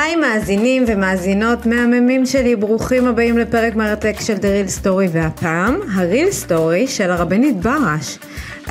היי 0.00 0.16
מאזינים 0.16 0.84
ומאזינות 0.86 1.66
מהממים 1.66 2.26
שלי, 2.26 2.56
ברוכים 2.56 3.06
הבאים 3.06 3.38
לפרק 3.38 3.76
מרתק 3.76 4.16
של 4.20 4.34
The 4.34 4.38
Real 4.38 4.84
Story 4.84 5.08
והפעם, 5.12 5.80
ה-Real 5.94 6.48
Story 6.48 6.88
של 6.88 7.10
הרבנית 7.10 7.56
ברש. 7.56 8.18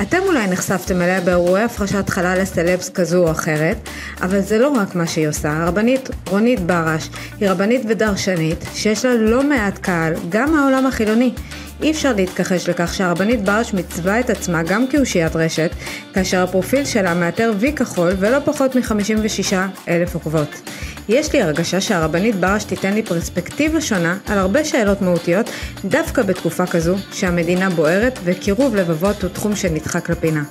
אתם 0.02 0.18
אולי 0.26 0.46
נחשפתם 0.46 1.02
אליה 1.02 1.20
באירועי 1.20 1.62
הפרשת 1.62 2.08
חלל 2.08 2.38
לסלבס 2.40 2.88
כזו 2.88 3.26
או 3.26 3.30
אחרת, 3.30 3.76
אבל 4.22 4.40
זה 4.40 4.58
לא 4.58 4.68
רק 4.68 4.94
מה 4.94 5.06
שהיא 5.06 5.28
עושה. 5.28 5.52
הרבנית 5.52 6.10
רונית 6.26 6.60
ברש 6.60 7.10
היא 7.40 7.50
רבנית 7.50 7.82
ודרשנית 7.88 8.64
שיש 8.74 9.04
לה 9.04 9.14
לא 9.14 9.42
מעט 9.42 9.78
קהל, 9.78 10.14
גם 10.28 10.52
מהעולם 10.52 10.86
החילוני. 10.86 11.32
אי 11.82 11.90
אפשר 11.90 12.12
להתכחש 12.12 12.68
לכך 12.68 12.94
שהרבנית 12.94 13.44
ברש 13.44 13.74
מצווה 13.74 14.20
את 14.20 14.30
עצמה 14.30 14.62
גם 14.62 14.86
כאושיית 14.86 15.36
רשת, 15.36 15.70
כאשר 16.14 16.42
הפרופיל 16.42 16.84
שלה 16.84 17.14
מאתר 17.14 17.52
וי 17.58 17.72
כחול 17.72 18.12
ולא 18.18 18.38
פחות 18.44 18.76
מ-56 18.76 19.54
אלף 19.88 20.14
עוקבות. 20.14 20.60
יש 21.10 21.32
לי 21.32 21.42
הרגשה 21.42 21.80
שהרבנית 21.80 22.34
ברש 22.34 22.64
תיתן 22.64 22.94
לי 22.94 23.02
פרספקטיבה 23.02 23.80
שונה 23.80 24.18
על 24.26 24.38
הרבה 24.38 24.64
שאלות 24.64 25.02
מהותיות, 25.02 25.50
דווקא 25.84 26.22
בתקופה 26.22 26.66
כזו 26.66 26.96
שהמדינה 27.12 27.70
בוערת 27.70 28.18
וקירוב 28.24 28.74
לבבות 28.76 29.22
הוא 29.22 29.30
תחום 29.30 29.56
שנדחק 29.56 30.10
לפינה. 30.10 30.42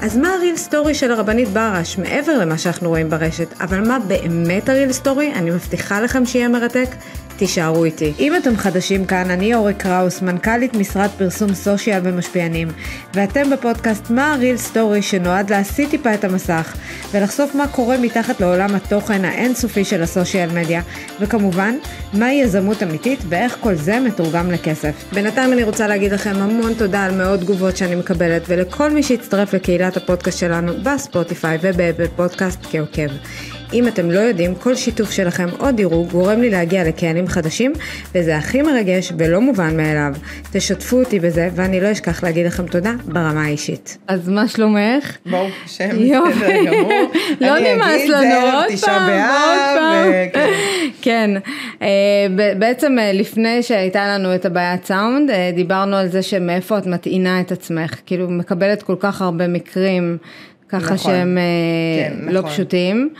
אז 0.00 0.16
מה 0.16 0.34
ה 0.34 0.38
real 0.38 0.56
story 0.56 0.94
של 0.94 1.12
הרבנית 1.12 1.48
ברש, 1.48 1.98
מעבר 1.98 2.38
למה 2.38 2.58
שאנחנו 2.58 2.88
רואים 2.88 3.10
ברשת, 3.10 3.54
אבל 3.60 3.88
מה 3.88 3.98
באמת 3.98 4.68
ה 4.68 4.73
real 4.73 4.92
story? 4.92 5.32
אני 5.34 5.50
מבטיחה 5.50 6.00
לכם 6.00 6.26
שיהיה 6.26 6.48
מרתק. 6.48 6.88
תישארו 7.38 7.84
איתי. 7.84 8.12
אם 8.18 8.36
אתם 8.36 8.56
חדשים 8.56 9.04
כאן, 9.04 9.30
אני 9.30 9.54
אורי 9.54 9.74
קראוס, 9.74 10.22
מנכ"לית 10.22 10.74
משרד 10.74 11.08
פרסום 11.18 11.54
סושיאל 11.54 12.00
ומשפיענים, 12.04 12.68
ואתם 13.14 13.50
בפודקאסט 13.50 14.10
מה 14.10 14.32
ה 14.32 14.37
real 14.37 14.56
story 14.56 15.02
שנועד 15.02 15.50
להסיט 15.50 15.90
טיפה 15.90 16.14
את 16.14 16.24
המסך, 16.24 16.76
ולחשוף 17.12 17.54
מה 17.54 17.68
קורה 17.68 17.98
מתחת 17.98 18.40
לעולם 18.40 18.74
התוכן 18.74 19.24
האינסופי 19.24 19.84
של 19.84 20.02
הסושיאל 20.02 20.50
מדיה, 20.50 20.82
וכמובן, 21.20 21.74
מהי 22.12 22.34
יזמות 22.34 22.82
אמיתית 22.82 23.20
ואיך 23.28 23.56
כל 23.60 23.74
זה 23.74 24.00
מתורגם 24.00 24.50
לכסף. 24.50 25.04
בינתיים 25.12 25.52
אני 25.52 25.64
רוצה 25.64 25.86
להגיד 25.86 26.12
לכם 26.12 26.36
המון 26.36 26.74
תודה 26.74 27.04
על 27.04 27.14
מאות 27.14 27.40
תגובות 27.40 27.76
שאני 27.76 27.94
מקבלת, 27.94 28.42
ולכל 28.48 28.90
מי 28.90 29.02
שהצטרף 29.02 29.54
לקהילת 29.54 29.96
הפודקאסט 29.96 30.38
שלנו 30.38 30.72
בספוטיפיי 30.82 31.58
ובאפל 31.62 32.06
פודקאסט 32.16 32.58
כעוקב. 32.70 33.10
אם 33.72 33.88
אתם 33.88 34.10
לא 34.10 34.20
יודעים, 34.20 34.54
כל 34.54 34.74
שיתוף 34.74 35.10
שלכם 35.10 35.48
או 35.60 35.72
דירוג 35.72 36.10
גורם 36.10 36.40
לי 36.40 36.50
להגיע 36.50 36.84
לקהלים 36.84 37.26
חדשים, 37.26 37.72
וזה 38.14 38.36
הכי 38.36 38.62
מרגש 38.62 39.12
ולא 39.18 39.40
מובן 39.40 39.76
מאליו. 39.76 40.12
תשתפו 40.52 40.98
אותי 40.98 41.20
בזה, 41.20 41.48
ואני 41.54 41.80
לא 41.80 41.92
אשכח 41.92 42.24
להגיד 42.24 42.46
לכם 42.46 42.66
תודה 42.66 42.92
ברמה 43.04 43.44
האישית. 43.44 43.98
אז 44.08 44.28
מה 44.28 44.48
שלומך? 44.48 45.16
ברוך 45.26 45.54
השם, 45.64 45.88
בסדר 45.88 46.64
גמור. 46.64 46.92
לא 47.40 47.58
נמאס 47.58 48.08
לנו, 48.08 48.56
עוד 48.56 48.72
פעם, 48.80 49.10
עוד 49.10 49.58
פעם. 49.78 50.12
כן, 51.02 51.30
אה, 51.82 51.86
בעצם 52.58 52.98
אה, 52.98 53.12
לפני 53.12 53.62
שהייתה 53.62 54.08
לנו 54.08 54.34
את 54.34 54.46
הבעיית 54.46 54.86
סאונד, 54.86 55.30
אה, 55.30 55.50
דיברנו 55.54 55.96
על 55.96 56.08
זה 56.08 56.22
שמאיפה 56.22 56.78
את 56.78 56.86
מטעינה 56.86 57.40
את 57.40 57.52
עצמך, 57.52 57.94
כאילו 58.06 58.30
מקבלת 58.30 58.82
כל 58.82 58.96
כך 59.00 59.22
הרבה 59.22 59.48
מקרים. 59.48 60.18
ככה 60.68 60.94
נכון, 60.94 60.96
שהם 60.98 61.38
כן, 61.98 62.32
לא 62.32 62.40
נכון. 62.40 62.50
פשוטים. 62.50 63.10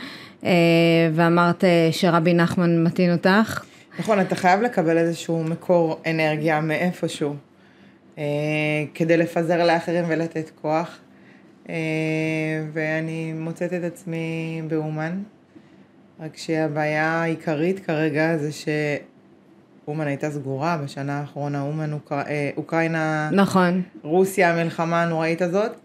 אה, 0.43 1.09
ואמרת 1.13 1.63
אה, 1.63 1.89
שרבי 1.91 2.33
נחמן 2.33 2.83
מתאים 2.83 3.11
אותך. 3.11 3.63
נכון, 3.99 4.21
אתה 4.21 4.35
חייב 4.35 4.61
לקבל 4.61 4.97
איזשהו 4.97 5.43
מקור 5.43 6.01
אנרגיה 6.05 6.61
מאיפשהו, 6.61 7.35
אה, 8.17 8.23
כדי 8.93 9.17
לפזר 9.17 9.65
לאחרים 9.65 10.05
ולתת 10.07 10.51
כוח. 10.61 10.99
ואני 12.73 13.33
מוצאת 13.33 13.73
את 13.73 13.83
עצמי 13.83 14.61
באומן, 14.67 15.21
רק 16.19 16.37
שהבעיה 16.37 17.07
העיקרית 17.07 17.79
כרגע 17.85 18.37
זה 18.37 18.49
שאומן 18.51 20.07
הייתה 20.07 20.31
סגורה 20.31 20.77
בשנה 20.83 21.19
האחרונה, 21.19 21.61
אומן 21.61 21.93
אוקר... 21.93 22.21
אוקראינה, 22.57 23.29
נכון, 23.33 23.81
רוסיה, 24.03 24.53
המלחמה 24.53 25.03
הנוראית 25.03 25.41
הזאת, 25.41 25.79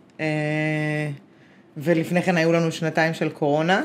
ולפני 1.76 2.22
כן 2.22 2.36
היו 2.36 2.52
לנו 2.52 2.72
שנתיים 2.72 3.14
של 3.14 3.28
קורונה. 3.28 3.82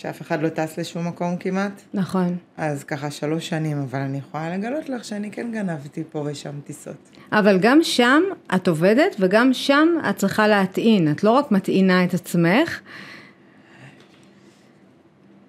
שאף 0.00 0.22
אחד 0.22 0.42
לא 0.42 0.48
טס 0.48 0.78
לשום 0.78 1.06
מקום 1.08 1.36
כמעט. 1.36 1.82
נכון. 1.94 2.36
אז 2.56 2.84
ככה 2.84 3.10
שלוש 3.10 3.48
שנים, 3.48 3.80
אבל 3.80 3.98
אני 3.98 4.18
יכולה 4.18 4.56
לגלות 4.56 4.88
לך 4.88 5.04
שאני 5.04 5.30
כן 5.30 5.52
גנבתי 5.52 6.02
פה 6.12 6.24
ושם 6.26 6.60
טיסות. 6.64 7.10
אבל 7.32 7.58
גם 7.58 7.78
שם 7.82 8.22
את 8.54 8.68
עובדת 8.68 9.16
וגם 9.18 9.52
שם 9.52 9.88
את 10.10 10.16
צריכה 10.16 10.48
להטעין, 10.48 11.10
את 11.10 11.24
לא 11.24 11.30
רק 11.30 11.50
מטעינה 11.52 12.04
את 12.04 12.14
עצמך. 12.14 12.80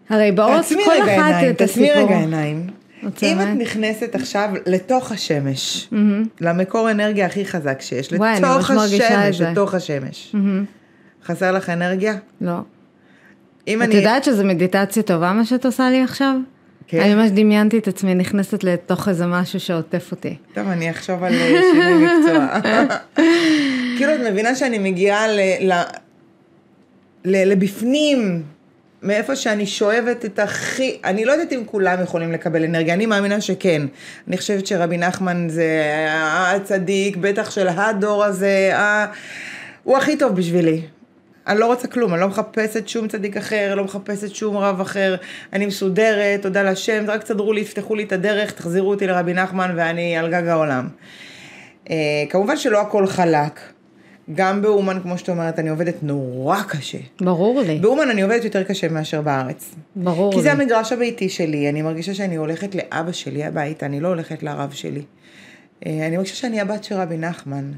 הרי 0.10 0.32
בראש 0.32 0.74
כל 0.74 0.80
אחת 0.80 1.08
עיניים, 1.08 1.52
את 1.52 1.62
הסיפור. 1.62 1.88
תעצמי 1.88 2.04
רגע 2.04 2.18
עיניים. 2.18 2.68
אם 3.24 3.42
את 3.42 3.48
נכנסת 3.58 4.16
עכשיו 4.16 4.50
לתוך 4.66 5.12
השמש, 5.12 5.88
mm-hmm. 5.92 5.96
למקור 6.42 6.92
אנרגיה 6.92 7.26
הכי 7.26 7.46
חזק 7.46 7.82
שיש, 7.82 8.14
וואי, 8.14 8.40
לתוך 8.42 8.72
השמש, 8.72 9.42
לתוך 9.42 9.74
השמש, 9.74 10.36
mm-hmm. 10.36 11.26
חסר 11.26 11.52
לך 11.52 11.70
אנרגיה? 11.70 12.14
לא. 12.42 12.60
אם 13.68 13.82
את 13.82 13.88
אני... 13.88 13.96
יודעת 13.96 14.24
שזו 14.24 14.44
מדיטציה 14.44 15.04
טובה 15.04 15.34
מה 15.34 15.46
שאת 15.46 15.66
עושה 15.66 15.90
לי 15.90 16.04
עכשיו? 16.04 16.36
כן. 16.88 17.00
אני 17.00 17.16
ממש 17.16 17.32
דמיינתי 17.32 17.78
את 17.78 17.88
עצמי 17.88 18.16
נכנסת 18.16 18.64
לתוך 18.64 19.10
איזה 19.10 19.26
משהו 19.26 19.60
שעוטף 19.60 20.12
אותי. 20.12 20.36
טוב, 20.54 20.68
אני 20.68 20.92
אחשוב 20.92 21.24
על 21.24 21.34
אה, 21.34 21.62
שינוי 21.74 22.06
מקצוע. 22.06 22.60
כאילו, 23.98 24.16
את 24.16 24.20
מבינה 24.32 24.56
שאני 24.56 24.78
מגיעה 24.78 25.28
ל... 25.28 25.40
ל... 25.60 25.74
ל... 27.26 27.52
לבפנים, 27.52 28.44
מאיפה 29.04 29.36
שאני 29.36 29.66
שואבת 29.66 30.26
את 30.26 30.40
הכי, 30.40 30.98
אני 31.04 31.26
לא 31.26 31.32
יודעת 31.32 31.54
אם 31.54 31.64
כולם 31.66 32.04
יכולים 32.04 32.32
לקבל 32.32 32.64
אנרגיה, 32.64 32.94
אני 32.94 33.06
מאמינה 33.06 33.42
שכן. 33.42 33.82
אני 34.28 34.38
חושבת 34.38 34.68
שרבי 34.68 34.98
נחמן 34.98 35.50
זה 35.50 35.82
הצדיק, 36.10 37.18
בטח 37.18 37.52
של 37.52 37.68
הדור 37.68 38.24
הזה, 38.24 38.72
ה... 38.78 39.06
הוא 39.84 39.98
הכי 39.98 40.18
טוב 40.18 40.36
בשבילי. 40.36 40.82
אני 41.48 41.60
לא 41.60 41.66
רוצה 41.66 41.88
כלום, 41.88 42.14
אני 42.14 42.22
לא 42.22 42.28
מחפשת 42.28 42.88
שום 42.88 43.08
צדיק 43.08 43.38
אחר, 43.38 43.76
לא 43.76 43.84
מחפשת 43.84 44.36
שום 44.36 44.58
רב 44.58 44.82
אחר, 44.82 45.16
אני 45.54 45.66
מסודרת, 45.66 46.42
תודה 46.42 46.64
לשם, 46.64 47.06
רק 47.08 47.24
תסדרו 47.24 47.54
לי, 47.54 47.62
יפתחו 47.62 47.96
לי 47.96 48.04
את 48.04 48.12
הדרך, 48.12 48.52
תחזירו 48.52 48.90
אותי 48.90 49.08
לרבי 49.08 49.34
נחמן 49.34 49.74
ואני 49.78 50.18
על 50.18 50.32
גג 50.32 50.48
העולם. 50.48 50.88
Uh, 51.86 51.92
כמובן 52.30 52.58
שלא 52.58 52.82
הכל 52.82 53.08
חלק. 53.08 53.60
גם 54.36 54.62
באומן, 54.62 55.00
כמו 55.04 55.18
שאת 55.18 55.30
אומרת, 55.30 55.60
אני 55.60 55.70
עובדת 55.70 56.04
נורא 56.04 56.62
קשה. 56.68 56.98
ברור 57.22 57.62
לי. 57.62 57.80
באומן 57.80 58.10
אני 58.10 58.22
עובדת 58.22 58.44
יותר 58.44 58.64
קשה 58.64 58.90
מאשר 58.90 59.22
בארץ. 59.22 59.76
ברור 59.96 60.32
כי 60.32 60.38
לי. 60.38 60.44
כי 60.44 60.44
זה 60.44 60.52
המגרש 60.52 60.92
הביתי 60.92 61.30
שלי, 61.30 61.70
אני 61.70 61.82
מרגישה 61.82 62.14
שאני 62.14 62.36
הולכת 62.36 62.76
לאבא 62.76 63.12
שלי 63.12 63.44
הביתה, 63.44 63.86
אני 63.86 64.00
לא 64.00 64.08
הולכת 64.08 64.44
לרב 64.44 64.72
שלי. 64.72 65.02
Uh, 65.02 65.88
אני 65.88 66.18
מרגישה 66.18 66.36
שאני 66.36 66.62
הבת 66.62 66.84
של 66.84 66.96
רבי 66.96 67.18
נחמן. 67.18 67.72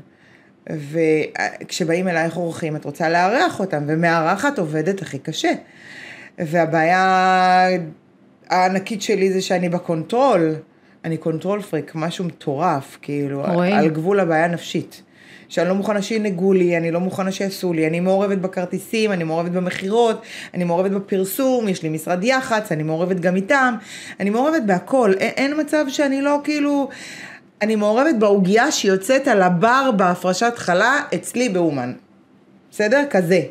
וכשבאים 0.69 2.07
אלייך 2.07 2.37
אורחים, 2.37 2.75
את 2.75 2.85
רוצה 2.85 3.09
לארח 3.09 3.59
אותם, 3.59 3.83
ומארחת 3.87 4.59
עובדת 4.59 5.01
הכי 5.01 5.19
קשה. 5.19 5.51
והבעיה 6.39 7.67
הענקית 8.49 9.01
שלי 9.01 9.33
זה 9.33 9.41
שאני 9.41 9.69
ב 9.69 9.79
control, 9.79 10.55
אני 11.05 11.17
control 11.17 11.61
freak, 11.61 11.91
משהו 11.95 12.25
מטורף, 12.25 12.97
כאילו, 13.01 13.43
רואים. 13.53 13.73
על 13.73 13.89
גבול 13.89 14.19
הבעיה 14.19 14.45
הנפשית. 14.45 15.01
שאני 15.49 15.69
לא 15.69 15.75
מוכנה 15.75 16.01
שינהגו 16.01 16.53
לי, 16.53 16.77
אני 16.77 16.91
לא 16.91 16.99
מוכנה 16.99 17.31
שיעשו 17.31 17.73
לי, 17.73 17.87
אני 17.87 17.99
מעורבת 17.99 18.37
בכרטיסים, 18.37 19.11
אני 19.11 19.23
מעורבת 19.23 19.51
במכירות, 19.51 20.21
אני 20.53 20.63
מעורבת 20.63 20.91
בפרסום, 20.91 21.67
יש 21.67 21.83
לי 21.83 21.89
משרד 21.89 22.23
יח"צ, 22.23 22.71
אני 22.71 22.83
מעורבת 22.83 23.19
גם 23.19 23.35
איתם, 23.35 23.75
אני 24.19 24.29
מעורבת 24.29 24.63
בהכל, 24.65 25.13
אין, 25.19 25.31
אין 25.37 25.59
מצב 25.59 25.85
שאני 25.89 26.21
לא 26.21 26.39
כאילו, 26.43 26.89
אני 27.63 27.75
מעורבת 27.75 28.15
בעוגיה 28.19 28.71
שיוצאת 28.71 29.27
על 29.27 29.41
הבר 29.41 29.91
בהפרשת 29.95 30.53
חלה 30.55 31.01
אצלי 31.15 31.49
באומן. 31.49 31.93
בסדר? 32.71 33.03
כזה. 33.09 33.41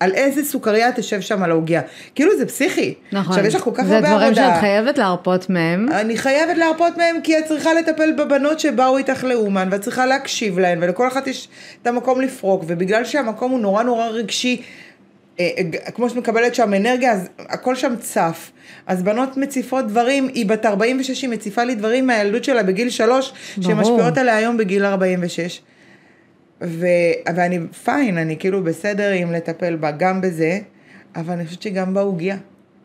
על 0.00 0.14
איזה 0.14 0.44
סוכריה 0.44 0.92
תשב 0.92 1.20
שם 1.20 1.42
על 1.42 1.50
העוגיה. 1.50 1.80
כאילו 2.14 2.36
זה 2.38 2.46
פסיכי. 2.46 2.94
נכון. 3.12 3.32
עכשיו 3.32 3.46
יש 3.46 3.54
לך 3.54 3.62
כל 3.62 3.70
כך 3.74 3.84
הרבה 3.84 3.96
עבודה. 3.96 4.08
זה 4.10 4.16
דברים 4.16 4.34
שאת 4.34 4.60
חייבת 4.60 4.98
להרפות 4.98 5.50
מהם. 5.50 5.88
אני 5.92 6.18
חייבת 6.18 6.56
להרפות 6.56 6.96
מהם 6.96 7.16
כי 7.22 7.38
את 7.38 7.44
צריכה 7.44 7.74
לטפל 7.74 8.12
בבנות 8.12 8.60
שבאו 8.60 8.98
איתך 8.98 9.24
לאומן 9.24 9.68
ואת 9.70 9.80
צריכה 9.80 10.06
להקשיב 10.06 10.58
להן 10.58 10.78
ולכל 10.82 11.08
אחת 11.08 11.26
יש 11.26 11.48
את 11.82 11.86
המקום 11.86 12.20
לפרוק 12.20 12.64
ובגלל 12.66 13.04
שהמקום 13.04 13.50
הוא 13.50 13.60
נורא 13.60 13.82
נורא 13.82 14.06
רגשי 14.06 14.62
כמו 15.94 16.08
שאת 16.08 16.18
מקבלת 16.18 16.54
שם 16.54 16.74
אנרגיה, 16.74 17.12
אז 17.12 17.28
הכל 17.38 17.74
שם 17.74 17.94
צף. 18.00 18.52
אז 18.86 19.02
בנות 19.02 19.36
מציפות 19.36 19.86
דברים, 19.86 20.28
היא 20.28 20.46
בת 20.46 20.66
46, 20.66 21.22
היא 21.22 21.30
מציפה 21.30 21.64
לי 21.64 21.74
דברים 21.74 22.06
מהילדות 22.06 22.44
שלה 22.44 22.62
בגיל 22.62 22.90
3, 22.90 23.32
שמשפיעות 23.60 24.18
עליה 24.18 24.36
היום 24.36 24.56
בגיל 24.56 24.84
46. 24.84 25.62
ו... 26.62 26.86
ואני 27.34 27.58
פיין, 27.84 28.18
אני 28.18 28.36
כאילו 28.38 28.64
בסדר 28.64 29.10
עם 29.10 29.32
לטפל 29.32 29.76
בה 29.76 29.90
גם 29.90 30.20
בזה, 30.20 30.58
אבל 31.16 31.32
אני 31.32 31.46
חושבת 31.46 31.62
שגם 31.62 31.94
בעוגיה. 31.94 32.36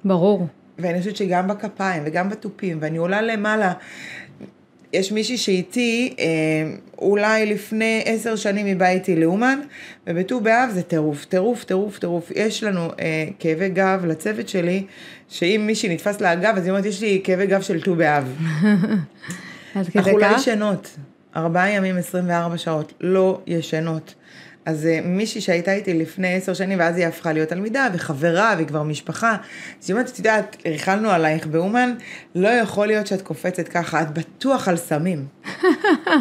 ברור. 0.06 0.48
ואני 0.80 1.00
חושבת 1.00 1.16
שגם 1.16 1.48
בכפיים 1.48 2.04
וגם 2.06 2.30
בתופים, 2.30 2.78
ואני 2.82 2.98
עולה 2.98 3.22
למעלה. 3.22 3.74
יש 4.98 5.12
מישהי 5.12 5.38
שאיתי, 5.38 6.16
אה, 6.20 6.26
אולי 6.98 7.46
לפני 7.46 8.04
עשר 8.06 8.36
שנים 8.36 8.66
היא 8.66 8.76
באה 8.76 8.92
איתי 8.92 9.16
לאומן, 9.16 9.60
ובט"ו 10.08 10.42
באב 10.42 10.70
זה 10.74 10.84
טירוף, 10.84 11.26
טירוף, 11.26 11.64
טירוף, 11.64 12.00
טירוף. 12.00 12.32
יש 12.36 12.64
לנו 12.64 12.92
אה, 13.00 13.28
כאבי 13.40 13.70
גב 13.70 14.06
לצוות 14.08 14.50
שלי, 14.50 14.84
שאם 15.30 15.64
מישהי 15.68 15.94
נתפס 15.94 16.22
לה 16.22 16.32
הגב, 16.32 16.54
אז 16.58 16.64
היא 16.64 16.72
אומרת, 16.72 16.86
יש 16.86 17.02
לי 17.02 17.22
כאבי 17.24 17.48
גב 17.48 17.62
של 17.62 17.82
ט"ו 17.82 17.96
באב. 17.96 18.34
עד 19.76 19.90
כדי 19.90 20.00
אנחנו 20.00 20.18
לא 20.18 20.26
כך? 20.26 20.42
ישנות, 20.42 20.98
ארבעה 21.36 21.70
ימים, 21.70 21.98
24 21.98 22.58
שעות, 22.58 22.94
לא 23.02 23.42
ישנות. 23.48 24.14
אז 24.68 24.86
אה, 24.86 25.00
מישהי 25.04 25.42
שהייתה 25.42 25.74
איתי 25.74 25.94
לפני 25.94 26.34
עשר 26.34 26.54
שנים, 26.54 26.80
ואז 26.80 26.98
היא 26.98 27.08
הפכה 27.08 27.34
להיות 27.34 27.50
תלמידה 27.50 27.88
וחברה, 27.94 28.54
והיא 28.56 28.68
כבר 28.68 28.84
משפחה. 28.84 29.32
אז 29.82 29.90
היא 29.90 29.94
אומרת, 29.94 30.10
את 30.10 30.18
יודעת, 30.18 30.58
ריכלנו 30.66 31.10
עלייך 31.10 31.48
באומן, 31.48 31.94
לא 32.36 32.48
יכול 32.48 32.88
להיות 32.88 33.08
שאת 33.08 33.22
קופצת 33.22 33.68
ככה, 33.68 34.02
את 34.02 34.14
בטוח 34.14 34.68
על 34.68 34.78
סמים. 34.78 35.26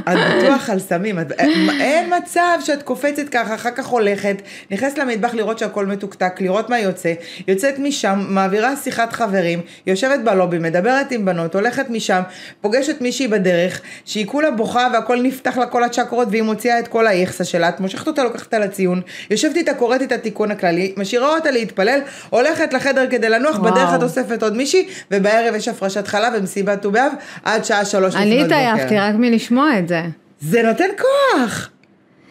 את 0.09 0.19
בטוח 0.37 0.71
על 0.71 0.79
סמים, 0.79 1.21
את, 1.21 1.33
אין 1.81 2.13
מצב 2.19 2.59
שאת 2.65 2.83
קופצת 2.83 3.29
ככה, 3.29 3.55
אחר 3.55 3.71
כך 3.71 3.87
הולכת, 3.87 4.37
נכנסת 4.71 4.99
למטבח 4.99 5.35
לראות 5.35 5.59
שהכל 5.59 5.87
מתוקתק, 5.87 6.41
לראות 6.41 6.71
מה 6.71 6.79
יוצא, 6.79 7.13
יוצאת 7.49 7.79
משם, 7.79 8.25
מעבירה 8.29 8.77
שיחת 8.77 9.13
חברים, 9.13 9.61
יושבת 9.87 10.21
בלובי, 10.21 10.59
מדברת 10.59 11.13
עם 11.13 11.25
בנות, 11.25 11.55
הולכת 11.55 11.91
משם, 11.91 12.21
פוגשת 12.61 13.01
מישהי 13.01 13.29
בדרך, 13.29 13.81
שהיא 14.05 14.27
כולה 14.27 14.51
בוכה 14.51 14.89
והכל 14.93 15.23
נפתח 15.23 15.57
לה 15.59 15.67
כל 15.67 15.85
הצ'קרות 15.85 16.29
והיא 16.31 16.43
מוציאה 16.43 16.79
את 16.79 16.89
כל 16.89 17.07
האיכסה 17.07 17.45
שלה, 17.45 17.69
את 17.69 17.81
מושכת 17.81 18.07
אותה, 18.07 18.25
לוקחת 18.25 18.45
אותה 18.45 18.59
לציון, 18.59 19.01
יושבת 19.31 19.57
איתה, 19.57 19.75
קוראת 19.75 20.03
את 20.03 20.13
התיקון 20.13 20.51
הכללי, 20.51 20.95
משאירה 20.97 21.35
אותה 21.35 21.51
להתפלל, 21.51 22.01
הולכת 22.31 22.73
לחדר 22.73 23.07
כדי 23.11 23.29
לנוח, 23.29 23.59
וואו. 23.59 23.73
בדרך 23.73 23.95
את 23.95 24.03
אוספת 24.03 24.43
עוד 24.43 24.57
מישהי, 24.57 24.89
ובערב 25.11 25.55
יש 25.55 25.69
הפרשת 25.69 26.07
חלב 26.07 26.33
ומסיבת 26.37 26.83
ט"ו 26.83 26.91
באב, 26.91 27.13
עד 27.45 27.65
שעה 27.65 27.85
שלוש 27.85 28.15
לפנות 28.15 28.27
אני 28.27 28.43
בוקר. 28.43 29.16
רק 29.17 29.21
מלשמוע 29.21 29.79
את 29.79 29.89
זה. 29.89 30.03
זה 30.41 30.63
נותן 30.63 30.89
כוח. 30.99 31.71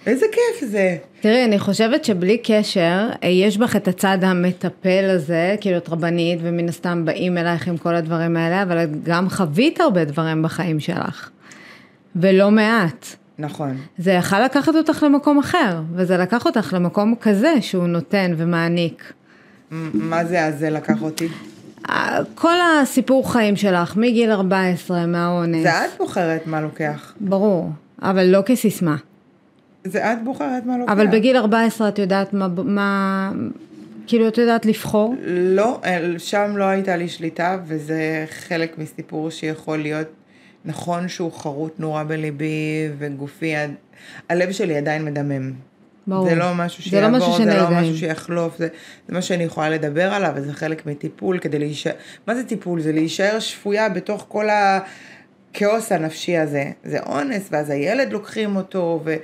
איזה 0.07 0.25
כיף 0.31 0.69
זה. 0.69 0.97
תראי, 1.21 1.45
אני 1.45 1.59
חושבת 1.59 2.05
שבלי 2.05 2.37
קשר, 2.43 3.09
אה, 3.23 3.29
יש 3.29 3.57
בך 3.57 3.75
את 3.75 3.87
הצד 3.87 4.17
המטפל 4.21 5.09
הזה, 5.09 5.55
כאילו 5.61 5.77
את 5.77 5.89
רבנית, 5.89 6.39
ומן 6.41 6.69
הסתם 6.69 7.05
באים 7.05 7.37
אלייך 7.37 7.67
עם 7.67 7.77
כל 7.77 7.95
הדברים 7.95 8.37
האלה, 8.37 8.63
אבל 8.63 8.83
את 8.83 9.03
גם 9.03 9.29
חווית 9.29 9.79
הרבה 9.79 10.05
דברים 10.05 10.43
בחיים 10.43 10.79
שלך. 10.79 11.29
ולא 12.15 12.51
מעט. 12.51 13.05
נכון. 13.39 13.77
זה 13.97 14.11
יכל 14.11 14.45
לקחת 14.45 14.75
אותך 14.75 15.03
למקום 15.03 15.39
אחר, 15.39 15.81
וזה 15.95 16.17
לקח 16.17 16.45
אותך 16.45 16.73
למקום 16.73 17.15
כזה 17.21 17.53
שהוא 17.61 17.87
נותן 17.87 18.33
ומעניק. 18.37 19.13
מה 19.93 20.25
זה 20.25 20.45
אז 20.45 20.59
זה 20.59 20.69
לקח 20.69 21.01
אותי? 21.01 21.27
כל 22.35 22.55
הסיפור 22.81 23.31
חיים 23.31 23.55
שלך, 23.55 23.97
מגיל 23.97 24.31
14, 24.31 25.05
מהאונס, 25.05 25.63
זה 25.63 25.85
את 25.85 25.91
בוחרת 25.97 26.47
מה 26.47 26.61
לוקח. 26.61 27.13
ברור, 27.19 27.69
אבל 28.01 28.23
לא 28.25 28.41
כסיסמה. 28.45 28.95
זה 29.83 30.13
את 30.13 30.23
בוחרת 30.23 30.65
מה 30.65 30.77
לוקח. 30.77 30.91
אבל 30.91 31.07
בגיל 31.07 31.37
14 31.37 31.87
את 31.87 31.99
יודעת 31.99 32.33
מה, 32.33 32.47
מה, 32.63 33.31
כאילו 34.07 34.27
את 34.27 34.37
יודעת 34.37 34.65
לבחור? 34.65 35.15
לא, 35.27 35.81
שם 36.17 36.57
לא 36.57 36.63
הייתה 36.63 36.95
לי 36.95 37.07
שליטה, 37.07 37.57
וזה 37.65 38.25
חלק 38.29 38.77
מסיפור 38.77 39.29
שיכול 39.29 39.77
להיות 39.77 40.07
נכון 40.65 41.07
שהוא 41.07 41.31
חרוט 41.31 41.79
נורא 41.79 42.03
בליבי 42.03 42.89
וגופי, 42.97 43.53
הלב 44.29 44.51
שלי 44.51 44.77
עדיין 44.77 45.05
מדמם. 45.05 45.51
ברור. 46.07 46.29
זה 46.29 46.35
לא 46.35 46.53
משהו 46.55 46.89
זה 46.91 47.01
לא 47.01 47.09
משהו 47.09 47.33
שיעבור, 47.33 47.53
זה 47.53 47.75
לא. 47.75 47.81
משהו 47.81 47.97
שיחלוף, 47.97 48.57
זה, 48.57 48.67
זה 49.07 49.13
מה 49.13 49.21
שאני 49.21 49.43
יכולה 49.43 49.69
לדבר 49.69 50.13
עליו, 50.13 50.31
וזה 50.35 50.53
חלק 50.53 50.85
מטיפול 50.85 51.39
כדי 51.39 51.59
להישאר, 51.59 51.91
מה 52.27 52.35
זה 52.35 52.43
טיפול? 52.43 52.81
זה 52.81 52.91
להישאר 52.91 53.39
שפויה 53.39 53.89
בתוך 53.89 54.25
כל 54.29 54.45
הכאוס 54.49 55.91
הנפשי 55.91 56.37
הזה. 56.37 56.71
זה 56.83 56.99
אונס, 56.99 57.47
ואז 57.51 57.69
הילד 57.69 58.11
לוקחים 58.13 58.55
אותו, 58.55 59.01
ו... 59.05 59.15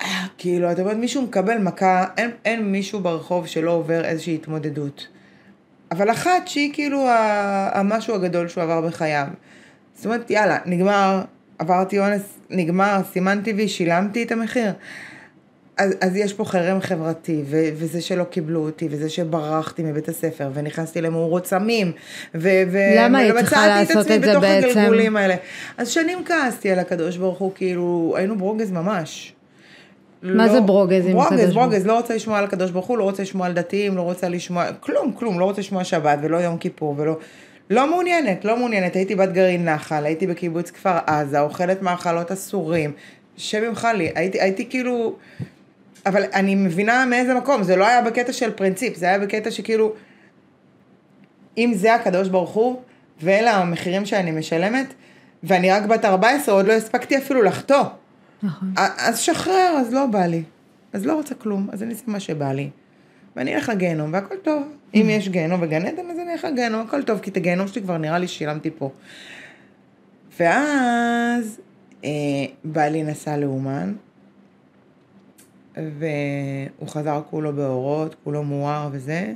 אה, 0.00 0.26
כאילו, 0.38 0.72
את 0.72 0.80
אומרת, 0.80 0.96
מישהו 0.96 1.22
מקבל 1.22 1.58
מכה, 1.58 2.04
אין, 2.16 2.30
אין 2.44 2.72
מישהו 2.72 3.00
ברחוב 3.00 3.46
שלא 3.46 3.70
עובר 3.70 4.04
איזושהי 4.04 4.34
התמודדות. 4.34 5.08
אבל 5.90 6.10
אחת 6.10 6.48
שהיא 6.48 6.70
כאילו 6.72 7.06
המשהו 7.72 8.14
הגדול 8.14 8.48
שהוא 8.48 8.62
עבר 8.62 8.80
בחייו. 8.80 9.26
זאת 9.94 10.06
אומרת, 10.06 10.30
יאללה, 10.30 10.58
נגמר, 10.66 11.22
עברתי 11.58 11.98
אונס, 11.98 12.38
נגמר, 12.50 13.00
סימנתי 13.12 13.52
וי, 13.52 13.68
שילמתי 13.68 14.22
את 14.22 14.32
המחיר. 14.32 14.72
אז, 15.78 15.92
אז 16.00 16.16
יש 16.16 16.32
פה 16.32 16.44
חרם 16.44 16.80
חברתי, 16.80 17.42
ו- 17.46 17.68
וזה 17.74 18.00
שלא 18.00 18.24
קיבלו 18.24 18.60
אותי, 18.60 18.88
וזה 18.90 19.10
שברחתי 19.10 19.82
מבית 19.82 20.08
הספר, 20.08 20.50
ונכנסתי 20.54 21.00
למאורות 21.00 21.46
סמים, 21.46 21.92
ו- 22.34 22.62
ו- 22.70 22.94
למה 22.96 23.18
היית 23.18 23.36
צריכה 23.36 23.76
ומצאתי 23.80 24.16
את 24.16 24.24
את 24.24 24.28
בתוך 24.28 24.42
בעצם? 24.42 24.78
הגלגולים 24.78 25.16
האלה. 25.16 25.34
אז 25.76 25.88
שנים 25.88 26.24
כעסתי 26.24 26.70
על 26.70 26.78
הקדוש 26.78 27.16
ברוך 27.16 27.38
הוא, 27.38 27.52
כאילו, 27.54 28.14
היינו 28.16 28.38
ברוגז 28.38 28.70
ממש. 28.70 29.32
מה 30.22 30.48
זה 30.48 30.60
ברוגז 30.60 31.06
עם 31.06 31.12
ברוגז, 31.12 31.32
הקדוש 31.32 31.54
ברוך 31.54 31.66
ברוגז, 31.66 31.86
לא 31.86 31.96
רוצה 31.96 32.14
לשמוע 32.14 32.38
על 32.38 32.44
הקדוש 32.44 32.70
ברוך 32.70 32.86
הוא, 32.86 32.98
לא 32.98 33.04
רוצה 33.04 33.22
לשמוע 33.22 33.46
על 33.46 33.52
דתיים, 33.52 33.96
לא 33.96 34.02
רוצה 34.02 34.28
לשמוע, 34.28 34.72
כלום, 34.80 35.12
כלום, 35.12 35.40
לא 35.40 35.44
רוצה 35.44 35.60
לשמוע 35.60 35.84
שבת 35.84 36.18
ולא 36.22 36.36
יום 36.36 36.58
כיפור 36.58 36.94
ולא... 36.98 37.16
לא 37.70 37.90
מעוניינת, 37.90 38.44
לא 38.44 38.56
מעוניינת, 38.56 38.96
הייתי 38.96 39.14
בת 39.14 39.32
גרעין 39.32 39.68
נחל, 39.68 40.06
הייתי 40.06 40.26
בקיבוץ 40.26 40.70
כפר 40.70 40.98
עזה, 41.06 41.40
אוכלת 41.40 41.82
מאכלות 41.82 42.32
אסורים, 42.32 42.92
שם 43.36 43.64
ימך 43.64 43.88
לי, 43.94 44.10
הייתי, 44.14 44.40
הייתי 44.40 44.66
כאילו... 44.70 45.16
אבל 46.06 46.22
אני 46.34 46.54
מבינה 46.54 47.06
מאיזה 47.06 47.34
מקום, 47.34 47.62
זה 47.62 47.76
לא 47.76 47.86
היה 47.86 48.02
בקטע 48.02 48.32
של 48.32 48.50
פרינציפ, 48.50 48.96
זה 48.96 49.06
היה 49.06 49.18
בקטע 49.18 49.50
שכאילו, 49.50 49.92
אם 51.58 51.72
זה 51.74 51.94
הקדוש 51.94 52.28
ברוך 52.28 52.50
הוא, 52.50 52.82
ואלה 53.22 53.56
המחירים 53.56 54.06
שאני 54.06 54.30
משלמת, 54.30 54.94
ואני 55.42 55.70
רק 55.70 55.82
בת 55.82 56.04
14, 56.04 56.54
עוד 56.54 56.66
לא 56.66 56.72
הספקתי 56.72 57.18
אפילו 57.18 57.42
לחטוא. 57.42 57.84
נכון. 58.42 58.74
אז 58.76 59.18
שחרר, 59.18 59.76
אז 59.80 59.92
לא 59.92 60.06
בא 60.06 60.26
לי. 60.26 60.42
אז 60.92 61.06
לא 61.06 61.14
רוצה 61.14 61.34
כלום, 61.34 61.68
אז 61.72 61.82
אני 61.82 61.94
אעשה 61.94 62.04
מה 62.06 62.20
שבא 62.20 62.52
לי. 62.52 62.70
ואני 63.36 63.54
אלך 63.54 63.68
לגיהנום, 63.68 64.12
והכל 64.12 64.36
טוב. 64.36 64.62
אם 64.94 65.06
יש 65.10 65.28
גיהנום 65.28 65.62
וגן 65.62 65.86
עדן, 65.86 66.10
אז 66.10 66.18
אני 66.18 66.32
אלך 66.32 66.44
לגיהנום, 66.44 66.86
הכל 66.86 67.02
טוב, 67.02 67.18
כי 67.18 67.30
את 67.30 67.36
הגיהנום 67.36 67.68
שלי 67.68 67.82
כבר 67.82 67.98
נראה 67.98 68.18
לי 68.18 68.28
ששילמתי 68.28 68.70
פה. 68.78 68.90
ואז 70.40 71.60
אה, 72.04 72.10
בעלי 72.64 73.02
נסע 73.02 73.36
לאומן, 73.36 73.94
והוא 75.98 76.88
חזר 76.88 77.20
כולו 77.30 77.52
באורות, 77.52 78.16
כולו 78.24 78.42
מואר 78.42 78.88
וזה. 78.92 79.32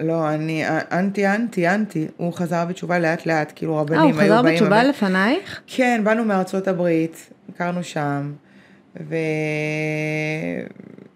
ולא, 0.00 0.30
אני 0.34 0.64
אנטי, 0.92 1.26
אנטי, 1.26 1.68
אנטי. 1.68 2.06
הוא 2.16 2.32
חזר 2.32 2.64
בתשובה 2.64 2.98
לאט 2.98 3.26
לאט, 3.26 3.52
כאילו 3.56 3.76
אה, 3.76 3.80
רבנים 3.80 4.00
הוא 4.00 4.08
היו 4.08 4.16
באים... 4.16 4.32
חזר 4.32 4.42
בתשובה 4.42 4.80
אבל- 4.80 4.88
לפנייך? 4.88 5.60
כן, 5.66 6.00
באנו 6.04 6.24
מארצות 6.24 6.68
הברית, 6.68 7.30
הכרנו 7.54 7.84
שם, 7.84 8.32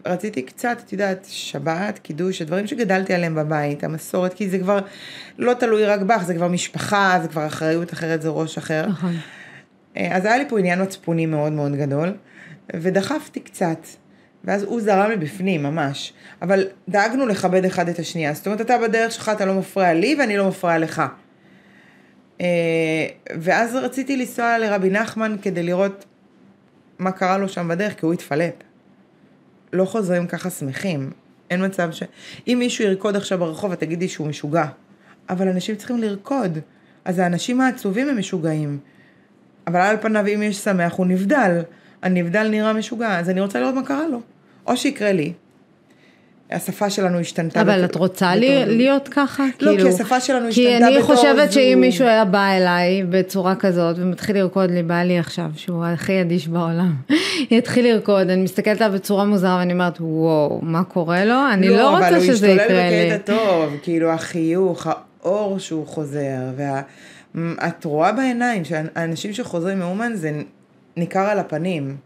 ורציתי 0.04 0.42
קצת, 0.42 0.76
את 0.86 0.92
יודעת, 0.92 1.26
שבת, 1.30 1.98
קידוש, 1.98 2.42
הדברים 2.42 2.66
שגדלתי 2.66 3.14
עליהם 3.14 3.34
בבית, 3.34 3.84
המסורת, 3.84 4.34
כי 4.34 4.50
זה 4.50 4.58
כבר 4.58 4.78
לא 5.38 5.54
תלוי 5.54 5.84
רק 5.86 6.00
בך, 6.00 6.22
זה 6.22 6.34
כבר 6.34 6.48
משפחה, 6.48 7.18
זה 7.22 7.28
כבר 7.28 7.46
אחריות 7.46 7.92
אחרת, 7.92 8.22
זה 8.22 8.28
ראש 8.28 8.58
אחר. 8.58 8.86
נכון. 8.88 9.12
אה, 9.96 10.16
אז 10.16 10.24
היה 10.24 10.38
לי 10.38 10.48
פה 10.48 10.58
עניין 10.58 10.82
מצפוני 10.82 11.26
מאוד 11.26 11.52
מאוד 11.52 11.76
גדול, 11.76 12.14
ודחפתי 12.76 13.40
קצת. 13.40 13.78
ואז 14.44 14.62
הוא 14.62 14.80
זרם 14.80 15.10
מבפנים, 15.10 15.62
ממש. 15.62 16.12
אבל 16.42 16.66
דאגנו 16.88 17.26
לכבד 17.26 17.64
אחד 17.64 17.88
את 17.88 17.98
השנייה. 17.98 18.34
זאת 18.34 18.46
אומרת, 18.46 18.60
אתה 18.60 18.78
בדרך 18.78 19.12
שלך, 19.12 19.28
אתה 19.28 19.44
לא 19.44 19.54
מפריע 19.54 19.94
לי 19.94 20.16
ואני 20.18 20.36
לא 20.36 20.48
מפריע 20.48 20.78
לך. 20.78 21.02
אה, 22.40 22.46
ואז 23.40 23.74
רציתי 23.74 24.16
לנסוע 24.16 24.58
לרבי 24.58 24.90
נחמן 24.90 25.36
כדי 25.42 25.62
לראות 25.62 26.04
מה 26.98 27.12
קרה 27.12 27.38
לו 27.38 27.48
שם 27.48 27.68
בדרך, 27.68 28.00
כי 28.00 28.06
הוא 28.06 28.14
התפלפ. 28.14 28.54
לא 29.72 29.84
חוזרים 29.84 30.26
ככה 30.26 30.50
שמחים. 30.50 31.10
אין 31.50 31.64
מצב 31.64 31.92
ש... 31.92 32.02
אם 32.48 32.56
מישהו 32.58 32.84
ירקוד 32.84 33.16
עכשיו 33.16 33.38
ברחוב, 33.38 33.72
את 33.72 33.80
תגידי 33.80 34.08
שהוא 34.08 34.26
משוגע. 34.26 34.66
אבל 35.28 35.48
אנשים 35.48 35.76
צריכים 35.76 35.98
לרקוד. 35.98 36.58
אז 37.04 37.18
האנשים 37.18 37.60
העצובים 37.60 38.08
הם 38.08 38.18
משוגעים. 38.18 38.78
אבל 39.66 39.80
על 39.80 39.96
פניו, 40.00 40.24
אם 40.34 40.42
יש 40.42 40.56
שמח, 40.56 40.92
הוא 40.92 41.06
נבדל. 41.06 41.60
הנבדל 42.02 42.48
נראה 42.48 42.72
משוגע, 42.72 43.18
אז 43.18 43.30
אני 43.30 43.40
רוצה 43.40 43.60
לראות 43.60 43.74
מה 43.74 43.82
קרה 43.82 44.06
לו. 44.10 44.20
או 44.66 44.76
שיקרה 44.76 45.12
לי. 45.12 45.32
השפה 46.50 46.90
שלנו 46.90 47.18
השתנתה. 47.20 47.60
אבל 47.60 47.82
בת- 47.84 47.90
את 47.90 47.96
רוצה 47.96 48.26
בתור- 48.30 48.40
לי- 48.40 48.76
להיות 48.76 49.08
ככה? 49.08 49.44
לא, 49.60 49.70
כאילו- 49.76 49.82
כי 49.82 49.94
השפה 49.94 50.20
שלנו 50.20 50.46
כי 50.52 50.68
השתנתה 50.68 50.86
אני 50.88 50.96
בתור 50.98 51.06
חושבת 51.16 51.52
שאם 51.52 51.70
זוג. 51.72 51.80
מישהו 51.80 52.06
היה 52.06 52.24
בא 52.24 52.50
אליי 52.56 53.02
בצורה 53.10 53.54
כזאת 53.54 53.96
ומתחיל 53.98 54.36
לרקוד 54.36 54.70
לי, 54.70 54.82
בא 54.82 55.02
לי 55.02 55.18
עכשיו, 55.18 55.50
שהוא 55.56 55.84
הכי 55.84 56.20
אדיש 56.20 56.48
בעולם, 56.48 56.94
יתחיל 57.50 57.86
לרקוד, 57.92 58.30
אני 58.30 58.42
מסתכלת 58.42 58.80
עליו 58.82 58.94
בצורה 58.98 59.24
מוזרה 59.24 59.56
ואני 59.58 59.72
אומרת, 59.72 59.96
וואו, 60.00 60.58
מה 60.62 60.84
קורה 60.84 61.24
לו? 61.24 61.34
אני 61.52 61.68
לא 61.68 61.90
רוצה 61.96 62.20
שזה 62.20 62.48
יקרה 62.48 62.64
אבל 62.66 62.74
הוא 62.74 62.80
לי. 62.80 63.10
השתולל 63.12 63.18
בקטע 63.18 63.32
טוב, 63.36 63.76
כאילו 63.82 64.10
החיוך, 64.10 64.86
האור 65.22 65.58
שהוא 65.58 65.86
חוזר, 65.86 66.38
ואת 67.36 67.84
רואה 67.84 68.12
בעיניים 68.12 68.64
שהאנשים 68.64 69.32
שחוזרים 69.32 69.78
מאומן 69.78 70.12
זה 70.14 70.42
ניכר 70.96 71.20
על 71.20 71.38
הפנים. 71.38 71.96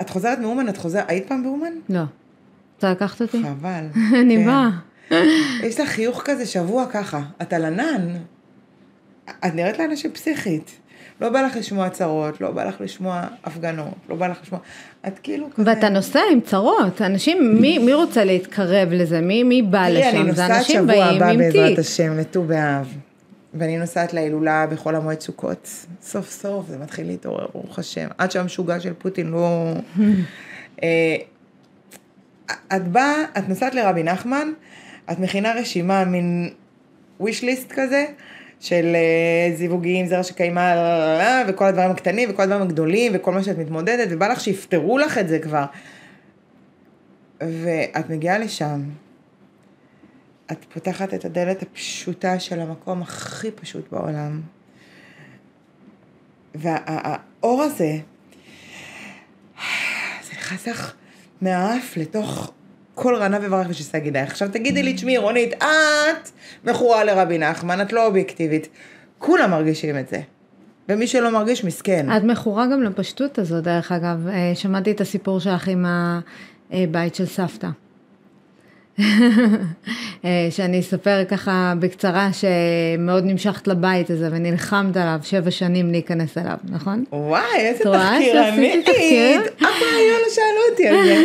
את 0.00 0.10
חוזרת 0.10 0.38
מאומן, 0.38 0.68
את 0.68 0.76
חוזרת, 0.76 1.04
היית 1.08 1.28
פעם 1.28 1.42
באומן? 1.42 1.72
לא. 1.88 2.02
רוצה 2.74 2.90
לקחת 2.90 3.22
אותי? 3.22 3.42
חבל. 3.42 3.84
אני 4.22 4.36
כן. 4.36 4.46
באה. 4.46 4.70
יש 5.62 5.80
לך 5.80 5.88
חיוך 5.88 6.22
כזה 6.24 6.46
שבוע 6.46 6.86
ככה, 6.86 7.20
את 7.42 7.52
על 7.52 7.64
ענן. 7.64 8.16
את 9.46 9.54
נראית 9.54 9.78
לאנשים 9.78 10.10
פסיכית. 10.12 10.78
לא 11.20 11.28
בא 11.28 11.42
לך 11.42 11.56
לשמוע 11.56 11.86
הצהרות, 11.86 12.40
לא 12.40 12.50
בא 12.50 12.64
לך 12.64 12.80
לשמוע 12.80 13.22
הפגנות, 13.44 13.94
לא 14.08 14.16
בא 14.16 14.26
לך 14.26 14.38
לשמוע... 14.42 14.60
את 15.06 15.18
כאילו 15.18 15.46
כזה... 15.54 15.70
ואתה 15.70 15.88
נוסע 15.88 16.20
עם 16.32 16.40
צרות, 16.40 17.02
אנשים, 17.02 17.56
מי, 17.60 17.78
מי 17.78 17.94
רוצה 17.94 18.24
להתקרב 18.24 18.88
לזה? 18.92 19.20
מי, 19.20 19.42
מי 19.42 19.62
בא 19.62 19.88
תראי, 19.88 20.08
אני 20.08 20.18
לשם? 20.18 20.22
זה 20.22 20.28
נוסעת 20.28 20.50
אנשים 20.50 20.76
שבוע 20.76 20.86
באים 20.86 21.16
הבא 21.16 21.28
עם 21.28 21.38
בעזרת 21.38 21.68
תיק. 21.68 21.78
השם 21.78 22.18
לט"ו 22.18 22.42
באב, 22.42 22.94
ואני 23.54 23.78
נוסעת 23.78 24.12
להילולה 24.12 24.66
בחול 24.66 24.94
המועד 24.94 25.20
סוכות. 25.20 25.68
סוף 26.02 26.30
סוף 26.30 26.66
זה 26.68 26.78
מתחיל 26.78 27.06
להתעורר, 27.06 27.46
ברוך 27.54 27.78
השם. 27.78 28.08
עד 28.18 28.30
שהמשוגע 28.30 28.80
של 28.80 28.92
פוטין 28.98 29.26
לא... 29.26 29.72
אה, 30.82 31.16
את 32.76 32.88
באה, 32.88 33.24
את 33.38 33.48
נוסעת 33.48 33.74
לרבי 33.74 34.02
נחמן, 34.02 34.48
את 35.12 35.18
מכינה 35.18 35.52
רשימה, 35.52 36.04
מין 36.04 36.50
wish 37.22 37.42
list 37.42 37.74
כזה, 37.74 38.06
של 38.60 38.92
אה, 38.94 39.56
זיווגים, 39.56 40.06
זרע 40.06 40.22
שקיימה, 40.22 40.74
לא, 41.18 41.50
וכל 41.50 41.64
הדברים 41.64 41.90
הקטנים, 41.90 42.30
וכל 42.30 42.42
הדברים 42.42 42.62
הגדולים, 42.62 43.12
וכל 43.14 43.32
מה 43.32 43.42
שאת 43.42 43.58
מתמודדת, 43.58 44.08
ובא 44.10 44.28
לך 44.28 44.40
שיפתרו 44.40 44.98
לך 44.98 45.18
את 45.18 45.28
זה 45.28 45.38
כבר. 45.38 45.64
ואת 47.40 48.10
מגיעה 48.10 48.38
לשם, 48.38 48.80
את 50.52 50.64
פותחת 50.74 51.14
את 51.14 51.24
הדלת 51.24 51.62
הפשוטה 51.62 52.38
של 52.38 52.60
המקום 52.60 53.02
הכי 53.02 53.50
פשוט 53.50 53.92
בעולם. 53.92 54.40
והאור 56.54 57.62
הזה, 57.62 57.98
זה 60.22 60.32
נכנס 60.32 60.68
לך 60.68 60.94
מהאף 61.40 61.96
לתוך 61.96 62.52
כל 62.94 63.14
רנה 63.14 63.38
וברך 63.42 63.66
ושסה 63.70 63.98
גידי. 63.98 64.18
עכשיו 64.18 64.48
תגידי 64.52 64.82
לי, 64.82 64.94
תשמעי 64.94 65.16
רונית, 65.18 65.54
את 65.54 66.30
מכורה 66.64 67.04
לרבי 67.04 67.38
נחמן, 67.38 67.82
את 67.82 67.92
לא 67.92 68.06
אובייקטיבית. 68.06 68.68
כולם 69.18 69.50
מרגישים 69.50 69.98
את 69.98 70.08
זה. 70.08 70.20
ומי 70.88 71.06
שלא 71.06 71.32
מרגיש, 71.32 71.64
מסכן. 71.64 72.16
את 72.16 72.22
מכורה 72.22 72.66
גם 72.66 72.82
לפשטות 72.82 73.38
הזו, 73.38 73.60
דרך 73.60 73.92
אגב. 73.92 74.28
אה, 74.28 74.52
שמעתי 74.54 74.90
את 74.90 75.00
הסיפור 75.00 75.40
שלך 75.40 75.68
עם 75.68 75.86
הבית 76.70 77.14
של 77.14 77.26
סבתא. 77.26 77.68
אה, 80.24 80.48
שאני 80.50 80.80
אספר 80.80 81.24
ככה 81.28 81.74
בקצרה 81.78 82.30
שמאוד 82.32 83.24
נמשכת 83.24 83.68
לבית 83.68 84.10
הזה 84.10 84.28
ונלחמת 84.32 84.96
עליו 84.96 85.18
שבע 85.22 85.50
שנים 85.50 85.90
להיכנס 85.90 86.38
אליו, 86.38 86.56
נכון? 86.64 87.04
וואי, 87.12 87.42
איזה 87.56 87.84
תחקירנית. 87.84 88.88
אף 89.56 89.82
רעיון 89.92 90.20
לא 90.22 90.28
שאלו 90.30 90.70
אותי 90.70 90.88
על 90.88 91.04
זה. 91.04 91.22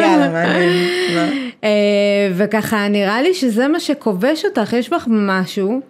יאללה, 0.00 0.28
מעניין. 0.28 1.50
אה, 1.64 1.68
וככה 2.34 2.88
נראה 2.88 3.22
לי 3.22 3.34
שזה 3.34 3.68
מה 3.68 3.80
שכובש 3.80 4.44
אותך, 4.44 4.72
יש 4.72 4.90
בך 4.90 5.06
משהו 5.10 5.80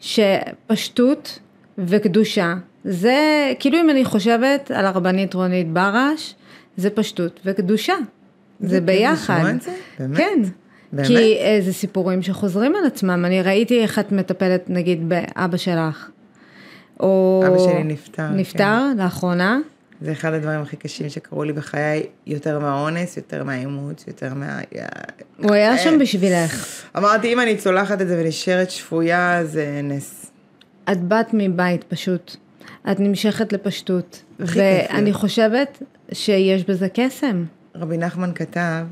שפשטות 0.00 1.38
וקדושה, 1.78 2.54
זה 2.84 3.16
כאילו 3.58 3.80
אם 3.80 3.90
אני 3.90 4.04
חושבת 4.04 4.70
על 4.70 4.86
הרבנית 4.86 5.34
רונית 5.34 5.72
ברש, 5.72 6.34
זה 6.76 6.90
פשטות 6.90 7.40
וקדושה, 7.44 7.94
זה 8.60 8.80
ביחד. 8.80 9.42
באמת? 9.98 10.18
כן. 10.18 10.42
באמת? 10.92 11.06
כי 11.06 11.38
אה, 11.38 11.58
זה 11.64 11.72
סיפורים 11.72 12.22
שחוזרים 12.22 12.76
על 12.76 12.86
עצמם, 12.86 13.24
אני 13.26 13.42
ראיתי 13.42 13.82
איך 13.82 13.98
את 13.98 14.12
מטפלת 14.12 14.70
נגיד 14.70 15.08
באבא 15.08 15.56
שלך. 15.56 16.10
או... 17.00 17.42
אבא 17.46 17.58
שלי 17.58 17.84
נפטר, 17.84 18.28
כן. 18.28 18.36
נפטר 18.36 18.82
לאחרונה. 18.98 19.58
זה 20.00 20.12
אחד 20.12 20.32
הדברים 20.32 20.60
הכי 20.60 20.76
קשים 20.76 21.08
שקרו 21.08 21.44
לי 21.44 21.52
בחיי, 21.52 22.02
יותר 22.26 22.58
מהאונס, 22.58 23.16
יותר 23.16 23.44
מהאימוץ, 23.44 24.04
יותר 24.06 24.34
מה... 24.34 24.60
הוא 25.38 25.52
היה 25.52 25.78
שם 25.78 25.92
אה. 25.92 25.98
בשבילך. 25.98 26.82
אמרתי, 26.96 27.32
אם 27.32 27.40
אני 27.40 27.56
צולחת 27.56 28.00
את 28.00 28.08
זה 28.08 28.20
ונשארת 28.20 28.70
שפויה, 28.70 29.44
זה 29.44 29.80
נס. 29.84 30.30
את 30.92 31.00
באת 31.00 31.26
מבית 31.32 31.84
פשוט, 31.84 32.36
את 32.90 33.00
נמשכת 33.00 33.52
לפשטות, 33.52 34.22
ואני. 34.40 35.12
חושבת 35.12 35.82
שיש 36.12 36.64
בזה 36.64 36.88
קסם. 36.94 37.44
רבי 37.74 37.96
נחמן 37.98 38.32
כתב, 38.34 38.84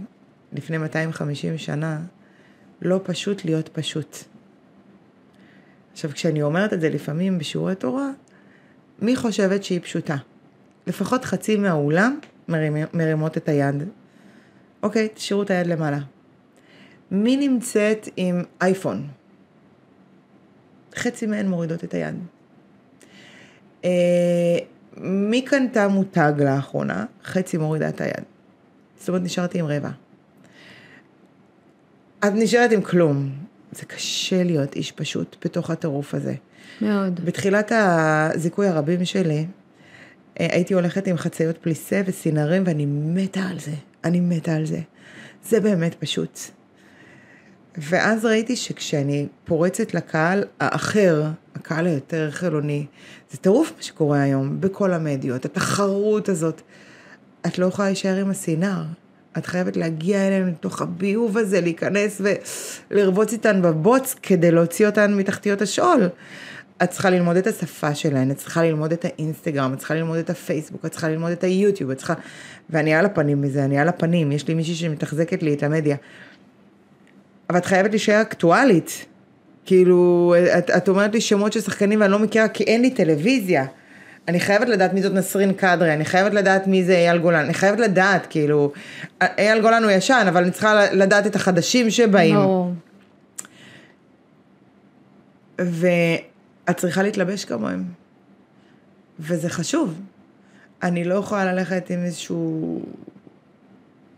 לפני 0.52 0.78
250 0.78 1.58
שנה, 1.58 2.00
לא 2.82 3.00
פשוט 3.04 3.44
להיות 3.44 3.68
פשוט. 3.68 4.16
עכשיו, 5.92 6.10
כשאני 6.10 6.42
אומרת 6.42 6.72
את 6.72 6.80
זה 6.80 6.88
לפעמים 6.88 7.38
בשיעורי 7.38 7.74
תורה, 7.74 8.10
מי 9.02 9.16
חושבת 9.16 9.64
שהיא 9.64 9.80
פשוטה? 9.80 10.16
לפחות 10.86 11.24
חצי 11.24 11.56
מהאולם 11.56 12.18
מרימ- 12.48 12.94
מרימות 12.94 13.36
את 13.36 13.48
היד. 13.48 13.74
אוקיי, 14.82 15.08
תשאירו 15.08 15.42
את 15.42 15.50
היד 15.50 15.66
למעלה. 15.66 15.98
מי 17.10 17.48
נמצאת 17.48 18.08
עם 18.16 18.44
אייפון? 18.62 19.06
חצי 20.96 21.26
מהן 21.26 21.48
מורידות 21.48 21.84
את 21.84 21.94
היד. 21.94 22.14
אה, 23.84 23.90
מי 24.96 25.42
קנתה 25.42 25.88
מותג 25.88 26.32
לאחרונה? 26.38 27.04
חצי 27.24 27.56
מורידה 27.56 27.88
את 27.88 28.00
היד. 28.00 28.24
זאת 28.96 29.08
אומרת, 29.08 29.22
נשארתי 29.22 29.58
עם 29.58 29.66
רבע. 29.66 29.90
את 32.26 32.32
נשארת 32.34 32.72
עם 32.72 32.82
כלום. 32.82 33.30
זה 33.72 33.84
קשה 33.84 34.42
להיות 34.42 34.76
איש 34.76 34.92
פשוט 34.92 35.36
בתוך 35.44 35.70
הטירוף 35.70 36.14
הזה. 36.14 36.34
מאוד. 36.80 37.20
בתחילת 37.24 37.72
הזיכוי 37.74 38.68
הרבים 38.68 39.04
שלי, 39.04 39.46
אה, 40.40 40.46
הייתי 40.50 40.74
הולכת 40.74 41.06
עם 41.06 41.16
חצאיות 41.16 41.58
פליסה 41.58 42.02
וסינרים, 42.06 42.62
ואני 42.66 42.86
מתה 42.86 43.40
על 43.40 43.58
זה. 43.58 43.72
אני 44.04 44.20
מתה 44.20 44.54
על 44.54 44.66
זה. 44.66 44.80
זה 45.44 45.60
באמת 45.60 45.94
פשוט. 45.94 46.40
ואז 47.78 48.24
ראיתי 48.24 48.56
שכשאני 48.56 49.26
פורצת 49.44 49.94
לקהל 49.94 50.44
האחר, 50.60 51.24
הקהל 51.54 51.86
היותר 51.86 52.30
חילוני, 52.30 52.86
זה 53.30 53.38
טירוף 53.38 53.72
מה 53.76 53.82
שקורה 53.82 54.22
היום 54.22 54.60
בכל 54.60 54.92
המדיות, 54.92 55.44
התחרות 55.44 56.28
הזאת. 56.28 56.62
את 57.46 57.58
לא 57.58 57.66
יכולה 57.66 57.88
להישאר 57.88 58.16
עם 58.16 58.30
הסינר. 58.30 58.82
את 59.38 59.46
חייבת 59.46 59.76
להגיע 59.76 60.26
אליהם 60.26 60.48
לתוך 60.48 60.82
הביוב 60.82 61.38
הזה, 61.38 61.60
להיכנס 61.60 62.20
ולרבוץ 62.90 63.32
איתן 63.32 63.62
בבוץ 63.62 64.14
כדי 64.22 64.50
להוציא 64.50 64.86
אותן 64.86 65.14
מתחתיות 65.14 65.62
השאול. 65.62 66.08
את 66.82 66.90
צריכה 66.90 67.10
ללמוד 67.10 67.36
את 67.36 67.46
השפה 67.46 67.94
שלהן, 67.94 68.30
את 68.30 68.36
צריכה 68.36 68.62
ללמוד 68.62 68.92
את 68.92 69.04
האינסטגרם, 69.04 69.72
את 69.72 69.78
צריכה 69.78 69.94
ללמוד 69.94 70.18
את 70.18 70.30
הפייסבוק, 70.30 70.86
את 70.86 70.90
צריכה 70.90 71.08
ללמוד 71.08 71.32
את 71.32 71.44
היוטיוב, 71.44 71.90
את 71.90 71.96
צריכה... 71.96 72.14
ואני 72.70 72.94
על 72.94 73.04
הפנים 73.04 73.42
מזה, 73.42 73.64
אני 73.64 73.78
על 73.78 73.88
הפנים, 73.88 74.32
יש 74.32 74.48
לי 74.48 74.54
מישהי 74.54 74.74
שמתחזקת 74.74 75.42
לי 75.42 75.54
את 75.54 75.62
המדיה. 75.62 75.96
אבל 77.50 77.58
את 77.58 77.64
חייבת 77.64 77.90
להישאר 77.90 78.22
אקטואלית. 78.22 79.06
כאילו, 79.66 80.34
את, 80.58 80.70
את 80.70 80.88
אומרת 80.88 81.14
לי 81.14 81.20
שמות 81.20 81.52
של 81.52 81.60
שחקנים 81.60 82.00
ואני 82.00 82.12
לא 82.12 82.18
מכירה 82.18 82.48
כי 82.48 82.64
אין 82.64 82.82
לי 82.82 82.90
טלוויזיה. 82.90 83.66
אני 84.30 84.40
חייבת 84.40 84.68
לדעת 84.68 84.92
מי 84.92 85.02
זאת 85.02 85.12
נסרין 85.12 85.52
קדרי, 85.52 85.94
אני 85.94 86.04
חייבת 86.04 86.34
לדעת 86.34 86.66
מי 86.66 86.84
זה 86.84 86.92
אייל 86.92 87.18
גולן, 87.18 87.44
אני 87.44 87.54
חייבת 87.54 87.80
לדעת, 87.80 88.26
כאילו, 88.30 88.72
אייל 89.20 89.60
גולן 89.60 89.82
הוא 89.84 89.90
ישן, 89.90 90.26
אבל 90.28 90.42
אני 90.42 90.50
צריכה 90.50 90.92
לדעת 90.92 91.26
את 91.26 91.36
החדשים 91.36 91.90
שבאים. 91.90 92.36
ברור. 92.36 92.72
ואת 95.58 96.76
צריכה 96.76 97.02
להתלבש 97.02 97.44
כמוהם. 97.44 97.84
וזה 99.20 99.48
חשוב. 99.48 100.00
אני 100.82 101.04
לא 101.04 101.14
יכולה 101.14 101.52
ללכת 101.52 101.90
עם 101.90 102.04
איזשהו 102.04 102.82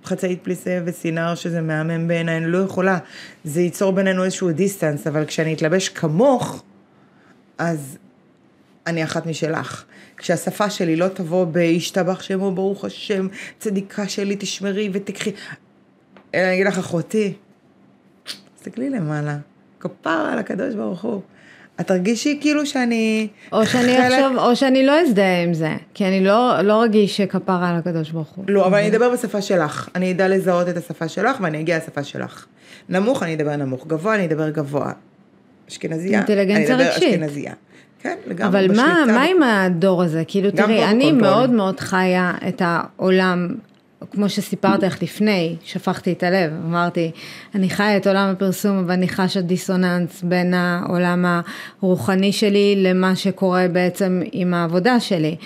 חצאית 0.05 0.45
פליסה 0.45 0.81
וסינר 0.85 1.35
שזה 1.35 1.61
מהמם 1.61 2.09
בעיניי, 2.09 2.37
אני 2.37 2.47
לא 2.47 2.59
יכולה. 2.59 2.99
זה 3.45 3.61
ייצור 3.61 3.93
בינינו 3.93 4.25
איזשהו 4.25 4.53
דיסטנס, 4.53 5.07
אבל 5.07 5.25
כשאני 5.25 5.55
אתלבש 5.55 5.89
כמוך, 5.89 6.63
אז 7.59 7.99
אני 8.87 9.05
אחת 9.05 9.27
משלך. 9.27 9.85
כשהשפה 10.23 10.71
שלי 10.71 10.97
לא 10.97 11.09
תבוא 11.09 11.45
בהשתבח 11.45 12.23
שמו 12.23 12.53
ברוך 12.53 12.85
השם, 12.85 13.29
צדיקה 13.59 14.09
שלי 14.09 14.37
תשמרי 14.39 14.91
ותקחי. 14.93 15.31
אלא 16.35 16.43
אני 16.45 16.55
אגיד 16.55 16.67
לך, 16.67 16.79
אחותי, 16.79 17.33
תסתכלי 18.57 18.91
למעלה, 18.91 19.37
כפרה 19.81 20.33
על 20.33 20.39
הקדוש 20.39 20.75
ברוך 20.75 21.03
הוא. 21.03 21.21
את 21.81 21.87
תרגישי 21.87 22.39
כאילו 22.41 22.67
שאני... 22.67 23.29
או 23.53 23.67
שאני 23.67 23.97
חלק- 23.97 24.13
אחשוב, 24.13 24.37
או 24.39 24.57
שאני 24.57 24.87
לא 24.87 25.01
אזדהה 25.01 25.43
עם 25.43 25.55
זה, 25.55 25.71
כי 25.95 26.05
אני 26.05 26.25
לא, 26.25 26.61
לא 26.63 26.83
רגיש 26.83 27.17
שכפרה 27.17 27.69
על 27.71 27.77
הקדוש 27.77 28.11
ברוך 28.11 28.29
הוא. 28.29 28.45
לא, 28.49 28.67
אבל 28.67 28.79
אני 28.79 28.89
אדבר 28.89 29.11
בשפה 29.11 29.43
שלך. 29.43 29.89
אני 29.95 30.13
אדע 30.13 30.29
לזהות 30.29 30.69
את 30.69 30.77
השפה 30.77 31.09
שלך 31.09 31.37
ואני 31.41 31.61
אגיע 31.61 31.77
לשפה 31.77 32.05
שלך. 32.05 32.47
נמוך, 32.89 33.23
אני 33.23 33.35
אדבר 33.35 33.57
נמוך. 33.57 33.87
גבוה, 33.87 34.15
אני 34.15 34.25
אדבר 34.27 34.51
גבוה. 34.51 34.93
אשכנזייה, 35.69 36.23
אני 36.29 36.65
אדבר 36.67 36.75
רגשית. 36.85 37.03
אשכנזייה. 37.15 37.53
כן, 38.03 38.17
לגמרי. 38.27 38.47
אבל 38.49 38.67
מה, 38.69 38.73
בשליטה. 38.73 39.13
מה 39.13 39.23
עם 39.23 39.43
הדור 39.43 40.03
הזה? 40.03 40.23
כאילו, 40.27 40.51
תראי, 40.51 40.85
אני. 40.85 41.13
מאוד 41.13 41.51
מאוד 41.51 41.81
חיה 41.81 42.33
את 42.49 42.63
העולם, 42.65 43.49
כמו 44.11 44.29
שסיפרתי 44.29 44.87
לך 44.87 45.03
לפני, 45.03 45.57
שפכתי 45.65 46.13
את 46.13 46.23
הלב, 46.23 46.51
אמרתי, 46.67 47.11
אני 47.55 47.71
חיה 47.71 47.97
את 47.97 48.07
עולם 48.07 48.29
הפרסום, 48.29 48.79
אבל 48.79 48.93
אני 48.93 49.09
חשה 49.09 49.41
דיסוננס 49.41 50.23
בין 50.23 50.55
העולם 50.55 51.25
הרוחני 51.83 52.33
שלי 52.33 52.75
למה 52.79 53.17
שקורה 53.17 53.67
בעצם 53.73 54.23
עם 54.33 54.55
העבודה 54.55 55.01
שלי. 55.01 55.37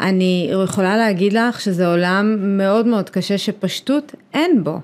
אני 0.00 0.50
יכולה 0.64 0.96
להגיד 0.96 1.32
לך 1.32 1.60
שזה 1.60 1.86
עולם 1.86 2.36
מאוד 2.40 2.86
מאוד 2.86 3.10
קשה 3.10 3.38
שפשטות 3.38 4.14
אין 4.34 4.64
בו. 4.64 4.80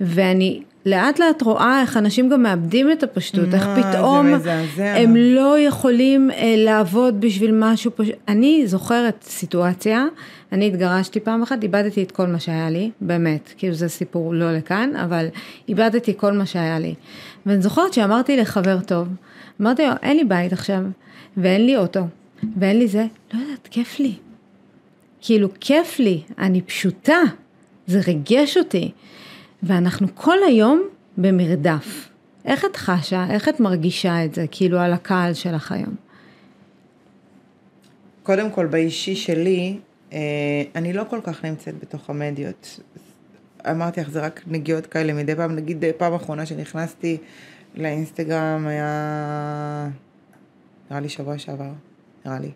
ואני 0.00 0.62
לאט 0.86 1.18
לאט 1.18 1.42
רואה 1.42 1.80
איך 1.80 1.96
אנשים 1.96 2.28
גם 2.28 2.42
מאבדים 2.42 2.92
את 2.92 3.02
הפשטות, 3.02 3.54
איך 3.54 3.66
זה 3.66 3.82
פתאום. 3.82 4.34
הם 4.78 5.16
לא 5.16 5.58
יכולים 5.58 6.30
אה, 6.30 6.54
לעבוד 6.56 7.20
בשביל 7.20 7.50
משהו 7.54 7.90
פשוט. 7.94 8.14
אני 8.28 8.66
זוכרת 8.66 9.22
סיטואציה, 9.22 10.04
אני 10.52 10.66
התגרשתי 10.66 11.20
פעם 11.20 11.42
אחת, 11.42 11.62
איבדתי 11.62 12.02
את 12.02 12.10
כל 12.10 12.26
מה 12.26 12.40
שהיה 12.40 12.70
לי, 12.70 12.90
באמת, 13.00 13.54
כאילו 13.58 13.74
זה 13.74 13.88
סיפור 13.88 14.34
לא 14.34 14.52
לכאן, 14.52 14.96
אבל 14.96 15.26
איבדתי 15.68 16.14
כל 16.16 16.32
מה 16.32 16.46
שהיה 16.46 16.78
לי. 16.78 16.94
ואני 17.46 17.62
זוכרת 17.62 17.92
שאמרתי 17.92 18.36
לחבר 18.36 18.80
טוב, 18.80 19.08
אמרתי 19.60 19.86
לו, 19.86 19.92
אין 20.02 20.16
לי 20.16 20.24
בית 20.24 20.52
עכשיו, 20.52 20.82
ואין 21.36 21.66
לי 21.66 21.76
אוטו, 21.76 22.00
ואין 22.56 22.78
לי 22.78 22.88
זה, 22.88 23.06
לא 23.34 23.40
יודעת, 23.40 23.68
כיף 23.70 24.00
לי. 24.00 24.14
כאילו, 25.20 25.48
כיף 25.60 25.98
לי, 25.98 26.20
אני 26.38 26.60
פשוטה, 26.60 27.18
זה 27.86 28.00
ריגש 28.06 28.56
אותי. 28.56 28.90
ואנחנו 29.62 30.06
כל 30.14 30.38
היום 30.46 30.82
במרדף. 31.16 32.08
איך 32.44 32.64
את 32.64 32.76
חשה, 32.76 33.26
איך 33.30 33.48
את 33.48 33.60
מרגישה 33.60 34.24
את 34.24 34.34
זה, 34.34 34.46
כאילו, 34.50 34.78
על 34.78 34.92
הקהל 34.92 35.34
שלך 35.34 35.72
היום? 35.72 35.94
קודם 38.22 38.50
כל, 38.50 38.66
באישי 38.66 39.16
שלי, 39.16 39.78
אה, 40.12 40.18
אני 40.74 40.92
לא 40.92 41.04
כל 41.10 41.20
כך 41.22 41.44
נמצאת 41.44 41.78
בתוך 41.78 42.10
המדיות. 42.10 42.80
אמרתי 43.70 44.00
לך, 44.00 44.10
זה 44.10 44.20
רק 44.20 44.42
נגיעות 44.46 44.86
כאלה 44.86 45.12
מדי 45.12 45.34
פעם. 45.34 45.56
נגיד, 45.56 45.84
פעם 45.96 46.14
אחרונה 46.14 46.46
שנכנסתי 46.46 47.16
לאינסטגרם 47.74 48.66
היה... 48.66 49.88
נראה 50.90 51.00
לי 51.00 51.08
שבוע 51.08 51.38
שעבר, 51.38 51.70
נראה 52.26 52.38
לי. 52.38 52.50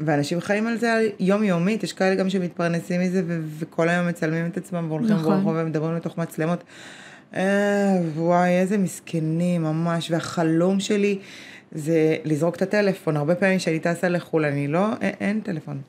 ואנשים 0.00 0.40
חיים 0.40 0.66
על 0.66 0.78
זה 0.78 1.08
יומיומית, 1.20 1.82
יש 1.82 1.92
כאלה 1.92 2.14
גם 2.14 2.30
שמתפרנסים 2.30 3.00
מזה 3.00 3.22
ו- 3.26 3.40
וכל 3.58 3.88
היום 3.88 4.08
מצלמים 4.08 4.46
את 4.46 4.56
עצמם 4.56 4.86
והולכים 4.88 5.16
נכון. 5.16 5.36
ברחוב 5.36 5.56
ומדברים 5.56 5.96
לתוך 5.96 6.18
מצלמות. 6.18 6.64
אה, 7.34 7.98
וואי, 8.16 8.50
איזה 8.50 8.78
מסכנים, 8.78 9.62
ממש. 9.62 10.10
והחלום 10.10 10.80
שלי 10.80 11.18
זה 11.72 12.16
לזרוק 12.24 12.56
את 12.56 12.62
הטלפון. 12.62 13.16
הרבה 13.16 13.34
פעמים 13.34 13.58
כשאני 13.58 13.80
טסה 13.80 14.08
לחו"ל, 14.08 14.44
אני 14.44 14.68
לא, 14.68 14.86
אין, 15.00 15.12
אין 15.20 15.40
טלפון. 15.40 15.80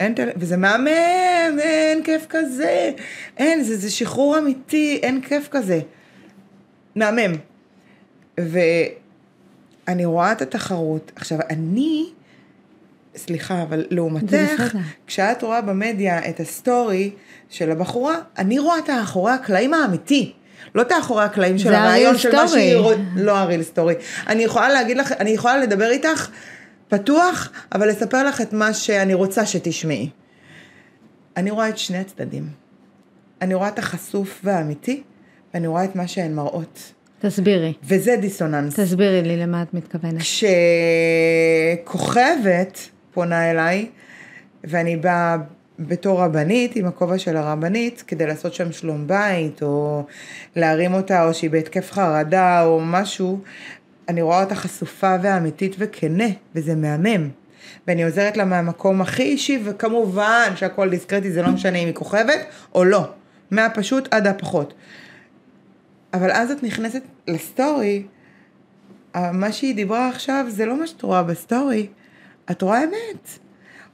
אין 0.00 0.14
טלפון, 0.14 0.42
וזה 0.42 0.56
מהמם, 0.56 1.58
אין 1.58 2.02
כיף 2.02 2.26
כזה. 2.28 2.92
אין, 3.36 3.62
זה, 3.62 3.76
זה 3.76 3.90
שחרור 3.90 4.38
אמיתי, 4.38 5.00
אין 5.02 5.20
כיף 5.20 5.48
כזה. 5.50 5.80
מהמם. 6.96 7.32
ואני 8.38 10.04
רואה 10.04 10.32
את 10.32 10.42
התחרות. 10.42 11.12
עכשיו, 11.16 11.38
אני, 11.50 12.06
סליחה, 13.16 13.62
אבל 13.62 13.84
לעומתך. 13.90 14.76
כשאת 15.06 15.42
רואה 15.42 15.60
במדיה 15.60 16.28
את 16.28 16.40
הסטורי 16.40 17.10
של 17.48 17.70
הבחורה, 17.70 18.16
אני 18.38 18.58
רואה 18.58 18.78
את 18.78 18.88
האחורי 18.88 19.32
הקלעים 19.32 19.74
האמיתי. 19.74 20.32
לא 20.74 20.82
את 20.82 20.92
האחורי 20.92 21.24
הקלעים 21.24 21.58
של 21.58 21.74
הרעיון 21.74 22.18
של 22.18 22.32
מה. 22.36 22.48
שהיא 22.48 22.76
רוצה, 22.76 23.00
לא 23.16 23.36
ה 23.36 23.41
real 23.41 23.62
story. 23.62 23.94
אני 24.28 24.42
יכולה 24.42 24.68
להגיד 24.68 24.96
לך, 24.96 25.12
אני 25.12 25.30
יכולה 25.30 25.58
לדבר 25.58 25.90
איתך 25.90 26.30
פתוח, 26.88 27.52
אבל 27.72 27.88
לספר 27.88 28.24
לך 28.24 28.40
את 28.40 28.52
מה 28.52 28.74
שאני 28.74 29.14
רוצה 29.14 29.46
שתשמעי. 29.46 30.10
אני 31.36 31.50
רואה 31.50 31.68
את 31.68 31.78
שני 31.78 31.98
הצדדים. 31.98 32.48
אני 33.42 33.54
רואה 33.54 33.68
את 33.68 33.78
החשוף 33.78 34.40
והאמיתי, 34.44 35.02
ואני 35.54 35.66
רואה 35.66 35.84
את 35.84 35.96
מה 35.96 36.06
שהן 36.08 36.34
מראות. 36.34 36.92
תסבירי, 37.20 37.72
וזה 37.84 38.16
דיסוננס. 38.20 38.80
תסבירי 38.80 39.22
לי 39.22 39.36
למה 39.36 39.62
את 39.62 39.74
מתכוונת. 39.74 40.22
כשכוכבת 41.78 42.78
פונה 43.14 43.50
אליי, 43.50 43.88
ואני 44.64 44.96
באה 44.96 45.36
בתור 45.78 46.20
רבנית, 46.20 46.76
עם 46.76 46.86
הכובע 46.86 47.18
של 47.18 47.36
הרבנית, 47.36 48.04
כדי 48.06 48.26
לעשות 48.26 48.54
שם 48.54 48.72
שלום 48.72 49.06
בית, 49.06 49.62
או 49.62 50.04
להרים 50.56 50.94
אותה, 50.94 51.24
או 51.24 51.34
שהיא 51.34 51.50
בהתקף 51.50 51.92
חרדה, 51.92 52.64
או 52.64 52.80
משהו, 52.80 53.40
אני 54.08 54.22
רואה 54.22 54.42
אותה 54.42 54.54
חשופה 54.54 55.16
ואמיתית 55.22 55.76
וכנה, 55.78 56.28
וזה 56.54 56.74
מהמם. 56.74 57.28
ואני 57.86 58.04
עוזרת 58.04 58.36
לה 58.36 58.44
מהמקום 58.44 59.00
הכי 59.00 59.22
אישי, 59.22 59.60
וכמובן 59.64 60.52
שהכל 60.56 60.90
דיסקרטי, 60.90 61.30
זה 61.30 61.42
לא 61.42 61.48
משנה 61.48 61.78
אם 61.78 61.86
היא 61.86 61.94
כוכבת 61.94 62.38
או 62.74 62.84
לא. 62.84 63.08
מהפשוט 63.50 64.08
עד 64.10 64.26
הפחות. 64.26 64.74
אבל 66.14 66.30
אז 66.30 66.50
את 66.50 66.62
נכנסת 66.62 67.02
לסטורי, 67.28 68.02
מה 69.14 69.52
שהיא 69.52 69.74
דיברה 69.74 70.08
עכשיו 70.08 70.46
זה 70.48 70.66
לא 70.66 70.80
מה 70.80 70.86
שאת 70.86 71.02
רואה 71.02 71.22
בסטורי, 71.22 71.86
את 72.50 72.62
רואה 72.62 72.84
אמת. 72.84 73.38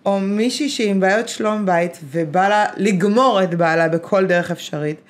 או 0.07 0.21
מישהי 0.21 0.69
שהיא 0.69 0.91
עם 0.91 1.01
בעיות 1.01 1.29
שלום 1.29 1.67
בית 1.67 1.99
ובא 2.05 2.49
לה 2.49 2.67
לגמור 2.77 3.43
את 3.43 3.55
בעלה 3.55 3.89
בכל 3.89 4.27
דרך 4.27 4.51
אפשרית. 4.51 5.01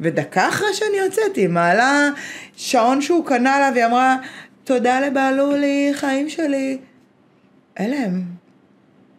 ודקה 0.00 0.48
אחרי 0.48 0.74
שאני 0.74 0.96
יוצאת 0.96 1.36
היא 1.36 1.48
מעלה 1.48 2.08
שעון 2.56 3.02
שהוא 3.02 3.26
קנה 3.26 3.58
לה 3.58 3.70
והיא 3.74 3.86
אמרה 3.86 4.16
תודה 4.64 5.00
לבעלולי, 5.00 5.90
חיים 5.94 6.28
שלי. 6.28 6.78
אלה 7.80 7.96
הם. 7.96 8.24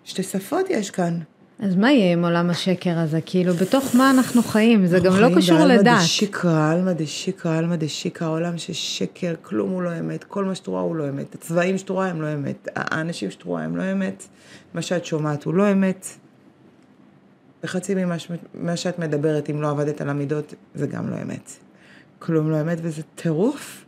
שתי 0.06 0.24
שפות 0.24 0.70
יש 0.70 0.92
כאן. 0.92 1.20
אז 1.60 1.76
מה 1.76 1.92
יהיה 1.92 2.14
עם 2.14 2.26
עולם 2.26 2.50
השקר 2.50 3.00
הזה? 3.00 3.20
כאילו, 3.26 3.54
בתוך 3.54 3.96
מה 3.96 4.12
אנחנו 4.12 4.44
חיים? 4.44 4.86
זה 4.86 5.00
גם 5.00 5.14
לא 5.14 5.26
חיים 5.26 5.38
קשור 5.38 5.60
לדת. 5.60 5.98
דשיקרא, 6.02 6.72
עלמא 6.72 6.94
דשיקרא, 6.94 7.58
עלמא 7.58 7.76
דשיקרא, 7.76 8.28
עולם 8.28 8.58
של 8.58 8.74
שקר, 8.74 9.34
כלום 9.42 9.70
הוא 9.70 9.82
לא 9.82 10.00
אמת, 10.00 10.24
כל 10.24 10.46
מה 10.46 10.56
שאת 10.56 10.68
רואה 10.68 10.82
הוא 10.82 10.96
לא 10.96 11.10
אמת, 11.10 11.36
הצבעים 11.36 11.78
שאת 11.78 11.90
רואה 11.90 12.08
הם 12.08 12.22
לא 12.22 12.34
אמת, 12.34 12.68
האנשים 12.76 13.32
שאת 13.32 13.44
רואה 13.44 13.64
הם 13.64 13.78
לא 13.78 13.92
אמת, 13.92 14.28
מה 14.74 14.82
שאת 14.82 15.06
שומעת 15.06 15.44
הוא 15.44 15.54
לא 15.54 15.72
אמת, 15.72 16.08
וחצי 17.64 17.96
ממה 18.54 18.78
שאת 18.78 19.00
מדברת, 19.00 19.50
אם 19.50 19.62
לא 19.62 19.70
עבדת 19.70 20.02
על 20.02 20.10
המידות, 20.10 20.54
זה 20.76 20.88
גם 20.88 21.10
לא 21.10 21.16
אמת. 21.22 21.52
כלום 22.20 22.52
לא 22.52 22.62
אמת, 22.62 22.78
וזה 22.82 23.02
טירוף. 23.16 23.86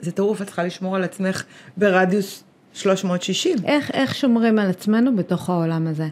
זה 0.00 0.12
טירוף, 0.12 0.42
את 0.42 0.46
צריכה 0.46 0.64
לשמור 0.64 0.96
על 0.96 1.04
עצמך 1.04 1.44
ברדיוס 1.76 2.44
360. 2.72 3.58
איך, 3.64 3.90
איך 3.90 4.14
שומרים 4.14 4.58
על 4.58 4.70
עצמנו 4.70 5.16
בתוך 5.16 5.50
העולם 5.50 5.86
הזה? 5.86 6.08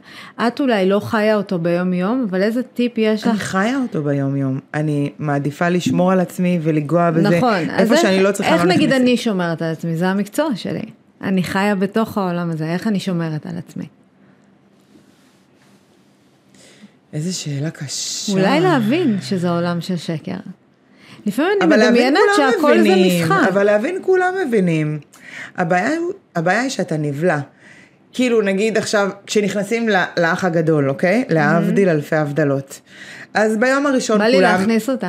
את 0.46 0.60
אולי 0.60 0.88
לא 0.88 1.00
חיה 1.00 1.36
אותו 1.36 1.58
ביום 1.58 1.92
יום, 1.92 2.26
אבל 2.30 2.42
איזה 2.42 2.62
טיפ 2.62 2.92
יש 2.98 3.24
אני 3.24 3.34
לך? 3.34 3.42
חיה 3.42 3.78
אותו 3.82 4.02
ביום 4.02 4.36
יום. 4.36 4.60
אני 4.74 5.12
מעדיפה 5.18 5.68
לשמור 5.68 6.12
על 6.12 6.20
עצמי 6.20 6.58
ולגוע 6.62 7.10
בזה. 7.10 7.28
נכון, 7.36 7.70
איפה 7.70 7.94
איך, 7.94 8.02
שאני 8.02 8.22
לא 8.22 8.32
צריכה 8.32 8.54
איך 8.54 8.64
לא 8.64 8.74
נגיד. 8.74 8.92
אני 8.92 9.16
שומרת 9.16 9.62
על 9.62 9.72
עצמי? 9.72 9.96
זה 9.96 10.08
המקצוע 10.08 10.56
שלי. 10.56 10.82
אני 11.22 11.42
חיה 11.42 11.74
בתוך 11.74 12.18
העולם 12.18 12.50
הזה, 12.50 12.72
איך 12.72 12.86
אני 12.86 13.00
שומרת 13.00 13.46
על 13.46 13.58
עצמי? 13.58 13.86
איזה 17.12 17.32
שאלה 17.32 17.70
קשה. 17.70 18.32
אולי 18.32 18.60
להבין 18.60 19.18
שזה 19.22 19.50
עולם 19.50 19.80
של 19.80 19.96
שקר. 19.96 20.36
לפעמים 21.26 21.52
אני 21.62 21.76
מדמיינת 21.76 22.20
שהכל 22.36 22.80
זה 22.80 22.94
משחק. 22.96 23.48
אבל 23.48 23.62
להבין 23.64 23.98
כולם 24.02 24.34
מבינים. 24.46 24.98
הבעיה, 25.56 25.90
הבעיה 26.36 26.60
היא 26.60 26.70
שאתה 26.70 26.96
נבלע. 26.96 27.38
כאילו 28.12 28.42
נגיד 28.42 28.78
עכשיו, 28.78 29.08
כשנכנסים 29.26 29.88
לאח 30.16 30.44
הגדול, 30.44 30.90
אוקיי? 30.90 31.24
להבדיל 31.28 31.88
אלפי 31.88 32.16
הבדלות. 32.16 32.80
אז 33.34 33.56
ביום 33.56 33.86
הראשון 33.86 34.18
בא 34.18 34.24
כולם... 34.24 34.36
לי 34.36 34.40
להכניס 34.40 34.90
אותך. 34.90 35.06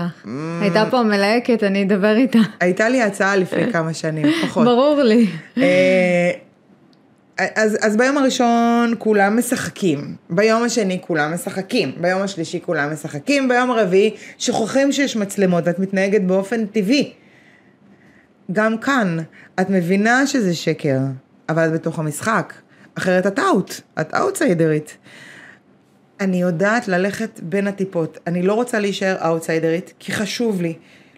הייתה 0.61 0.83
פה 0.89 1.03
מלהקת, 1.03 1.63
אני 1.63 1.83
אדבר 1.83 2.15
איתה. 2.15 2.39
הייתה 2.59 2.89
לי 2.89 3.01
הצעה 3.01 3.35
לפני 3.35 3.71
כמה 3.73 3.93
שנים, 3.93 4.27
פחות. 4.43 4.65
ברור 4.65 5.01
לי. 5.03 5.27
אז, 7.37 7.77
אז 7.81 7.97
ביום 7.97 8.17
הראשון 8.17 8.93
כולם 8.97 9.37
משחקים, 9.37 10.15
ביום 10.29 10.63
השני 10.63 10.99
כולם 11.01 11.33
משחקים, 11.33 11.91
ביום 12.01 12.21
השלישי 12.21 12.59
כולם 12.61 12.93
משחקים, 12.93 13.47
ביום 13.47 13.71
הרביעי 13.71 14.15
שוכחים 14.37 14.91
שיש 14.91 15.15
מצלמות 15.15 15.63
ואת 15.67 15.79
מתנהגת 15.79 16.21
באופן 16.21 16.65
טבעי. 16.65 17.13
גם 18.51 18.77
כאן, 18.77 19.17
את 19.61 19.69
מבינה 19.69 20.27
שזה 20.27 20.55
שקר, 20.55 20.99
אבל 21.49 21.65
את 21.67 21.71
בתוך 21.71 21.99
המשחק, 21.99 22.53
אחרת 22.97 23.27
את 23.27 23.39
out, 23.39 23.73
את 24.01 24.13
אאוטסיידרית. 24.15 24.97
אני 26.19 26.41
יודעת 26.41 26.87
ללכת 26.87 27.39
בין 27.43 27.67
הטיפות, 27.67 28.17
אני 28.27 28.41
לא 28.41 28.53
רוצה 28.53 28.79
להישאר 28.79 29.15
אאוטסיידרית, 29.25 29.93
כי 29.99 30.11
חשוב 30.11 30.61
לי 30.61 30.73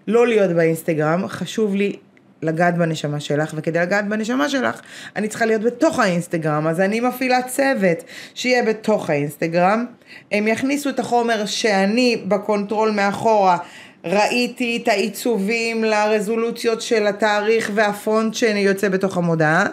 לא 0.08 0.28
להיות 0.28 0.52
באינסטגרם, 0.52 1.28
חשוב 1.28 1.76
לי 1.76 1.96
לגעת 2.42 2.78
בנשמה 2.78 3.20
שלך, 3.20 3.54
וכדי 3.56 3.80
לגעת 3.80 4.08
בנשמה 4.08 4.50
שלך, 4.50 4.82
אני 5.16 5.28
צריכה 5.28 5.46
להיות 5.46 5.62
בתוך 5.62 6.00
האינסטגרם, 6.00 6.68
אז 6.68 6.80
אני 6.80 7.00
מפעילה 7.00 7.42
צוות 7.42 8.04
שיהיה 8.34 8.64
בתוך 8.64 9.10
האינסטגרם, 9.10 9.86
הם 10.32 10.48
יכניסו 10.48 10.90
את 10.90 11.00
החומר 11.00 11.46
שאני 11.46 12.24
ב 12.28 12.36
control 12.36 12.92
מאחורה, 12.92 13.58
ראיתי 14.04 14.80
את 14.84 14.88
העיצובים 14.88 15.84
לרזולוציות 15.84 16.82
של 16.82 17.08
התאריך 17.08 17.72
והפונט 17.74 18.34
שאני 18.34 18.60
יוצא 18.60 18.90
בתוך 18.90 19.18
המודעה, 19.18 19.66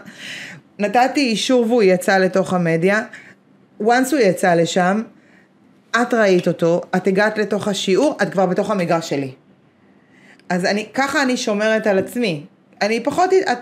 נתתי 0.79 1.21
אישור 1.21 1.67
והוא 1.67 1.83
יצא 1.83 2.19
לתוך 2.19 2.53
המדיה, 2.53 3.03
once 3.83 4.13
הוא 4.13 4.21
יצא 4.21 4.55
לשם, 4.55 5.03
את 6.03 6.15
ראית 6.15 6.49
אותו, 6.49 6.81
את 6.97 7.07
הגעת 7.07 7.39
לתוך 7.39 7.69
השיעור, 7.69 8.17
את 8.23 8.33
כבר 8.33 8.47
בתוך 8.47 8.71
המגרש 8.71 9.09
שלי. 9.11 9.33
אז 10.49 10.65
אני, 10.65 10.87
ככה 10.95 11.23
אני 11.23 11.37
שומרת 11.37 11.87
על 11.87 11.99
עצמי. 11.99 12.45
אני 12.83 13.01
פחות, 13.01 13.31
את, 13.53 13.59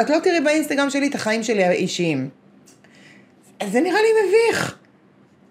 את 0.00 0.10
לא 0.10 0.18
תראי 0.22 0.40
באינסטגרם 0.40 0.90
שלי 0.90 1.08
את 1.08 1.14
החיים 1.14 1.42
שלי 1.42 1.64
האישיים. 1.64 2.28
אז 3.60 3.72
זה 3.72 3.80
נראה 3.80 3.98
לי 4.00 4.08
מביך. 4.26 4.74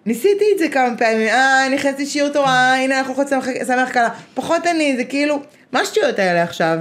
ניסיתי 0.06 0.44
את 0.54 0.58
זה 0.58 0.68
כמה 0.68 0.96
פעמים, 0.96 1.28
אה, 1.28 1.66
אני 1.66 1.74
נכנסתי 1.74 2.06
שיעור 2.06 2.30
תורה, 2.30 2.74
הנה 2.74 2.98
אנחנו 2.98 3.12
יכולים 3.12 3.28
לשמח 3.60 3.90
קלה. 3.90 4.08
פחות 4.34 4.66
אני, 4.66 4.96
זה 4.96 5.04
כאילו, 5.04 5.42
מה 5.72 5.80
השטויות 5.80 6.18
האלה 6.18 6.42
עכשיו? 6.42 6.78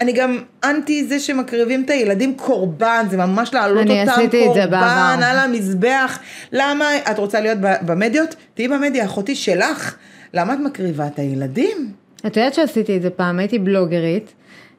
אני 0.00 0.12
גם 0.12 0.38
אנטי 0.64 1.04
זה 1.04 1.20
שמקריבים 1.20 1.82
את 1.84 1.90
הילדים 1.90 2.34
קורבן, 2.36 3.06
זה 3.10 3.16
ממש 3.16 3.54
להעלות 3.54 3.82
אני 3.82 4.00
אותם 4.00 4.12
עשיתי 4.12 4.26
את 4.26 4.54
זה 4.54 4.60
קורבן 4.60 4.70
בעבר. 4.70 5.24
על 5.24 5.38
המזבח. 5.38 6.18
למה 6.52 6.96
את 7.10 7.18
רוצה 7.18 7.40
להיות 7.40 7.58
במדיות? 7.60 8.34
תהיי 8.54 8.68
במדיה, 8.68 9.04
אחותי 9.04 9.34
שלך. 9.34 9.96
למה 10.34 10.54
את 10.54 10.58
מקריבה 10.58 11.06
את 11.06 11.18
הילדים? 11.18 11.92
את 12.26 12.36
יודעת 12.36 12.54
שעשיתי 12.54 12.96
את 12.96 13.02
זה 13.02 13.10
פעם, 13.10 13.38
הייתי 13.38 13.58
בלוגרית, 13.58 14.32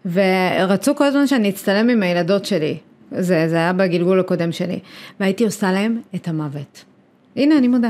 ורצו 0.06 0.96
כל 0.96 1.04
הזמן 1.06 1.28
שאני 1.28 1.50
אצטלם 1.50 1.90
עם 1.90 2.04
הילדות 2.04 2.46
שלי. 2.46 2.78
זה, 3.12 3.50
זה 3.50 3.56
היה 3.56 3.74
בגלגול 3.74 4.20
הקודם 4.20 4.52
שלי. 4.52 4.80
והייתי 5.20 5.46
עושה 5.46 5.72
להם 5.72 6.02
את 6.16 6.28
המוות. 6.28 6.84
הנה, 7.36 7.58
אני 7.58 7.68
מודה. 7.68 7.90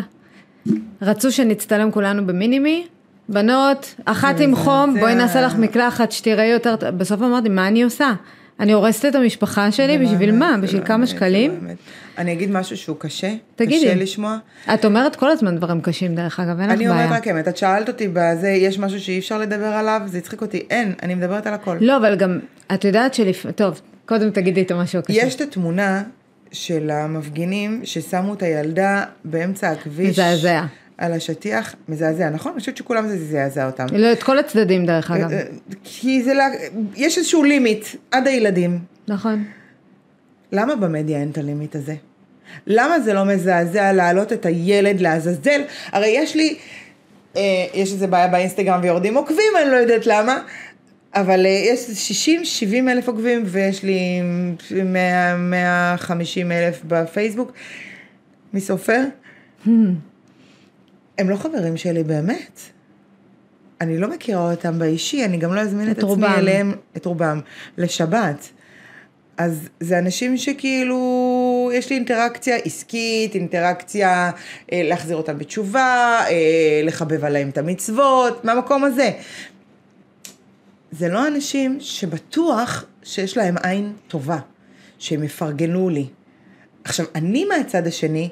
רצו 1.01 1.31
שנצטלם 1.31 1.91
כולנו 1.91 2.27
במינימי, 2.27 2.87
בנות, 3.29 3.95
אחת 4.05 4.39
עם 4.39 4.55
חום. 4.55 4.99
בואי 4.99 5.15
נעשה 5.15 5.41
לך 5.41 5.55
מקלחת 5.55 6.11
שתראי 6.11 6.47
יותר, 6.47 6.75
טוב." 6.75 6.89
בסוף 6.89 7.21
אמרתי, 7.21 7.49
מה 7.49 7.67
אני 7.67 7.83
עושה? 7.83 8.13
אני 8.61 8.71
הורסת 8.71 9.05
את 9.05 9.15
המשפחה 9.15 9.71
שלי, 9.71 9.97
בשביל 9.97 10.31
מה? 10.31 10.55
בשביל 10.61 10.85
כמה 10.85 11.07
שקלים? 11.07 11.67
אני 12.17 12.33
אגיד 12.33 12.51
משהו 12.51 12.77
שהוא 12.77 12.97
קשה, 12.99 13.33
תגידי. 13.55 13.85
קשה 13.85 13.95
לשמוע. 13.95 14.37
את 14.73 14.85
אומרת 14.85 15.15
כל 15.15 15.29
הזמן 15.29 15.55
דברים 15.55 15.81
קשים, 15.81 16.15
דרך 16.15 16.39
אגב, 16.39 16.59
אין 16.59 16.69
לך 16.69 16.75
אני 16.75 16.87
אומרת 16.87 17.09
בעיה. 17.09 17.17
רק 17.17 17.27
אמת, 17.27 17.47
את 17.47 17.57
שאלת 17.57 17.87
אותי 17.87 18.07
בזה, 18.13 18.49
יש 18.49 18.79
משהו 18.79 18.99
שאי 18.99 19.19
אפשר 19.19 19.37
לדבר 19.37 19.65
עליו, 19.65 20.01
זה 20.05 20.17
הצחיק 20.17 20.41
אותי, 20.41 20.63
אין, 20.69 20.93
אני 21.03 21.15
מדברת 21.15 21.47
על 21.47 21.53
הכל. 21.53 21.77
לא, 21.81 21.97
אבל 21.97 22.15
גם, 22.15 22.39
את 22.73 22.85
יודעת 22.85 23.13
שלפ... 23.13 23.45
טוב, 23.55 23.81
קודם 24.05 24.29
תגידי 24.29 24.61
את 24.61 24.71
המשהו 24.71 24.99
הקשה. 24.99 25.13
יש 25.13 25.35
את 25.35 25.41
התמונה 25.41 26.03
של 26.51 26.89
המפגינים 26.89 27.81
ששמו 27.83 28.33
את 28.33 28.43
הילדה 28.43 29.03
באמצע 29.25 29.69
הכביש. 29.71 30.09
מזעזע. 30.09 30.63
על 31.01 31.13
השטיח, 31.13 31.75
מזעזע, 31.89 32.29
נכון? 32.29 32.51
אני 32.51 32.59
חושבת 32.59 32.77
שכולם 32.77 33.07
זה 33.07 33.17
זעזע 33.25 33.65
אותם. 33.65 33.85
לא, 33.91 34.11
את 34.11 34.23
כל 34.23 34.39
הצדדים, 34.39 34.85
דרך 34.85 35.11
אגב. 35.11 35.31
אה, 35.31 35.41
כי 35.83 36.23
זה, 36.23 36.33
לה- 36.33 36.49
יש 36.95 37.17
איזשהו 37.17 37.43
לימיט 37.43 37.85
עד 38.11 38.27
הילדים. 38.27 38.79
נכון. 39.07 39.43
למה 40.51 40.75
במדיה 40.75 41.17
אין 41.19 41.29
את 41.31 41.37
הלימיט 41.37 41.75
הזה? 41.75 41.95
למה 42.67 42.99
זה 42.99 43.13
לא 43.13 43.25
מזעזע 43.25 43.91
להעלות 43.93 44.33
את 44.33 44.45
הילד 44.45 44.99
לעזאזל? 45.01 45.61
הרי 45.91 46.07
יש 46.07 46.35
לי, 46.35 46.55
אה, 47.35 47.41
יש 47.73 47.93
איזה 47.93 48.07
בעיה 48.07 48.27
באינסטגרם 48.27 48.79
ויורדים 48.83 49.15
עוקבים, 49.17 49.51
אני 49.63 49.71
לא 49.71 49.75
יודעת 49.75 50.05
למה, 50.07 50.41
אבל 51.15 51.45
אה, 51.45 51.51
יש 51.51 51.79
60-70 52.69 52.89
אלף 52.89 53.07
עוקבים 53.07 53.43
ויש 53.45 53.83
לי 53.83 54.21
100, 54.85 55.35
150 55.37 56.51
אלף 56.51 56.81
בפייסבוק. 56.87 57.51
מי 58.53 58.61
סופר? 58.61 59.01
הם 61.21 61.29
לא 61.29 61.35
חברים 61.35 61.77
שלי 61.77 62.03
באמת. 62.03 62.59
אני 63.81 63.97
לא 63.97 64.09
מכירה 64.09 64.51
אותם 64.51 64.79
באישי, 64.79 65.25
אני 65.25 65.37
גם 65.37 65.53
לא 65.53 65.61
אזמין 65.61 65.91
את, 65.91 65.99
את 65.99 66.03
עצמי. 66.03 66.27
אליהם, 66.27 66.73
את 66.97 67.05
רובם, 67.05 67.39
לשבת. 67.77 68.49
אז 69.37 69.69
זה 69.79 69.99
אנשים 69.99 70.37
שכאילו, 70.37 71.71
יש 71.73 71.89
לי 71.89 71.95
אינטראקציה 71.95 72.55
עסקית, 72.55 73.35
אינטראקציה 73.35 74.31
אה, 74.71 74.81
להחזיר 74.83 75.17
אותם 75.17 75.37
בתשובה, 75.37 76.19
אה, 76.29 76.81
לחבב 76.83 77.25
עליהם 77.25 77.49
את 77.49 77.57
המצוות, 77.57 78.45
מהמקום 78.45 78.83
הזה. 78.83 79.11
זה 80.91 81.09
לא 81.09 81.27
אנשים 81.27 81.77
שבטוח 81.79 82.85
שיש 83.03 83.37
להם 83.37 83.55
עין 83.63 83.93
טובה, 84.07 84.39
שהם 84.99 85.23
יפרגנו 85.23 85.89
לי. 85.89 86.07
עכשיו, 86.83 87.05
אני 87.15 87.45
מהצד 87.45 87.87
השני, 87.87 88.29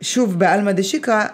שוב, 0.00 0.38
בעלמא 0.38 0.72
דשיקרא, 0.72 1.24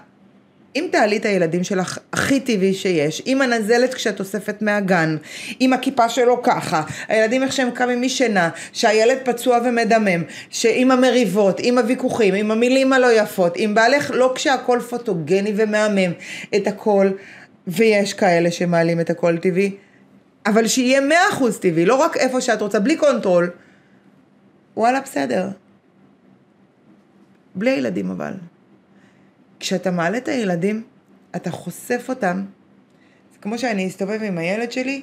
אם 0.77 0.89
תעלי 0.93 1.17
את 1.17 1.25
הילדים 1.25 1.65
שלך 1.65 1.99
הכי 2.13 2.41
טבעי 2.41 2.75
שיש, 2.75 3.23
עם 3.25 3.43
הנזלת 3.43 3.95
כשאת 3.95 4.21
אוספת 4.21 4.63
מהגן, 4.63 5.17
עם 5.61 5.73
הכיפה 5.73 6.09
שלו 6.09 6.43
ככה, 6.43 6.83
הילדים 7.09 7.43
איך 7.43 7.53
שהם 7.53 7.71
קמים 7.71 8.03
משינה, 8.03 8.51
שהילד 8.73 9.19
פצוע 9.25 9.59
ומדמם, 9.65 10.23
שעם 10.51 10.91
המריבות, 10.91 11.61
עם 11.63 11.79
הוויכוחים, 11.79 12.35
עם 12.35 12.51
המילים 12.51 12.93
הלא 12.93 13.13
יפות, 13.13 13.53
עם 13.57 13.75
בעלך, 13.75 14.11
לא 14.15 14.33
כשהכל 14.35 14.81
פוטוגני 14.91 15.53
ומהמם, 15.57 16.13
את 16.57 16.67
הכל, 16.67 17.11
ויש 17.67 18.15
כאלה 18.15 18.51
שמעלים 18.51 19.01
את 19.01 19.11
הכל 19.11 19.39
טבעי, 19.39 19.77
אבל 20.47 20.67
שיהיה 20.67 21.01
מאה 21.01 21.29
אחוז 21.29 21.59
טבעי, 21.59 21.87
לא 21.87 21.95
רק 21.95 22.17
איפה 22.17 22.41
שאת 22.41 22.63
רוצה, 22.63 22.81
בלי 22.81 22.97
control. 22.97 23.51
וואלה, 24.77 25.01
בסדר. 25.01 25.49
בלי 27.55 27.71
ילדים 27.71 28.11
אבל. 28.11 28.33
כשאתה 29.63 29.91
מעלה 29.91 30.17
את 30.17 30.29
הילדים, 30.29 30.83
אתה 31.37 31.51
חושף 31.51 32.07
אותם. 32.09 32.43
זה 33.33 33.39
כמו 33.41 33.59
שאני 33.59 33.89
אסתובב 33.89 34.23
עם 34.23 34.39
הילד 34.39 34.73
שלי, 34.73 35.03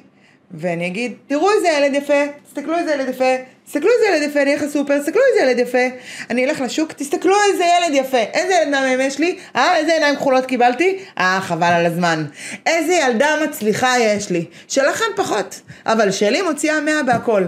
ואני 0.50 0.86
אגיד, 0.86 1.12
תראו 1.26 1.50
איזה 1.50 1.68
ילד 1.68 1.94
יפה, 1.94 2.22
תסתכלו 2.46 2.78
איזה 2.78 2.92
ילד 2.94 3.08
יפה, 3.08 3.34
תסתכלו 3.64 3.90
איזה 3.90 4.16
ילד 4.16 4.28
יפה, 4.30 4.38
אני 4.40 4.54
אלך 4.54 4.62
לסופר, 4.62 4.98
תסתכלו 4.98 5.22
איזה 5.30 5.50
ילד 5.50 5.58
יפה, 5.58 5.96
אני 6.30 6.44
אלך 6.44 6.60
לשוק, 6.60 6.92
תסתכלו 6.92 7.34
איזה 7.52 7.64
ילד 7.64 7.94
יפה, 7.94 8.18
איזה 8.18 8.54
ילד 8.54 8.68
מהמם 8.70 9.00
יש 9.00 9.18
לי, 9.18 9.38
אה, 9.56 9.76
איזה 9.76 9.92
עיניים 9.92 10.16
כחולות 10.16 10.46
קיבלתי, 10.46 10.98
אה, 11.18 11.38
חבל 11.42 11.72
על 11.72 11.86
הזמן. 11.86 12.24
איזה 12.66 12.92
ילדה 12.92 13.28
מצליחה 13.44 13.98
יש 13.98 14.30
לי, 14.30 14.44
שלכם 14.68 15.04
פחות, 15.16 15.60
אבל 15.86 16.10
שלי 16.10 16.42
מוציאה 16.42 16.80
מאה 16.80 17.02
בהכל. 17.02 17.44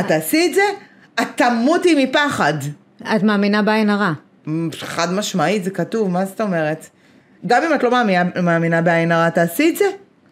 את 0.00 0.06
תעשי 0.08 0.46
את 0.46 0.54
זה, 0.54 0.64
את 1.22 1.28
תמותי 1.36 2.04
מפחד. 2.04 2.54
את 3.16 3.22
מאמינה 3.22 3.62
בעין 3.62 3.90
הרע. 3.90 4.23
חד 4.72 5.12
משמעית, 5.12 5.64
זה 5.64 5.70
כתוב, 5.70 6.10
מה 6.10 6.24
זאת 6.24 6.40
אומרת? 6.40 6.86
גם 7.46 7.62
אם 7.62 7.74
את 7.74 7.82
לא 7.82 7.90
מאמינה, 7.90 8.24
מאמינה 8.42 8.82
בעין 8.82 9.12
הרע, 9.12 9.30
תעשי 9.30 9.70
את 9.70 9.76
זה. 9.76 9.84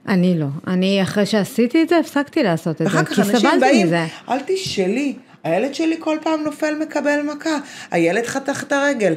אני 0.09 0.39
לא. 0.39 0.47
אני, 0.67 1.03
אחרי 1.03 1.27
שעשיתי 1.27 1.83
את 1.83 1.89
זה, 1.89 1.99
הפסקתי 1.99 2.43
לעשות 2.43 2.83
את 2.83 2.91
זה. 2.91 3.05
כי 3.05 3.15
סבלתי 3.15 3.85
מזה. 3.85 4.05
אל 4.29 4.39
תשאלי, 4.47 5.15
הילד 5.45 5.75
שלי 5.75 5.97
כל 5.99 6.19
פעם 6.23 6.41
נופל 6.45 6.75
מקבל 6.81 7.23
מכה, 7.23 7.59
הילד 7.91 8.27
חתך 8.27 8.63
את 8.63 8.73
הרגל. 8.73 9.15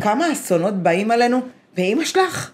כמה 0.00 0.32
אסונות 0.32 0.74
באים 0.74 1.10
עלינו, 1.10 1.40
ואימא 1.76 2.04
שלך? 2.04 2.50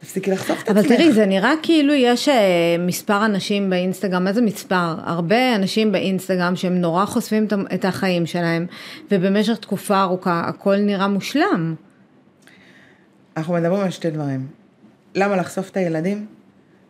תפסיקי 0.00 0.30
לחשוף 0.30 0.62
את 0.62 0.68
אבל 0.68 0.78
עצמך. 0.78 0.92
תראי, 0.92 1.12
זה 1.12 1.26
נראה 1.26 1.52
כאילו 1.62 1.94
יש 1.94 2.28
אה, 2.28 2.34
מספר 2.78 3.24
אנשים 3.24 3.70
באינסטגרם, 3.70 4.28
איזה 4.28 4.42
מספר? 4.42 4.94
הרבה 5.04 5.54
אנשים 5.54 5.92
באינסטגרם 5.92 6.56
שהם 6.56 6.80
נורא 6.80 7.04
חושפים 7.04 7.46
את 7.74 7.84
החיים 7.84 8.26
שלהם, 8.26 8.66
ובמשך 9.10 9.56
תקופה 9.56 10.02
ארוכה 10.02 10.42
הכל 10.46 10.76
נראה 10.76 11.08
מושלם. 11.08 11.74
אנחנו 13.36 13.54
מדברים 13.54 13.80
על 13.80 13.90
שתי 13.90 14.10
דברים. 14.10 14.46
למה 15.14 15.36
לחשוף 15.36 15.70
את 15.70 15.76
הילדים? 15.76 16.26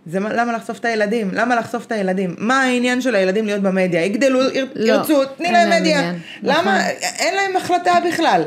זה 0.06 0.20
מה- 0.20 0.32
למה 0.32 0.52
לחשוף 0.52 0.78
את 0.78 0.84
הילדים? 0.84 1.30
למה 1.32 1.54
לחשוף 1.56 1.86
את 1.86 1.92
הילדים? 1.92 2.34
מה 2.38 2.62
העניין 2.62 3.00
של 3.00 3.14
הילדים 3.14 3.46
להיות 3.46 3.62
במדיה? 3.62 4.04
יגדלו, 4.04 4.40
לא, 4.42 4.48
ירצו, 4.86 5.24
תני 5.36 5.46
אין 5.46 5.54
להם 5.54 5.82
מדיה. 5.82 6.12
למה? 6.42 6.60
נכון. 6.60 6.74
אין 7.18 7.34
להם 7.34 7.56
החלטה 7.56 7.92
בכלל. 8.08 8.42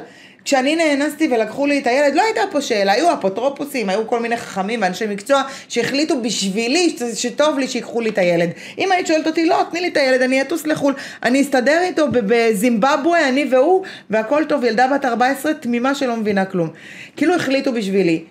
כשאני 0.45 0.75
נאנסתי 0.75 1.27
ולקחו 1.31 1.65
לי 1.65 1.79
את 1.79 1.87
הילד, 1.87 2.15
לא 2.15 2.21
הייתה 2.21 2.41
פה 2.51 2.61
שאלה, 2.61 2.91
היו 2.91 3.13
אפוטרופוסים, 3.13 3.89
היו 3.89 4.07
כל 4.07 4.19
מיני 4.19 4.37
חכמים 4.37 4.81
ואנשי 4.81 5.07
מקצוע 5.07 5.43
שהחליטו 5.67 6.21
בשבילי 6.21 6.97
שטוב 7.13 7.59
לי 7.59 7.67
שיקחו 7.67 8.01
לי 8.01 8.09
את 8.09 8.17
הילד. 8.17 8.49
אם 8.77 8.91
היית 8.91 9.07
שואלת 9.07 9.27
אותי, 9.27 9.45
לא, 9.45 9.65
תני 9.71 9.81
לי 9.81 9.87
את 9.87 9.97
הילד, 9.97 10.21
אני 10.21 10.41
אטוס 10.41 10.67
לחו"ל, 10.67 10.93
אני 11.23 11.41
אסתדר 11.41 11.81
איתו 11.81 12.07
בזימבבואה, 12.11 13.29
אני 13.29 13.47
והוא, 13.51 13.83
והכל 14.09 14.43
טוב, 14.49 14.63
ילדה 14.63 14.87
בת 14.87 15.05
14 15.05 15.53
תמימה 15.53 15.95
שלא 15.95 16.17
מבינה 16.17 16.45
כלום. 16.45 16.69
כאילו 17.15 17.35
החליטו 17.35 17.73
בשבילי. 17.73 18.23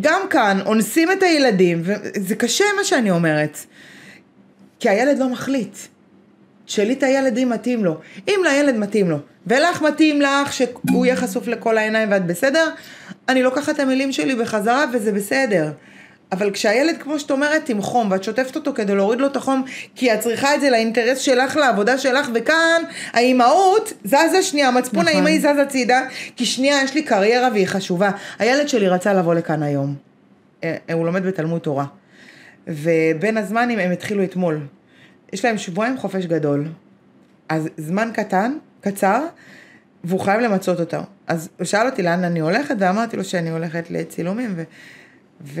גם 0.00 0.20
כאן 0.30 0.58
אונסים 0.66 1.12
את 1.12 1.22
הילדים, 1.22 1.82
וזה 1.84 2.34
קשה 2.34 2.64
מה 2.76 2.84
שאני 2.84 3.10
אומרת. 3.10 3.58
כי 4.80 4.88
הילד 4.88 5.18
לא 5.18 5.28
מחליט. 5.28 5.76
תשאלי 6.66 6.92
את 6.92 7.02
הילד 7.02 7.38
אם 7.38 7.48
מתאים 7.48 7.84
לו. 7.84 7.96
אם 8.28 8.40
לילד 8.44 8.76
מתאים 8.76 9.10
לו, 9.10 9.18
ולך 9.46 9.82
מתאים 9.82 10.20
לך 10.20 10.52
שהוא 10.52 11.06
יהיה 11.06 11.16
חשוף 11.16 11.46
לכל 11.46 11.78
העיניים 11.78 12.10
ואת 12.10 12.26
בסדר, 12.26 12.68
אני 13.28 13.42
לוקחת 13.42 13.74
את 13.74 13.80
המילים 13.80 14.12
שלי 14.12 14.34
בחזרה 14.34 14.84
וזה 14.92 15.12
בסדר. 15.12 15.70
אבל 16.32 16.50
כשהילד, 16.50 16.96
כמו 16.98 17.18
שאת 17.18 17.30
אומרת, 17.30 17.68
עם 17.68 17.82
חום, 17.82 18.10
ואת 18.10 18.24
שוטפת 18.24 18.56
אותו 18.56 18.72
כדי 18.74 18.94
להוריד 18.94 19.20
לו 19.20 19.26
את 19.26 19.36
החום, 19.36 19.64
כי 19.94 20.14
את 20.14 20.20
צריכה 20.20 20.54
את 20.54 20.60
זה 20.60 20.70
לאינטרס 20.70 21.18
שלך, 21.18 21.56
לעבודה 21.56 21.98
שלך, 21.98 22.28
וכאן 22.34 22.82
האימהות 23.12 23.92
זזה 24.04 24.42
שנייה, 24.42 24.70
מצפון 24.70 25.00
נכון. 25.00 25.12
האימהי 25.14 25.40
זז 25.40 25.58
הצידה, 25.62 26.00
כי 26.36 26.46
שנייה, 26.46 26.82
יש 26.82 26.94
לי 26.94 27.02
קריירה 27.02 27.48
והיא 27.52 27.66
חשובה. 27.66 28.10
הילד 28.38 28.68
שלי 28.68 28.88
רצה 28.88 29.12
לבוא 29.14 29.34
לכאן 29.34 29.62
היום. 29.62 29.94
אה, 30.64 30.76
הוא 30.92 31.06
לומד 31.06 31.26
בתלמוד 31.26 31.60
תורה. 31.60 31.84
ובין 32.66 33.36
הזמנים 33.36 33.78
הם 33.78 33.90
התחילו 33.90 34.24
אתמול. 34.24 34.60
יש 35.34 35.44
להם 35.44 35.58
שבועיים 35.58 35.98
חופש 35.98 36.26
גדול. 36.26 36.68
אז 37.48 37.68
זמן 37.76 38.10
קטן, 38.14 38.56
קצר, 38.80 39.26
והוא 40.04 40.20
חייב 40.20 40.40
למצות 40.40 40.80
אותו. 40.80 40.98
אז 41.26 41.48
הוא 41.58 41.64
שאל 41.64 41.86
אותי 41.86 42.02
לאן 42.02 42.24
אני 42.24 42.40
הולכת, 42.40 42.74
ואמרתי 42.78 43.16
לו 43.16 43.24
שאני 43.24 43.50
הולכת 43.50 43.90
לצילומים, 43.90 44.52
ו... 44.56 44.62
ו... 45.40 45.60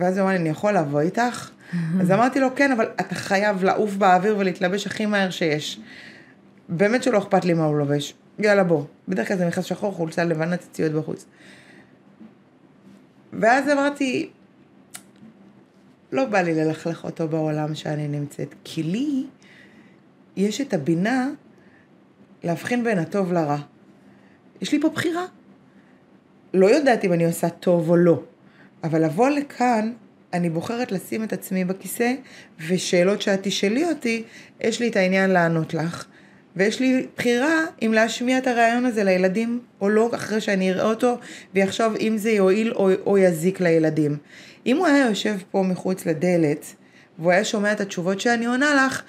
ואז 0.00 0.18
הוא 0.18 0.24
אמר 0.24 0.32
לי, 0.32 0.38
אני 0.38 0.48
יכול 0.48 0.76
לבוא 0.76 1.00
איתך? 1.00 1.50
אז 2.00 2.10
אמרתי 2.10 2.40
לו, 2.40 2.48
כן, 2.56 2.72
אבל 2.72 2.86
אתה 3.00 3.14
חייב 3.14 3.64
לעוף 3.64 3.94
באוויר 3.94 4.36
ולהתלבש 4.38 4.86
הכי 4.86 5.06
מהר 5.06 5.30
שיש. 5.30 5.80
באמת 6.68 7.02
שלא 7.02 7.18
אכפת 7.18 7.44
לי 7.44 7.54
מה 7.54 7.64
הוא 7.64 7.78
לובש. 7.78 8.14
יאללה, 8.38 8.64
בוא. 8.64 8.84
בדרך 9.08 9.28
כלל 9.28 9.36
זה 9.36 9.46
מכנס 9.46 9.64
שחור, 9.64 9.92
חולצה 9.92 10.24
לבנה, 10.24 10.56
ציציות 10.56 10.92
בחוץ. 10.92 11.26
ואז 13.32 13.68
אמרתי, 13.68 14.30
לא 16.12 16.24
בא 16.24 16.40
לי 16.40 16.54
ללכלך 16.54 17.04
אותו 17.04 17.28
בעולם 17.28 17.74
שאני 17.74 18.08
נמצאת, 18.08 18.54
כי 18.64 18.82
לי 18.82 19.24
יש 20.36 20.60
את 20.60 20.74
הבינה 20.74 21.30
להבחין 22.42 22.84
בין 22.84 22.98
הטוב 22.98 23.32
לרע. 23.32 23.58
יש 24.60 24.72
לי 24.72 24.80
פה 24.80 24.88
בחירה. 24.88 25.26
לא 26.54 26.66
יודעת 26.66 27.04
אם 27.04 27.12
אני 27.12 27.24
עושה 27.24 27.48
טוב 27.48 27.90
או 27.90 27.96
לא, 27.96 28.22
אבל 28.84 29.04
לבוא 29.04 29.28
לכאן, 29.28 29.92
אני 30.32 30.50
בוחרת 30.50 30.92
לשים 30.92 31.24
את 31.24 31.32
עצמי 31.32 31.64
בכיסא, 31.64 32.14
ושאלות 32.68 33.22
שאת 33.22 33.38
תשאלי 33.42 33.84
אותי, 33.84 34.22
יש 34.60 34.80
לי 34.80 34.88
את 34.88 34.96
העניין 34.96 35.30
לענות 35.30 35.74
לך. 35.74 36.06
ויש 36.56 36.80
לי 36.80 37.06
בחירה 37.16 37.64
אם 37.82 37.92
להשמיע 37.94 38.38
את 38.38 38.46
הרעיון 38.46 38.84
הזה 38.84 39.04
לילדים 39.04 39.60
או 39.80 39.88
לא, 39.88 40.10
אחרי 40.14 40.40
שאני 40.40 40.70
אראה 40.70 40.84
אותו 40.84 41.18
ויחשוב 41.54 41.94
אם 42.00 42.16
זה 42.16 42.30
יועיל 42.30 42.72
או, 42.72 42.90
או 43.06 43.18
יזיק 43.18 43.60
לילדים. 43.60 44.16
אם 44.66 44.76
הוא 44.76 44.86
היה 44.86 45.06
יושב 45.06 45.36
פה 45.50 45.62
מחוץ 45.62 46.06
לדלת, 46.06 46.74
והוא 47.18 47.32
היה 47.32 47.44
שומע 47.44 47.72
את 47.72 47.80
התשובות 47.80 48.20
שאני 48.20 48.46
עונה 48.46 48.86
לך, 48.86 49.02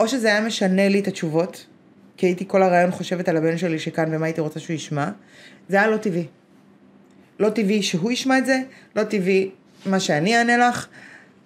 או 0.00 0.08
שזה 0.08 0.28
היה 0.28 0.40
משנה 0.40 0.88
לי 0.88 1.00
את 1.00 1.08
התשובות, 1.08 1.66
כי 2.16 2.26
הייתי 2.26 2.44
כל 2.48 2.62
הרעיון 2.62 2.90
חושבת 2.90 3.28
על 3.28 3.36
הבן 3.36 3.58
שלי 3.58 3.78
שכאן 3.78 4.14
ומה 4.14 4.26
הייתי 4.26 4.40
רוצה 4.40 4.60
שהוא 4.60 4.74
ישמע, 4.74 5.08
זה 5.68 5.76
היה 5.76 5.86
לא 5.86 5.96
טבעי. 5.96 6.26
לא 7.40 7.50
טבעי 7.50 7.82
שהוא 7.82 8.10
ישמע 8.10 8.38
את 8.38 8.46
זה, 8.46 8.60
לא 8.96 9.04
טבעי 9.04 9.50
מה 9.86 10.00
שאני 10.00 10.38
אענה 10.38 10.56
לך. 10.56 10.86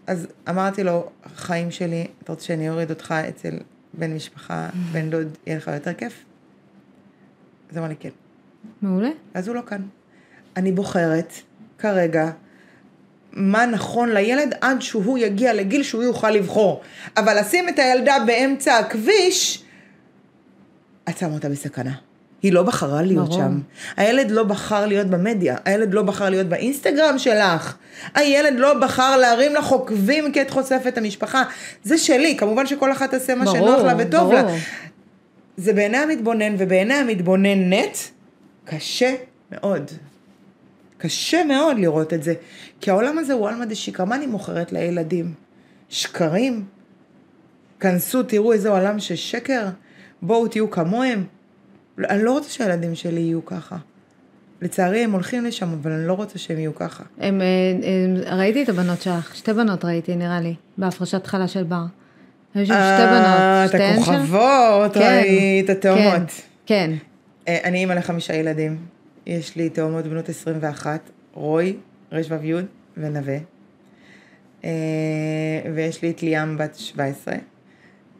אז 0.07 0.27
אמרתי 0.49 0.85
לו, 0.85 1.11
חיים 1.37 1.71
שלי, 1.71 2.07
אתה 2.23 2.33
רוצה 2.33 2.45
שאני 2.45 2.71
אוריד 2.71 2.91
אותך 2.91 3.15
אצל 3.29 3.59
בן 3.95 4.15
משפחה, 4.15 4.69
בן 4.93 5.11
דוד, 5.11 5.29
יהיה 5.47 5.57
לך 5.57 5.71
יותר 5.75 5.95
כיף? 5.95 6.25
אז 7.71 7.79
אמר 7.79 7.89
לי 7.89 7.97
כן. 8.01 8.09
מעולה. 8.83 9.11
אז 9.35 9.49
הוא 9.49 9.57
לא 9.57 9.63
כאן. 9.67 9.83
אני 10.57 10.73
בוחרת 10.73 11.33
כרגע 11.79 12.31
מה 13.35 13.67
נכון 13.67 14.09
לילד 14.09 14.55
עד 14.61 14.83
שהוא 14.83 15.19
יגיע 15.19 15.53
לגיל 15.53 15.83
שהוא 15.83 16.03
יוכל 16.03 16.31
לבחור. 16.31 16.81
אבל 17.17 17.41
לשים 17.41 17.69
את 17.69 17.79
הילדה 17.79 18.17
באמצע 18.27 18.79
הכביש, 18.79 19.65
את 21.09 21.19
שמה 21.19 21.35
אותה 21.35 21.49
בסכנה. 21.49 21.93
היא 22.43 22.53
לא 22.53 22.63
בחרה 22.63 23.03
להיות 23.03 23.29
ברור. 23.29 23.41
שם. 23.41 23.61
הילד 23.97 24.31
לא 24.31 24.43
בחר 24.43 24.87
להיות 24.87 25.07
במדיה, 25.07 25.57
הילד 25.65 25.95
לא 25.95 26.03
בחר 26.03 26.31
להיות 26.31 26.47
באינסטגרם 26.47 27.19
שלך. 27.19 27.77
הילד 28.15 28.55
לא 28.59 28.75
בחר 28.75 29.17
להרים 29.17 29.55
לך 29.55 29.67
עוקבים 29.67 30.33
כי 30.33 30.43
את 30.43 30.51
חושפת 30.51 30.87
את 30.87 30.99
המשפחה. 30.99 31.43
זה 31.83 31.99
שלי, 31.99 32.37
כמובן 32.37 32.67
שכל 32.67 32.93
אחת 32.93 33.11
תעשה 33.11 33.35
מה 33.35 33.45
ברור, 33.45 33.57
שנוח 33.57 33.81
לה 33.81 33.95
וטוב 33.99 34.21
ברור. 34.21 34.35
לה. 34.35 34.57
זה 35.57 35.73
בעיני 35.73 35.97
המתבונן 35.97 36.55
ובעיני 36.59 36.95
המתבוננת 36.95 37.99
קשה 38.65 39.15
מאוד. 39.53 39.91
קשה 41.05 41.45
מאוד 41.45 41.79
לראות 41.79 42.13
את 42.13 42.23
זה. 42.23 42.35
כי 42.81 42.91
העולם 42.91 43.19
הזה 43.19 43.33
הוא 43.33 43.49
עלמא 43.49 43.65
דשיקרא, 43.65 44.05
מה 44.05 44.17
אני 44.17 44.27
מוכרת 44.27 44.73
לילדים? 44.73 45.35
שקרים? 45.89 46.65
כנסו, 47.81 48.23
תראו 48.23 48.53
איזה 48.53 48.69
עולם 48.69 48.99
של 48.99 49.15
שקר? 49.15 49.67
בואו 50.23 50.49
תהיו 50.49 50.71
כמוהם? 50.71 51.25
אני 51.99 52.25
לא 52.25 52.33
רוצה 52.33 52.51
שהילדים 52.51 52.95
שלי 52.95 53.21
יהיו 53.21 53.45
ככה. 53.47 53.77
לצערי 54.63 55.05
הם 55.05 55.13
הולכים 55.13 55.45
לשם, 55.45 55.73
אבל 55.73 55.93
אני 55.93 56.07
לא 56.07 56.13
רוצה 56.13 56.39
שהם 56.39 56.59
יהיו 56.59 56.75
ככה. 56.75 57.03
הם, 57.19 57.41
אה, 57.41 57.47
הם, 57.89 58.39
ראיתי 58.39 58.63
את 58.63 58.69
הבנות 58.69 59.03
שלך, 59.03 59.37
שתי 59.37 59.53
בנות 59.53 59.85
ראיתי 59.85 60.17
נראה 60.17 60.41
לי, 60.41 60.55
בהפרשת 60.79 61.27
חלה 61.27 61.49
של 61.49 61.63
בר. 61.63 61.85
היו 62.55 62.67
שם 62.67 62.73
שתי 62.73 63.03
אה, 63.03 63.07
בנות, 63.07 63.75
את 63.75 63.81
שתיהן 63.81 64.05
שם? 64.05 64.13
הכוכבות, 64.13 64.97
ראית, 64.97 65.71
התאומות. 65.71 66.43
כן, 66.67 66.91
אה, 67.49 67.59
אני 67.65 67.79
אימא 67.79 67.93
לחמישה 67.93 68.35
ילדים. 68.35 68.94
יש 69.27 69.57
לי 69.57 69.71
תאומות 69.71 70.05
בנות 70.05 70.29
21, 70.29 71.11
רוי, 71.33 71.77
רש"ו 72.13 72.35
י' 72.35 72.55
ונווה. 72.97 73.39
אה, 74.65 74.71
ויש 75.75 76.03
לי 76.03 76.11
את 76.11 76.23
ליאם 76.23 76.57
בת 76.59 76.75
17, 76.75 77.35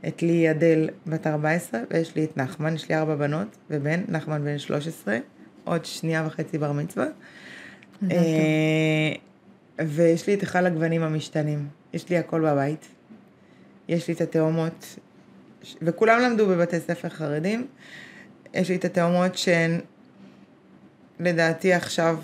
את 0.09 0.23
לי 0.23 0.51
אדל 0.51 0.89
בת 1.07 1.27
14, 1.27 1.81
ויש 1.91 2.17
לי 2.17 2.25
את 2.25 2.37
נחמן, 2.37 2.75
יש 2.75 2.89
לי 2.89 2.95
ארבע 2.95 3.15
בנות, 3.15 3.57
ובן, 3.71 4.05
נחמן 4.09 4.45
בן 4.45 4.59
13, 4.59 5.19
עוד 5.65 5.85
שנייה 5.85 6.25
וחצי 6.27 6.59
בר 6.59 6.73
מצווה. 6.73 7.07
אה, 8.11 9.13
ויש 9.87 10.27
לי 10.27 10.35
את 10.35 10.41
היכל 10.41 10.67
הגוונים 10.67 11.03
המשתנים. 11.03 11.69
יש 11.93 12.09
לי 12.09 12.19
הכל 12.19 12.41
בבית. 12.41 12.89
יש 13.89 14.09
לי 14.09 14.15
את 14.15 14.21
התאומות, 14.21 14.99
וכולם 15.83 16.21
למדו 16.21 16.47
בבתי 16.47 16.81
ספר 16.81 17.09
חרדים. 17.09 17.67
יש 18.55 18.69
לי 18.69 18.77
את 18.77 18.85
התאומות 18.85 19.39
שהן 19.39 19.81
לדעתי 21.21 21.73
עכשיו 21.73 22.19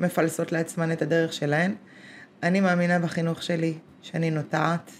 מפלסות 0.00 0.52
לעצמן 0.52 0.92
את 0.92 1.02
הדרך 1.02 1.32
שלהן. 1.32 1.74
אני 2.42 2.60
מאמינה 2.60 2.98
בחינוך 2.98 3.42
שלי, 3.42 3.74
שאני 4.02 4.30
נוטעת, 4.30 4.90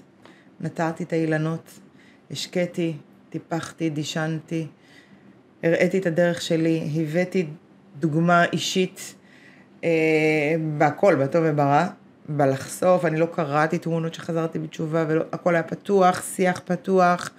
נטעתי 0.60 1.04
את 1.04 1.12
האילנות, 1.12 1.78
השקיתי, 2.30 2.96
טיפחתי, 3.30 3.90
דישנתי, 3.90 4.66
הראיתי 5.62 5.98
את 5.98 6.06
הדרך 6.06 6.42
שלי, 6.42 6.90
הבאתי 6.96 7.46
דוגמה 7.98 8.44
אישית 8.44 9.14
אה, 9.84 10.54
בהכל, 10.78 11.14
בטוב 11.14 11.42
וברע, 11.46 11.86
בלחשוף, 12.28 13.04
אני 13.04 13.20
לא 13.20 13.26
קראתי 13.26 13.78
תמונות 13.78 14.14
שחזרתי 14.14 14.58
בתשובה, 14.58 15.04
והכל 15.08 15.54
היה 15.54 15.62
פתוח, 15.62 16.22
שיח 16.22 16.60
פתוח, 16.64 17.30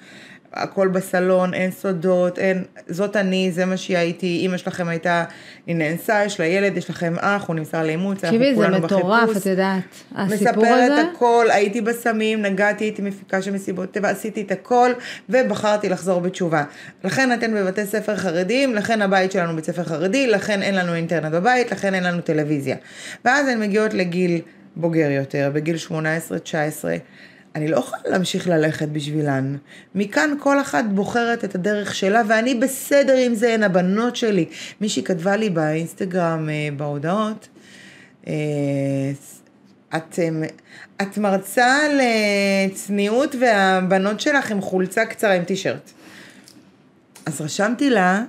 הכל 0.53 0.88
בסלון, 0.88 1.53
אין 1.53 1.71
סודות, 1.71 2.39
אין, 2.39 2.63
זאת 2.88 3.15
אני, 3.15 3.51
זה 3.51 3.65
מה 3.65 3.77
שהייתי, 3.77 4.27
אימא 4.41 4.57
שלכם 4.57 4.88
הייתה, 4.88 5.23
היא 5.67 5.75
נאנסה, 5.75 6.25
יש 6.25 6.39
לה 6.39 6.45
ילד, 6.45 6.77
יש 6.77 6.89
לכם 6.89 7.13
אח, 7.19 7.47
הוא 7.47 7.55
נמסר 7.55 7.83
לאימוץ, 7.83 8.23
אנחנו 8.23 8.38
תקשיבי, 8.38 8.55
זה 8.55 8.65
כולנו 8.65 8.79
מטורף, 8.79 9.23
בחיפוש. 9.23 9.41
את 9.41 9.45
יודעת. 9.45 9.83
הסיפור 10.15 10.63
מספרת 10.63 10.91
הזה, 10.91 11.01
הכל, 11.15 11.47
הייתי 11.49 11.81
בסמים, 11.81 12.41
נגעתי, 12.41 12.83
הייתי 12.83 13.01
מפיקה 13.01 13.41
של 13.41 13.51
מסיבות 13.51 13.91
טבע, 13.91 14.09
עשיתי 14.09 14.41
את 14.41 14.51
הכל, 14.51 14.91
ובחרתי 15.29 15.89
לחזור 15.89 16.21
בתשובה. 16.21 16.63
לכן 17.03 17.33
אתן 17.33 17.53
בבתי 17.55 17.85
ספר 17.85 18.15
חרדיים, 18.15 18.75
לכן 18.75 19.01
הבית 19.01 19.31
שלנו 19.31 19.55
בית 19.55 19.65
ספר 19.65 19.83
חרדי, 19.83 20.27
לכן 20.27 20.62
אין 20.62 20.75
לנו 20.75 20.95
אינטרנט 20.95 21.33
בבית, 21.33 21.71
לכן 21.71 21.93
אין 21.93 22.03
לנו 22.03 22.21
טלוויזיה. 22.21 22.75
ואז 23.25 23.47
הן 23.47 23.59
מגיעות 23.59 23.93
לגיל 23.93 24.41
בוגר 24.75 25.12
יותר, 25.12 25.51
בגיל 25.53 25.75
18-19. 25.89 25.91
אני 27.59 27.67
לא 27.67 27.77
יכולה 27.77 28.01
להמשיך 28.05 28.47
ללכת 28.47 28.87
בשבילן. 28.87 29.55
מכאן 29.95 30.29
כל 30.39 30.61
אחת 30.61 30.85
בוחרת 30.85 31.43
את 31.43 31.55
הדרך 31.55 31.95
שלה, 31.95 32.21
ואני 32.27 32.55
בסדר 32.55 33.17
עם 33.17 33.35
זה, 33.35 33.53
הן 33.53 33.63
הבנות 33.63 34.15
שלי. 34.15 34.45
מישהי 34.81 35.03
כתבה 35.03 35.35
לי 35.35 35.49
באינסטגרם, 35.49 36.49
אה, 36.49 36.69
בהודעות, 36.77 37.47
אה, 38.27 38.33
את, 39.95 40.19
אה, 40.19 40.47
את 41.01 41.17
מרצה 41.17 41.77
לצניעות 41.99 43.35
והבנות 43.41 44.19
שלך 44.19 44.51
עם 44.51 44.61
חולצה 44.61 45.05
קצרה 45.05 45.33
עם 45.33 45.43
טישרט. 45.43 45.91
אז 47.25 47.41
רשמתי 47.41 47.89
לה, 47.89 48.23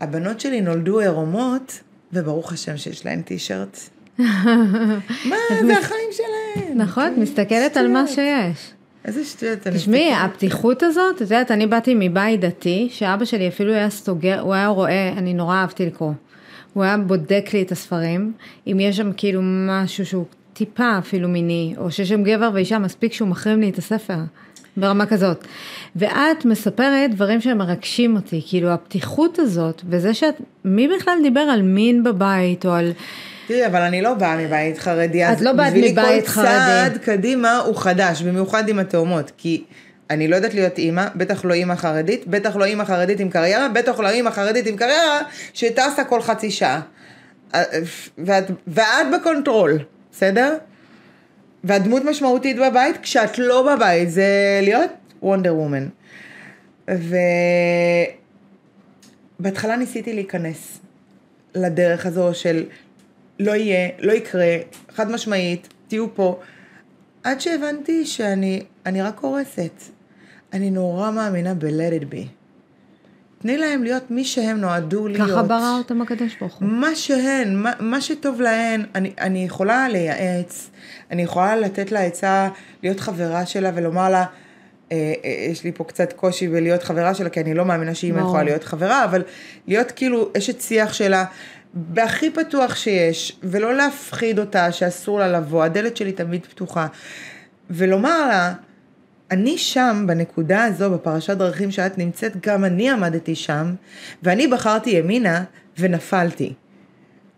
הבנות 0.00 0.40
שלי 0.40 0.60
נולדו 0.60 1.00
עירומות, 1.00 1.80
וברוך 2.12 2.52
השם 2.52 2.76
שיש 2.76 3.06
להן 3.06 3.22
טישרט. 3.22 3.78
מה, 5.28 5.36
זה 5.66 5.78
החיים 5.78 6.10
שלהן. 6.12 6.78
נכון, 6.78 7.12
את 7.12 7.18
מסתכלת 7.18 7.76
על 7.76 7.88
מה 7.88 8.06
שיש. 8.06 8.72
איזה 9.04 9.24
שטויות. 9.24 9.58
תשמעי. 9.58 10.14
הפתיחות 10.14 10.82
הזאת, 10.82 11.16
את 11.16 11.20
יודעת, 11.20 11.50
אני 11.50 11.66
באתי 11.66 11.94
מבית 11.98 12.40
דתי, 12.40 12.88
שאבא 12.90 13.24
שלי 13.24 13.48
אפילו 13.48 13.72
היה 13.72 13.90
סוגר, 13.90 14.40
הוא 14.40 14.54
היה 14.54 14.66
רואה, 14.66 15.08
אני 15.16 15.34
נורא 15.34 15.56
אהבתי 15.56 15.86
לקרוא. 15.86 16.12
הוא 16.72 16.84
היה 16.84 16.96
בודק 16.96 17.50
לי 17.52 17.62
את 17.62 17.72
הספרים, 17.72 18.32
אם 18.66 18.80
יש 18.80 18.96
שם 18.96 19.10
כאילו 19.16 19.40
משהו 19.42 20.06
שהוא 20.06 20.24
טיפה 20.52 20.98
אפילו 20.98 21.28
מיני, 21.28 21.74
או 21.78 21.90
שיש 21.90 22.08
שם 22.08 22.22
גבר 22.22 22.50
ואישה, 22.54 22.78
מספיק 22.78 23.12
שהוא 23.12 23.28
מחרים 23.28 23.60
לי 23.60 23.70
את 23.70 23.78
הספר, 23.78 24.18
ברמה 24.76 25.06
כזאת. 25.06 25.46
ואת 25.96 26.44
מספרת 26.44 27.10
דברים 27.10 27.40
שמרגשים 27.40 28.16
אותי, 28.16 28.42
כאילו 28.46 28.68
הפתיחות 28.68 29.38
הזאת, 29.38 29.82
וזה 29.88 30.14
שאת, 30.14 30.34
מי 30.64 30.88
בכלל 30.88 31.18
דיבר 31.22 31.40
על 31.40 31.62
מין 31.62 32.02
בבית, 32.02 32.66
או 32.66 32.70
על... 32.70 32.92
תראי, 33.46 33.66
אבל 33.66 33.82
אני 33.82 34.02
לא 34.02 34.14
באה 34.14 34.36
מבית 34.36 34.78
חרדי, 34.78 35.24
אז 35.24 35.42
לא 35.42 35.52
באת 35.52 35.66
בשבילי 35.66 35.92
מבית 35.92 36.24
כל 36.24 36.30
חרדי. 36.30 36.48
צעד 36.48 36.98
קדימה 36.98 37.56
הוא 37.56 37.76
חדש, 37.76 38.22
במיוחד 38.22 38.68
עם 38.68 38.78
התאומות, 38.78 39.32
כי 39.36 39.64
אני 40.10 40.28
לא 40.28 40.36
יודעת 40.36 40.54
להיות 40.54 40.78
אימא, 40.78 41.06
בטח 41.14 41.44
לא 41.44 41.54
אימא 41.54 41.74
חרדית, 41.74 42.26
בטח 42.26 42.56
לא 42.56 42.64
אימא 42.64 42.84
חרדית 42.84 43.20
עם 43.20 43.30
קריירה, 43.30 43.68
בטח 43.68 44.00
לא 44.00 44.10
אימא 44.10 44.30
חרדית 44.30 44.66
עם 44.66 44.76
קריירה 44.76 45.20
שטסה 45.54 46.04
כל 46.04 46.22
חצי 46.22 46.50
שעה. 46.50 46.80
ואת, 48.18 48.44
ואת 48.66 49.06
ב 49.14 49.21
control, 49.21 49.78
בסדר? 50.12 50.56
ואת 51.64 51.82
דמות 51.82 52.04
משמעותית 52.04 52.56
בבית, 52.56 52.96
כשאת 53.02 53.38
לא 53.38 53.74
בבית, 53.74 54.10
זה 54.10 54.60
להיות 54.62 54.90
Wonder 55.22 55.54
Woman. 55.54 55.88
ובהתחלה 59.38 59.76
ניסיתי 59.76 60.12
להיכנס 60.12 60.78
לדרך 61.54 62.06
הזו 62.06 62.30
של 62.34 62.64
לא 63.38 63.52
יהיה, 63.52 63.88
לא 63.98 64.12
יקרה, 64.12 64.56
חד 64.94 65.10
משמעית, 65.10 65.68
תהיו 65.88 66.14
פה. 66.14 66.40
עד 67.24 67.40
שהבנתי 67.40 68.06
שאני 68.06 68.62
אני 68.86 69.02
רק 69.02 69.18
הורסת. 69.18 69.82
אני 70.52 70.70
נורא 70.70 71.10
מאמינה 71.10 71.54
ב-let 71.54 72.02
it 72.02 72.12
be. 72.12 72.28
תני 73.38 73.56
להם 73.56 73.82
להיות 73.82 74.10
מי 74.10 74.24
שהם 74.24 74.56
נועדו 74.60 75.08
להיות. 75.08 75.30
ככה 75.30 75.42
ברא 75.42 75.78
אותם 75.78 76.02
הקדוש 76.02 76.36
ברוך 76.40 76.54
הוא. 76.54 76.68
מה 76.68 76.94
שהן, 76.94 77.56
מה, 77.56 77.72
מה 77.80 78.00
שטוב 78.00 78.40
להן, 78.40 78.84
אני, 78.94 79.12
אני 79.20 79.44
יכולה 79.44 79.88
לייעץ, 79.88 80.70
אני 81.10 81.22
יכולה 81.22 81.56
לתת 81.56 81.92
לה 81.92 82.00
עצה, 82.00 82.48
להיות 82.82 83.00
חברה 83.00 83.46
שלה 83.46 83.70
ולומר 83.74 84.10
לה, 84.10 84.24
אה, 84.92 85.12
אה, 85.24 85.46
יש 85.50 85.64
לי 85.64 85.72
פה 85.72 85.84
קצת 85.84 86.12
קושי 86.12 86.48
בלהיות 86.48 86.82
חברה 86.82 87.14
שלה, 87.14 87.28
כי 87.28 87.40
אני 87.40 87.54
לא 87.54 87.64
מאמינה 87.64 87.94
שאימא 87.94 88.18
ברור. 88.18 88.28
יכולה 88.28 88.44
להיות 88.44 88.64
חברה, 88.64 89.04
אבל 89.04 89.22
להיות 89.66 89.90
כאילו 89.90 90.30
אשת 90.38 90.60
שיח 90.60 90.92
שלה, 90.92 91.24
בהכי 91.74 92.30
פתוח 92.30 92.74
שיש, 92.76 93.38
ולא 93.42 93.74
להפחיד 93.74 94.38
אותה 94.38 94.72
שאסור 94.72 95.18
לה 95.18 95.28
לבוא, 95.28 95.64
הדלת 95.64 95.96
שלי 95.96 96.12
תמיד 96.12 96.46
פתוחה, 96.46 96.86
ולומר 97.70 98.26
לה, 98.28 98.54
אני 99.30 99.58
שם, 99.58 100.04
בנקודה 100.06 100.64
הזו, 100.64 100.90
בפרשת 100.90 101.36
דרכים 101.36 101.70
שאת 101.70 101.98
נמצאת, 101.98 102.46
גם 102.46 102.64
אני 102.64 102.90
עמדתי 102.90 103.34
שם, 103.34 103.74
ואני 104.22 104.46
בחרתי 104.46 104.90
ימינה 104.90 105.44
ונפלתי. 105.78 106.54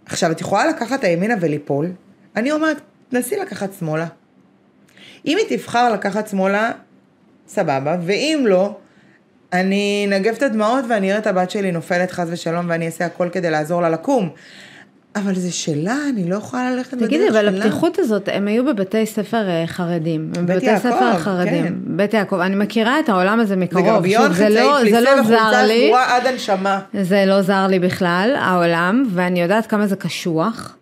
עכשיו, 0.07 0.31
את 0.31 0.41
יכולה 0.41 0.67
לקחת 0.67 1.05
הימינה 1.05 1.35
וליפול, 1.41 1.93
אני 2.37 2.53
אומרת, 2.53 2.81
תנסי 3.09 3.37
לקחת 3.37 3.73
שמאלה. 3.79 4.07
אם 5.27 5.39
היא 5.39 5.59
תבחר 5.59 5.93
לקחת 5.93 6.29
שמאלה, 6.29 6.73
סבבה, 7.49 7.97
ואם 8.03 8.45
לא, 8.47 8.79
אני 9.61 10.09
אנגב 10.09 10.35
את 10.35 10.43
הדמעות 10.43 10.85
ואני 10.89 11.11
אראה 11.11 11.19
את 11.19 11.27
הבת 11.27 11.51
שלי 11.51 11.73
נופלת 11.73 12.11
חס 12.11 12.27
ושלום 12.31 12.67
ואני 12.69 12.87
אעשה 12.87 13.07
הכל 13.07 13.29
כדי 13.33 13.51
לעזור 13.51 13.83
לה 13.83 13.91
לקום. 13.91 14.29
אבל 15.17 15.35
זה 15.35 15.53
שלה, 15.53 15.97
אני 16.13 16.31
לא 16.31 16.37
יכולה 16.37 16.71
ללכת 16.71 16.95
בדרך 16.95 17.09
תגידי, 17.09 17.29
שלה. 17.29 17.41
אבל 17.41 17.57
הפתיחות 17.61 17.99
הזאת, 17.99 18.29
הם 18.33 18.49
היו 18.49 18.65
בבתי 18.65 19.07
ספר 19.07 19.49
אה, 19.49 19.67
חרדים. 19.67 20.33
בית 20.47 20.63
יעקב, 20.63 20.79
ספר 20.79 21.19
חרדים. 21.19 21.65
כן. 21.65 21.75
בית 21.85 22.15
יעקב. 22.15 22.37
אני 22.41 22.55
מכירה 22.55 23.01
את 23.01 23.09
העולם 23.09 23.41
הזה 23.41 23.49
זה 23.49 23.57
מקרוב. 23.57 23.85
גרביון 23.87 24.23
שוב, 24.27 24.33
זה 24.33 24.45
חצאי, 24.45 24.55
לא- 24.55 24.79
פליסה 24.81 25.01
לא 25.01 25.23
זר 25.23 25.35
וחולצה 25.35 25.63
לי. 25.63 25.85
סגורה 25.87 26.17
עד 26.17 26.27
הנשמה. 26.27 26.81
זה 27.03 27.25
לא 27.27 27.43
זר 27.43 27.67
לי 27.67 27.79
בכלל, 27.79 28.37
העולם, 28.39 29.05
ואני 29.11 29.43
יודעת 29.43 29.67
כמה 29.67 29.87
זה 29.87 29.97
קשוח. 29.97 30.77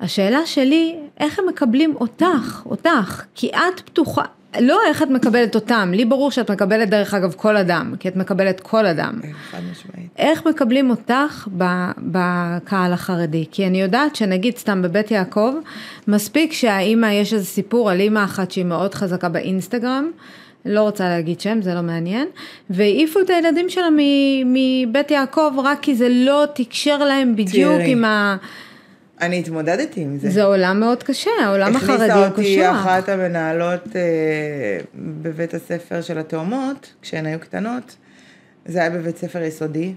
השאלה 0.00 0.46
שלי, 0.46 0.96
איך 1.20 1.38
הם 1.38 1.44
מקבלים 1.48 1.94
אותך, 2.00 2.62
אותך, 2.66 3.22
כי 3.34 3.48
את 3.48 3.80
פתוחה, 3.80 4.22
לא 4.60 4.80
איך 4.88 5.02
את 5.02 5.10
מקבלת 5.10 5.54
אותם, 5.54 5.90
לי 5.94 6.04
ברור 6.04 6.30
שאת 6.30 6.50
מקבלת 6.50 6.90
דרך 6.90 7.14
אגב 7.14 7.34
כל 7.36 7.56
אדם, 7.56 7.94
כי 8.00 8.08
את 8.08 8.16
מקבלת 8.16 8.60
כל 8.60 8.86
אדם. 8.86 9.18
כן, 9.22 9.32
חד 9.50 9.58
משמעית. 9.70 10.10
איך 10.18 10.46
מקבלים 10.46 10.90
אותך 10.90 11.48
בקהל 11.98 12.92
החרדי? 12.92 13.44
כי 13.50 13.66
אני 13.66 13.80
יודעת 13.80 14.16
שנגיד 14.16 14.56
סתם 14.56 14.82
בבית 14.82 15.10
יעקב, 15.10 15.54
מספיק 16.08 16.52
שהאימא, 16.52 17.06
יש 17.06 17.32
איזה 17.34 17.44
סיפור 17.44 17.90
על 17.90 18.00
אימא 18.00 18.24
אחת 18.24 18.50
שהיא 18.50 18.64
מאוד 18.64 18.94
חזקה 18.94 19.28
באינסטגרם, 19.28 20.10
לא 20.66 20.80
רוצה 20.80 21.08
להגיד 21.08 21.40
שם, 21.40 21.62
זה 21.62 21.74
לא 21.74 21.82
מעניין, 21.82 22.28
והעיפו 22.70 23.20
את 23.20 23.30
הילדים 23.30 23.68
שלה 23.68 23.88
מבית 24.46 25.10
יעקב 25.10 25.52
רק 25.64 25.78
כי 25.82 25.94
זה 25.94 26.08
לא 26.08 26.44
תקשר 26.54 26.98
להם 26.98 27.36
בדיוק 27.36 27.72
תראי. 27.72 27.92
עם 27.92 28.04
ה... 28.04 28.36
אני 29.20 29.38
התמודדתי 29.38 30.00
עם 30.00 30.18
זה. 30.18 30.30
זה 30.30 30.42
עולם 30.44 30.80
מאוד 30.80 31.02
קשה, 31.02 31.30
העולם 31.44 31.76
החרדי 31.76 32.12
הוא 32.12 32.24
הכניסה 32.24 32.68
אותי. 32.68 32.80
אחת 32.80 33.08
המנהלות 33.08 33.96
אה, 33.96 34.80
בבית 34.94 35.54
הספר 35.54 36.00
של 36.00 36.18
התאומות, 36.18 36.94
כשהן 37.02 37.26
היו 37.26 37.40
קטנות. 37.40 37.96
זה 38.66 38.78
היה 38.80 38.90
בבית 38.90 39.16
ספר 39.16 39.42
יסודי, 39.42 39.94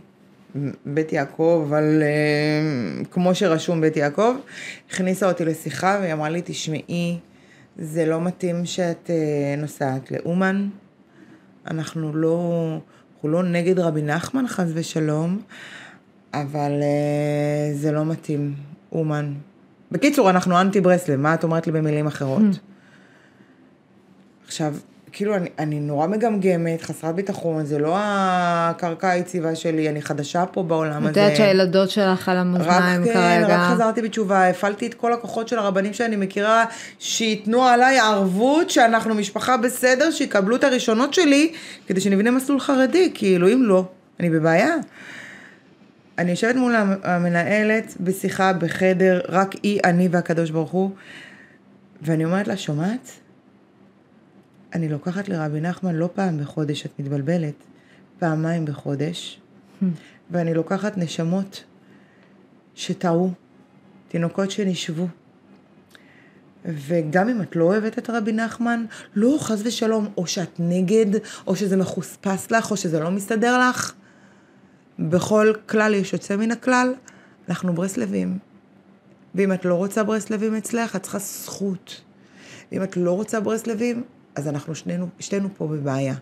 בית 0.86 1.14
יעקב, 1.14 1.66
אבל 1.68 2.04
אה, 2.04 3.04
כמו 3.12 3.36
שרשום 3.36 3.82
בית 3.82 3.98
יעקב. 3.98 4.36
הכניסה 4.90 5.28
אותי 5.28 5.46
לשיחה 5.46 5.98
והיא 6.02 6.14
אמרה 6.14 6.30
לי, 6.30 6.42
תשמעי, 6.46 7.20
זה 7.78 8.06
לא 8.06 8.22
מתאים 8.22 8.66
שאת 8.66 9.10
אה, 9.10 9.56
נוסעת 9.58 10.12
לאומן. 10.12 10.70
אנחנו 11.68 12.16
לא, 12.16 12.78
אנחנו 13.16 13.30
לא 13.30 13.44
נגד 13.44 13.80
רבי 13.80 14.02
נחמן 14.02 14.48
חס 14.48 14.68
ושלום, 14.74 15.42
אבל 16.34 16.72
אה, 16.82 17.74
זה 17.74 17.92
לא 17.92 18.06
מתאים, 18.06 18.54
אומן. 18.94 19.34
בקיצור, 19.92 20.30
אנחנו 20.30 20.62
אנטי 20.62 20.82
ברסלב, 20.82 21.20
מה 21.20 21.34
את 21.34 21.44
אומרת 21.44 21.68
לי 21.68 21.74
במילים 21.74 22.08
אחרות? 22.08 22.42
עכשיו, 24.46 24.74
כאילו, 25.12 25.36
אני, 25.36 25.50
אני 25.60 25.80
נורא 25.80 26.08
מגמגמת, 26.08 26.82
חסרת 26.82 27.16
ביטחון, 27.16 27.66
זה 27.66 27.80
לא 27.80 27.96
הקרקע 27.98 29.10
היציבה 29.10 29.56
שלי, 29.56 29.90
אני 29.90 30.02
חדשה 30.02 30.46
פה 30.46 30.64
בעולם 30.64 31.06
את 31.06 31.12
הזה. 31.12 31.20
יודעת 31.20 31.38
שהילדות 31.38 31.90
שלך 31.90 32.30
על 32.30 32.38
המאזניים 32.38 33.04
כן, 33.06 33.14
כרגע. 33.14 33.58
רק 33.58 33.74
חזרתי 33.74 34.02
בתשובה, 34.02 34.50
הפעלתי 34.50 34.88
את 34.88 34.94
כל 34.94 35.14
הכוחות 35.14 35.48
של 35.48 35.60
הרבנים 35.60 35.94
שאני 35.94 36.16
מכירה, 36.16 36.66
שייתנו 37.00 37.64
עליי 37.64 38.00
ערבות 38.00 38.70
שאנחנו 38.70 39.16
משפחה 39.16 39.58
בסדר, 39.58 40.12
שיקבלו 40.12 40.56
את 40.56 40.64
הראשונות 40.64 41.14
שלי, 41.14 41.54
כדי 41.88 42.02
שנבנה 42.02 42.32
מסלול 42.32 42.60
חרדי, 42.60 43.12
כאילו, 43.14 43.48
אם 43.48 43.64
לא, 43.64 43.86
אני 44.20 44.30
בבעיה. 44.30 44.76
אני 46.18 46.32
יושבת 46.32 46.56
מול 46.56 46.76
המ- 46.76 46.98
המנהלת 47.04 47.98
בשיחה 48.00 48.54
בחדר, 48.54 49.22
רק 49.30 49.56
היא, 49.64 49.80
אני 49.84 50.08
והקדוש 50.12 50.50
ברוך 50.50 50.72
הוא, 50.72 50.92
ואני 52.02 52.26
אומרת 52.26 52.48
לה, 52.48 52.58
שומעת? 52.58 53.10
אני 54.74 54.90
לוקחת 54.90 55.30
לרבי 55.30 55.62
נחמן 55.62 55.96
לא 55.96 56.10
פעם 56.14 56.38
בחודש, 56.40 56.86
את 56.86 56.92
מתבלבלת, 57.00 57.54
פעמיים 58.20 58.66
בחודש, 58.66 59.42
ואני 60.32 60.54
לוקחת 60.54 60.98
נשמות 60.98 61.64
שטעו, 62.76 63.32
תינוקות 64.08 64.52
שנשבו. 64.52 65.08
וגם 66.66 67.30
אם 67.30 67.42
את 67.42 67.56
לא 67.56 67.64
אוהבת 67.64 68.00
את 68.00 68.10
רבי 68.10 68.32
נחמן, 68.34 68.86
לא, 69.16 69.38
חס 69.40 69.62
ושלום, 69.64 70.08
או 70.18 70.28
שאת 70.28 70.60
נגד, 70.60 71.06
או 71.48 71.56
שזה 71.56 71.78
מחוספס 71.78 72.52
לך, 72.52 72.72
או 72.72 72.78
שזה 72.78 73.00
לא 73.00 73.12
מסתדר 73.12 73.70
לך. 73.70 73.94
בכל 75.00 75.54
כלל 75.66 75.94
יש 75.94 76.14
יוצא 76.14 76.36
מן 76.36 76.52
הכלל, 76.52 76.94
אנחנו 77.50 77.74
ברסלבים. 77.74 78.38
ואם 79.36 79.54
את 79.54 79.66
לא 79.66 79.76
רוצה 79.76 80.04
ברסלבים 80.04 80.56
אצלך, 80.56 80.96
את 80.96 81.02
צריכה 81.02 81.20
זכות. 81.20 82.02
ואם 82.72 82.84
את 82.84 82.98
לא 82.98 83.12
רוצה 83.12 83.40
ברסלבים, 83.40 84.04
אז 84.36 84.48
אנחנו 84.48 84.76
שנינו, 84.76 85.08
שנינו 85.20 85.50
פה 85.58 85.68
בבעיה. 85.68 86.16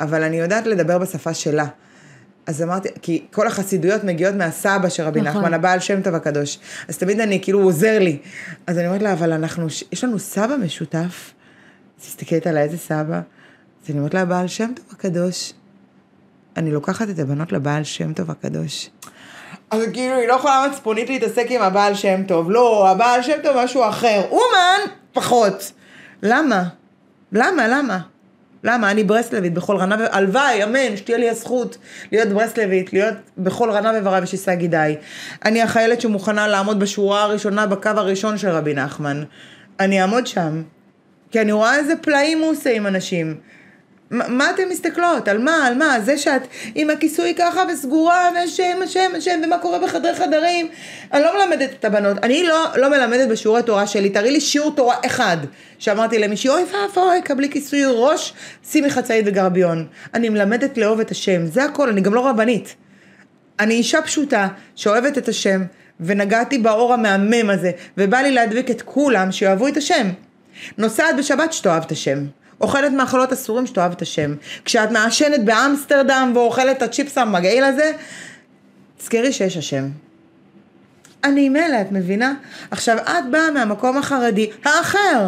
אבל 0.00 0.22
אני 0.22 0.36
יודעת 0.36 0.66
לדבר 0.66 0.98
בשפה 0.98 1.34
שלה. 1.34 1.66
אז 2.46 2.62
אמרתי, 2.62 2.88
כי 3.02 3.26
כל 3.32 3.46
החסידויות 3.46 4.04
מגיעות 4.04 4.34
מהסבא 4.34 4.88
של 4.88 5.02
רבי 5.02 5.20
נכון. 5.20 5.40
נחמן, 5.40 5.54
הבעל 5.54 5.80
שם 5.80 6.02
טוב 6.02 6.14
הקדוש. 6.14 6.58
אז 6.88 6.98
תמיד 6.98 7.20
אני, 7.20 7.42
כאילו, 7.42 7.58
הוא 7.58 7.68
עוזר 7.68 7.98
לי. 7.98 8.18
אז 8.66 8.78
אני 8.78 8.86
אומרת 8.86 9.02
לה, 9.02 9.12
אבל 9.12 9.32
אנחנו, 9.32 9.66
יש 9.92 10.04
לנו 10.04 10.18
סבא 10.18 10.56
משותף. 10.56 11.32
אז 12.00 12.06
מסתכלת 12.06 12.46
עליי, 12.46 12.62
איזה 12.62 12.78
סבא? 12.78 13.20
אז 13.84 13.90
אני 13.90 13.98
אומרת 13.98 14.14
לה, 14.14 14.20
הבעל 14.20 14.48
שם 14.48 14.72
טוב 14.76 14.86
הקדוש. 14.90 15.52
אני 16.56 16.70
לוקחת 16.70 17.10
את 17.10 17.18
הבנות 17.18 17.52
לבעל 17.52 17.84
שם 17.84 18.12
טוב 18.12 18.30
הקדוש. 18.30 18.90
אז 19.70 19.82
כאילו, 19.92 20.16
היא 20.16 20.28
לא 20.28 20.34
יכולה 20.34 20.66
מצפונית 20.70 21.10
להתעסק 21.10 21.46
עם 21.48 21.62
הבעל 21.62 21.94
שם 21.94 22.22
טוב. 22.28 22.50
לא, 22.50 22.88
הבעל 22.88 23.22
שם 23.22 23.36
טוב 23.42 23.56
משהו 23.64 23.88
אחר. 23.88 24.22
אומן, 24.30 24.80
פחות. 25.12 25.72
למה? 26.22 26.62
למה? 27.32 27.68
למה? 27.68 27.98
למה? 28.64 28.90
אני 28.90 29.04
ברסלבית 29.04 29.54
בכל 29.54 29.76
רנה. 29.76 29.96
הלוואי, 30.10 30.64
אמן, 30.64 30.96
שתהיה 30.96 31.18
לי 31.18 31.30
הזכות 31.30 31.78
להיות 32.12 32.28
ברסלבית, 32.28 32.92
להיות 32.92 33.14
בכל 33.38 33.70
רנה 33.70 33.92
ורע 34.04 34.18
ושיסה 34.22 34.54
גידיי. 34.54 34.96
אני 35.44 35.62
החיילת 35.62 36.00
שמוכנה 36.00 36.48
לעמוד 36.48 36.80
בשורה 36.80 37.22
הראשונה, 37.22 37.66
בקו 37.66 37.88
הראשון 37.88 38.38
של 38.38 38.48
רבי 38.48 38.74
נחמן. 38.74 39.24
אני 39.80 40.00
אעמוד 40.00 40.26
שם. 40.26 40.62
כי 41.30 41.40
אני 41.40 41.52
רואה 41.52 41.76
איזה 41.76 41.96
פלאים 41.96 42.38
הוא 42.38 42.50
עושה 42.50 42.72
עם 42.72 42.86
אנשים. 42.86 43.36
מה 44.12 44.50
אתן 44.50 44.62
מסתכלות? 44.70 45.28
על 45.28 45.38
מה? 45.38 45.66
על 45.66 45.74
מה? 45.74 46.00
זה 46.00 46.18
שאת 46.18 46.42
עם 46.74 46.90
הכיסוי 46.90 47.34
ככה 47.38 47.62
וסגורה 47.72 48.30
והשם, 48.34 48.78
השם, 48.84 49.10
השם, 49.16 49.40
ומה 49.44 49.58
קורה 49.58 49.78
בחדרי 49.78 50.14
חדרים? 50.14 50.68
אני 51.12 51.22
לא 51.22 51.38
מלמדת 51.38 51.70
את 51.80 51.84
הבנות. 51.84 52.16
אני 52.22 52.42
לא, 52.42 52.66
לא 52.76 52.90
מלמדת 52.90 53.28
בשיעורי 53.28 53.62
תורה 53.62 53.86
שלי. 53.86 54.10
תראי 54.10 54.30
לי 54.30 54.40
שיעור 54.40 54.74
תורה 54.74 54.96
אחד. 55.06 55.36
שאמרתי 55.78 56.18
למישהי, 56.18 56.50
אוי 56.50 56.62
ואבוי, 56.62 57.22
קבלי 57.24 57.50
כיסוי 57.50 57.82
ראש, 57.86 58.34
שימי 58.70 58.90
חצאית 58.90 59.24
וגרביון. 59.28 59.86
אני 60.14 60.28
מלמדת 60.28 60.78
לאהוב 60.78 61.00
את 61.00 61.10
השם. 61.10 61.46
זה 61.46 61.64
הכל, 61.64 61.88
אני 61.88 62.00
גם 62.00 62.14
לא 62.14 62.28
רבנית. 62.28 62.74
אני 63.60 63.74
אישה 63.74 64.02
פשוטה 64.02 64.48
שאוהבת 64.76 65.18
את 65.18 65.28
השם, 65.28 65.62
ונגעתי 66.00 66.58
באור 66.58 66.94
המהמם 66.94 67.50
הזה, 67.50 67.70
ובא 67.98 68.18
לי 68.18 68.30
להדביק 68.30 68.70
את 68.70 68.82
כולם 68.82 69.32
שיאהבו 69.32 69.68
את 69.68 69.76
השם. 69.76 70.06
נוסעת 70.78 71.16
בשבת 71.16 71.52
שתאהב 71.52 71.82
את 71.82 71.92
השם. 71.92 72.18
אוכלת 72.62 72.92
מאכלות 72.92 73.32
אסורים 73.32 73.66
שתאהב 73.66 73.92
את 73.92 74.02
השם. 74.02 74.34
כשאת 74.64 74.90
מעשנת 74.90 75.44
באמסטרדם 75.44 76.32
ואוכלת 76.34 76.76
את 76.76 76.82
הצ'יפס 76.82 77.18
המגעיל 77.18 77.64
הזה, 77.64 77.92
תזכרי 78.98 79.32
שיש 79.32 79.56
השם. 79.56 79.88
אני 81.24 81.48
מילא, 81.48 81.80
את 81.80 81.92
מבינה? 81.92 82.34
עכשיו, 82.70 82.96
את 82.98 83.30
באה 83.30 83.50
מהמקום 83.50 83.98
החרדי, 83.98 84.50
האחר, 84.64 85.26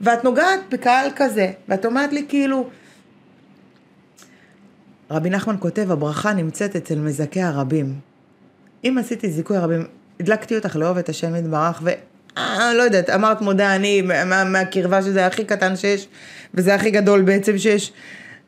ואת 0.00 0.24
נוגעת 0.24 0.60
בקהל 0.70 1.10
כזה, 1.16 1.52
ואת 1.68 1.84
אומרת 1.86 2.12
לי 2.12 2.24
כאילו, 2.28 2.70
רבי 5.10 5.30
נחמן 5.30 5.56
כותב, 5.58 5.90
הברכה 5.90 6.32
נמצאת 6.32 6.76
אצל 6.76 6.98
מזכי 6.98 7.42
הרבים. 7.42 7.94
אם 8.84 8.96
עשיתי 9.00 9.30
זיכוי 9.30 9.56
הרבים, 9.56 9.86
הדלקתי 10.20 10.56
אותך 10.56 10.76
לאהוב 10.76 10.98
את 10.98 11.08
השם 11.08 11.36
יתברך, 11.36 11.82
ו... 12.36 12.40
אה, 12.40 12.74
לא 12.74 12.82
יודעת, 12.82 13.10
אמרת 13.10 13.40
מודה 13.40 13.76
אני, 13.76 14.02
מה, 14.02 14.44
מהקרבה 14.44 15.02
שזה 15.02 15.26
הכי 15.26 15.44
קטן 15.44 15.76
שיש, 15.76 16.08
וזה 16.54 16.74
הכי 16.74 16.90
גדול 16.90 17.22
בעצם 17.22 17.58
שיש. 17.58 17.92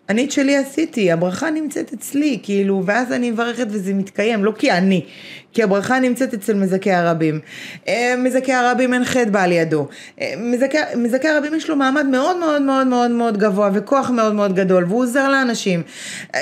אני 0.09 0.25
את 0.25 0.31
שלי 0.31 0.57
עשיתי, 0.57 1.13
הברכה 1.13 1.51
נמצאת 1.51 1.93
אצלי, 1.93 2.39
כאילו, 2.43 2.83
ואז 2.87 3.13
אני 3.13 3.31
מברכת 3.31 3.67
וזה 3.71 3.95
מתקיים, 3.95 4.45
לא 4.45 4.53
כי 4.59 4.73
אני, 4.73 5.05
כי 5.53 5.63
הברכה 5.63 5.99
נמצאת 5.99 6.35
אצל 6.35 6.55
מזכי 6.55 6.93
הרבים. 6.93 7.41
אה, 7.89 8.15
מזכי 8.19 8.53
הרבים 8.53 8.95
אין 8.95 9.05
חטא 9.05 9.31
בא 9.31 9.47
לידו. 9.47 9.89
אה, 10.21 10.35
מזכי, 10.39 10.79
מזכי 10.97 11.29
הרבים 11.29 11.55
יש 11.55 11.71
לו 11.71 11.77
מעמד 11.77 12.07
מאוד 12.07 12.37
מאוד 12.37 12.63
מאוד 12.63 12.87
מאוד 12.87 13.11
מאוד 13.11 13.39
גבוה 13.39 13.71
וכוח 13.75 14.11
מאוד 14.11 14.35
מאוד 14.35 14.55
גדול, 14.55 14.85
והוא 14.85 15.03
עוזר 15.03 15.29
לאנשים. 15.29 15.83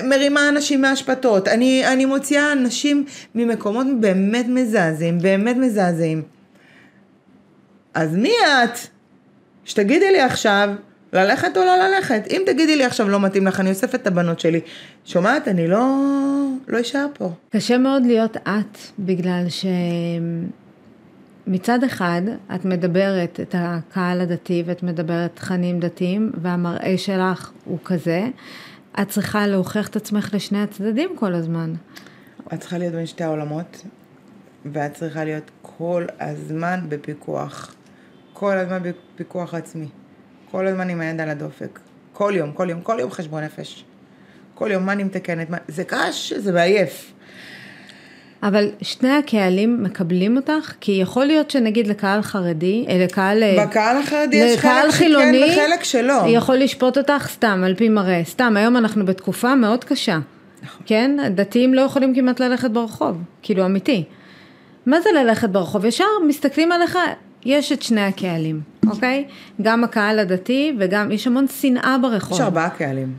מרימה 0.04 0.48
אנשים 0.48 0.82
מהשפתות. 0.82 1.48
אני, 1.48 1.86
אני 1.86 2.04
מוציאה 2.04 2.52
אנשים 2.52 3.04
ממקומות 3.34 3.86
באמת 4.00 4.46
מזעזעים, 4.48 5.18
באמת 5.18 5.56
מזעזעים. 5.56 6.39
אז 7.94 8.16
מי 8.16 8.32
את? 8.64 8.78
שתגידי 9.64 10.12
לי 10.12 10.20
עכשיו, 10.20 10.70
ללכת 11.12 11.56
או 11.56 11.64
לא 11.64 11.76
ללכת. 11.76 12.22
אם 12.30 12.42
תגידי 12.46 12.76
לי 12.76 12.84
עכשיו 12.84 13.08
לא 13.08 13.20
מתאים 13.20 13.46
לך, 13.46 13.60
אני 13.60 13.70
אוספת 13.70 13.94
את 13.94 14.06
הבנות 14.06 14.40
שלי. 14.40 14.60
שומעת? 15.04 15.48
אני 15.48 15.68
לא, 15.68 15.96
לא 16.68 16.80
אשאר 16.80 17.06
פה. 17.14 17.30
קשה 17.50 17.78
מאוד 17.78 18.06
להיות 18.06 18.36
את, 18.36 18.78
בגלל 18.98 19.44
שמצד 21.46 21.84
אחד 21.84 22.22
את 22.54 22.64
מדברת 22.64 23.40
את 23.40 23.54
הקהל 23.58 24.20
הדתי 24.20 24.62
ואת 24.66 24.82
מדברת 24.82 25.36
תכנים 25.36 25.80
דתיים, 25.80 26.32
והמראה 26.42 26.98
שלך 26.98 27.52
הוא 27.64 27.78
כזה. 27.84 28.28
את 29.02 29.08
צריכה 29.08 29.46
להוכיח 29.46 29.88
את 29.88 29.96
עצמך 29.96 30.34
לשני 30.34 30.62
הצדדים 30.62 31.10
כל 31.16 31.34
הזמן. 31.34 31.74
את 32.54 32.60
צריכה 32.60 32.78
להיות 32.78 32.94
בין 32.94 33.06
שתי 33.06 33.24
העולמות, 33.24 33.82
ואת 34.72 34.94
צריכה 34.94 35.24
להיות 35.24 35.50
כל 35.62 36.04
הזמן 36.20 36.80
בפיקוח. 36.88 37.74
כל 38.40 38.58
הזמן 38.58 38.78
בפיקוח 38.82 39.54
עצמי. 39.54 39.86
כל 40.50 40.66
הזמן 40.66 40.88
עם 40.88 41.00
היד 41.00 41.20
על 41.20 41.30
הדופק. 41.30 41.78
כל 42.12 42.32
יום, 42.36 42.52
כל 42.52 42.70
יום, 42.70 42.80
כל 42.80 42.96
יום 43.00 43.10
חשבון 43.10 43.44
נפש. 43.44 43.84
כל 44.54 44.70
יום, 44.72 44.86
מה 44.86 44.92
אני 44.92 45.04
מתקנת? 45.04 45.50
מה... 45.50 45.56
זה 45.68 45.84
קשה, 45.84 46.40
זה 46.40 46.52
מעייף. 46.52 47.12
אבל 48.42 48.70
שני 48.82 49.10
הקהלים 49.12 49.82
מקבלים 49.82 50.36
אותך? 50.36 50.72
כי 50.80 50.92
יכול 50.92 51.24
להיות 51.24 51.50
שנגיד 51.50 51.86
לקהל 51.86 52.22
חרדי, 52.22 52.84
אה, 52.88 52.98
לקהל... 53.04 53.42
אה, 53.42 53.66
בקהל 53.66 53.96
החרדי 53.96 54.36
יש 54.36 54.58
חלק 54.58 54.90
חילוני, 54.90 55.52
שכן 55.52 55.62
וחלק 55.62 55.84
שלא. 55.84 56.22
יכול 56.28 56.56
לשפוט 56.56 56.98
אותך 56.98 57.28
סתם, 57.28 57.62
על 57.64 57.74
פי 57.74 57.88
מראה. 57.88 58.22
סתם, 58.24 58.56
היום 58.56 58.76
אנחנו 58.76 59.06
בתקופה 59.06 59.54
מאוד 59.54 59.84
קשה. 59.84 60.18
נכון. 60.62 60.82
כן? 60.86 61.16
דתיים 61.34 61.74
לא 61.74 61.80
יכולים 61.80 62.14
כמעט 62.14 62.40
ללכת 62.40 62.70
ברחוב. 62.70 63.22
כאילו, 63.42 63.66
אמיתי. 63.66 64.04
מה 64.86 65.00
זה 65.00 65.10
ללכת 65.14 65.48
ברחוב? 65.48 65.84
ישר 65.84 66.04
מסתכלים 66.28 66.72
עליך, 66.72 66.98
יש 67.44 67.72
את 67.72 67.82
שני 67.82 68.00
הקהלים, 68.00 68.60
אוקיי? 68.86 69.28
גם 69.62 69.84
הקהל 69.84 70.18
הדתי 70.18 70.76
וגם, 70.78 71.12
יש 71.12 71.26
המון 71.26 71.48
שנאה 71.48 71.96
ברחוב. 72.02 72.32
יש 72.32 72.40
ארבעה 72.40 72.70
קהלים. 72.70 73.14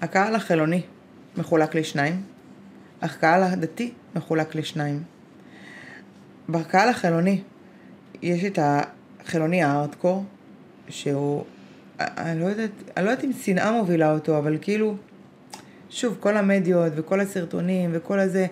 הקהל 0.00 0.34
החילוני 0.34 0.82
מחולק 1.36 1.74
לשניים, 1.74 2.22
הקהל 3.02 3.42
הדתי 3.42 3.92
מחולק 4.16 4.54
לשניים. 4.54 5.02
בקהל 6.48 6.88
החילוני 6.88 7.42
יש 8.22 8.44
את 8.44 8.58
החילוני 8.62 9.62
הארדקור, 9.62 10.24
שהוא, 10.88 11.44
אני 12.00 12.40
לא 12.40 12.46
יודעת, 12.46 12.70
אני 12.96 13.04
לא 13.04 13.10
יודעת 13.10 13.24
אם 13.24 13.32
שנאה 13.32 13.72
מובילה 13.72 14.12
אותו, 14.12 14.38
אבל 14.38 14.58
כאילו, 14.60 14.96
שוב, 15.90 16.16
כל 16.20 16.36
המדיות 16.36 16.92
וכל 16.96 17.20
הסרטונים 17.20 17.90
וכל 17.92 18.18
הזה, 18.18 18.46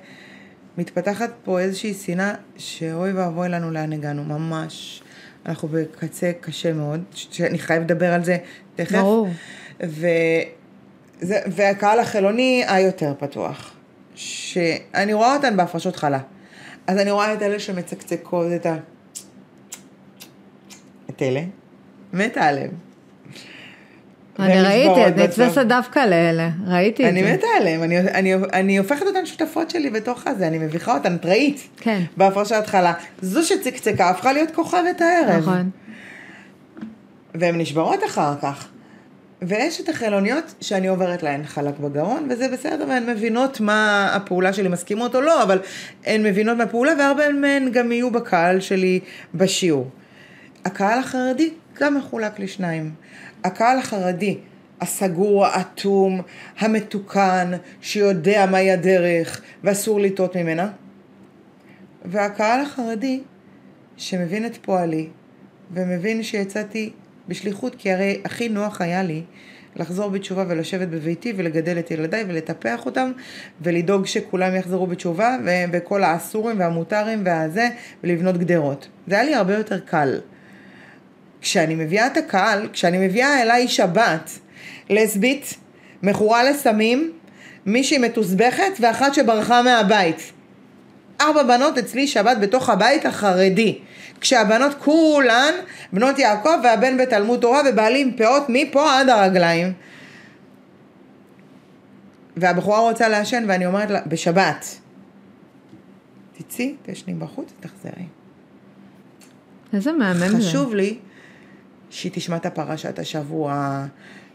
מתפתחת 0.78 1.30
פה 1.44 1.60
איזושהי 1.60 1.94
שנאה 1.94 2.34
שאוי 2.56 3.12
ואבוי 3.12 3.48
לנו 3.48 3.70
לאן 3.70 3.92
הגענו, 3.92 4.24
ממש. 4.24 5.02
אנחנו 5.46 5.68
בקצה 5.68 6.32
קשה 6.40 6.72
מאוד, 6.72 7.04
שאני 7.14 7.58
חייב 7.58 7.82
לדבר 7.82 8.12
על 8.12 8.24
זה 8.24 8.36
תכף. 8.76 8.92
ברור. 8.92 9.28
וזה, 9.80 11.40
והקהל 11.46 12.00
החילוני 12.00 12.64
היותר 12.68 13.14
פתוח, 13.18 13.74
שאני 14.14 15.12
רואה 15.12 15.36
אותן 15.36 15.56
בהפרשות 15.56 15.96
חלה. 15.96 16.20
אז 16.86 16.98
אני 16.98 17.10
רואה 17.10 17.34
את 17.34 17.42
אלה 17.42 17.58
שמצקצקות 17.58 18.46
את 18.56 18.66
ה... 18.66 18.76
את 21.10 21.22
אלה, 21.22 21.42
מתה 22.12 22.44
עליהם. 22.44 22.70
אני 24.38 24.62
ראיתי, 24.62 25.08
את 25.08 25.30
נכנסת 25.30 25.66
דווקא 25.66 25.98
לאלה, 25.98 26.50
ראיתי 26.66 27.08
את 27.08 27.14
זה. 27.14 27.20
אני 27.20 27.32
מתה 27.32 27.46
עליהם, 27.56 27.82
אני, 27.82 27.98
אני, 27.98 28.34
אני 28.34 28.78
הופכת 28.78 29.06
אותן 29.06 29.26
שותפות 29.26 29.70
שלי 29.70 29.90
בתוך 29.90 30.26
הזה, 30.26 30.46
אני 30.46 30.58
מביכה 30.58 30.94
אותן, 30.94 31.14
את 31.14 31.26
ראית? 31.26 31.68
כן. 31.76 32.02
בהפרשת 32.16 32.52
התחלה. 32.52 32.92
זו 33.22 33.46
שצקצקה 33.46 34.10
הפכה 34.10 34.32
להיות 34.32 34.50
כוכבת 34.50 35.00
הערב. 35.00 35.42
נכון. 35.42 35.70
והן 37.34 37.60
נשברות 37.60 38.04
אחר 38.04 38.34
כך. 38.42 38.68
ויש 39.42 39.80
את 39.80 39.88
החילוניות 39.88 40.54
שאני 40.60 40.88
עוברת 40.88 41.22
להן 41.22 41.44
חלק 41.44 41.78
בגרון, 41.78 42.28
וזה 42.30 42.48
בסדר, 42.48 42.84
והן 42.88 43.10
מבינות 43.10 43.60
מה 43.60 44.10
הפעולה 44.14 44.52
שלי, 44.52 44.68
מסכימות 44.68 45.14
או 45.14 45.20
לא, 45.20 45.42
אבל 45.42 45.58
הן 46.06 46.22
מבינות 46.22 46.56
מהפעולה, 46.56 46.92
והרבה 46.98 47.32
מהן 47.32 47.70
גם 47.72 47.92
יהיו 47.92 48.10
בקהל 48.10 48.60
שלי 48.60 49.00
בשיעור. 49.34 49.90
הקהל 50.64 50.98
החרדי 50.98 51.50
גם 51.80 51.94
מחולק 51.94 52.38
לשניים. 52.38 52.90
הקהל 53.48 53.78
החרדי, 53.78 54.38
הסגור, 54.80 55.46
האטום, 55.46 56.20
המתוקן, 56.58 57.50
שיודע 57.80 58.46
מהי 58.46 58.70
הדרך 58.70 59.42
ואסור 59.64 60.00
לטעות 60.00 60.36
ממנה. 60.36 60.70
והקהל 62.04 62.60
החרדי, 62.60 63.20
שמבין 63.96 64.46
את 64.46 64.56
פועלי, 64.56 65.08
ומבין 65.72 66.22
שיצאתי 66.22 66.92
בשליחות, 67.28 67.74
כי 67.74 67.92
הרי 67.92 68.20
הכי 68.24 68.48
נוח 68.48 68.80
היה 68.80 69.02
לי 69.02 69.22
לחזור 69.76 70.10
בתשובה 70.10 70.44
ולשבת 70.48 70.88
בביתי 70.88 71.32
ולגדל 71.36 71.78
את 71.78 71.90
ילדיי 71.90 72.24
ולטפח 72.28 72.86
אותם 72.86 73.12
ולדאוג 73.60 74.06
שכולם 74.06 74.56
יחזרו 74.56 74.86
בתשובה 74.86 75.36
וכל 75.72 76.04
האסורים 76.04 76.60
והמותרים 76.60 77.22
והזה 77.24 77.68
ולבנות 78.04 78.36
גדרות. 78.38 78.88
זה 79.06 79.14
היה 79.14 79.24
לי 79.24 79.34
הרבה 79.34 79.54
יותר 79.54 79.80
קל. 79.80 80.20
כשאני 81.40 81.74
מביאה 81.74 82.06
את 82.06 82.16
הקהל, 82.16 82.68
כשאני 82.72 83.06
מביאה 83.06 83.42
אליי 83.42 83.68
שבת, 83.68 84.30
לסבית, 84.90 85.54
מכורה 86.02 86.44
לסמים, 86.50 87.12
מישהי 87.66 87.98
מתוסבכת 87.98 88.72
ואחת 88.80 89.14
שברחה 89.14 89.62
מהבית. 89.62 90.32
ארבע 91.20 91.42
בנות 91.42 91.78
אצלי 91.78 92.06
שבת 92.06 92.36
בתוך 92.40 92.70
הבית 92.70 93.06
החרדי. 93.06 93.78
כשהבנות 94.20 94.74
כולן 94.78 95.54
בנות 95.92 96.18
יעקב 96.18 96.58
והבן 96.64 96.96
בתלמוד 96.96 97.40
תורה 97.40 97.60
ובעלים 97.70 98.16
פאות 98.16 98.42
מפה 98.48 98.98
עד 98.98 99.08
הרגליים. 99.08 99.72
והבחורה 102.36 102.80
רוצה 102.80 103.08
לעשן 103.08 103.44
ואני 103.48 103.66
אומרת 103.66 103.90
לה, 103.90 104.00
בשבת, 104.06 104.66
תצאי, 106.38 106.74
תשני 106.82 107.14
בחוץ 107.14 107.52
ותחזרי. 107.58 108.04
איזה 109.72 109.92
מהמם 109.92 110.28
זה. 110.28 110.38
חשוב 110.38 110.74
לי 110.74 110.98
שהיא 111.90 112.12
תשמע 112.14 112.36
את 112.36 112.46
הפרשת 112.46 112.98
השבוע, 112.98 113.84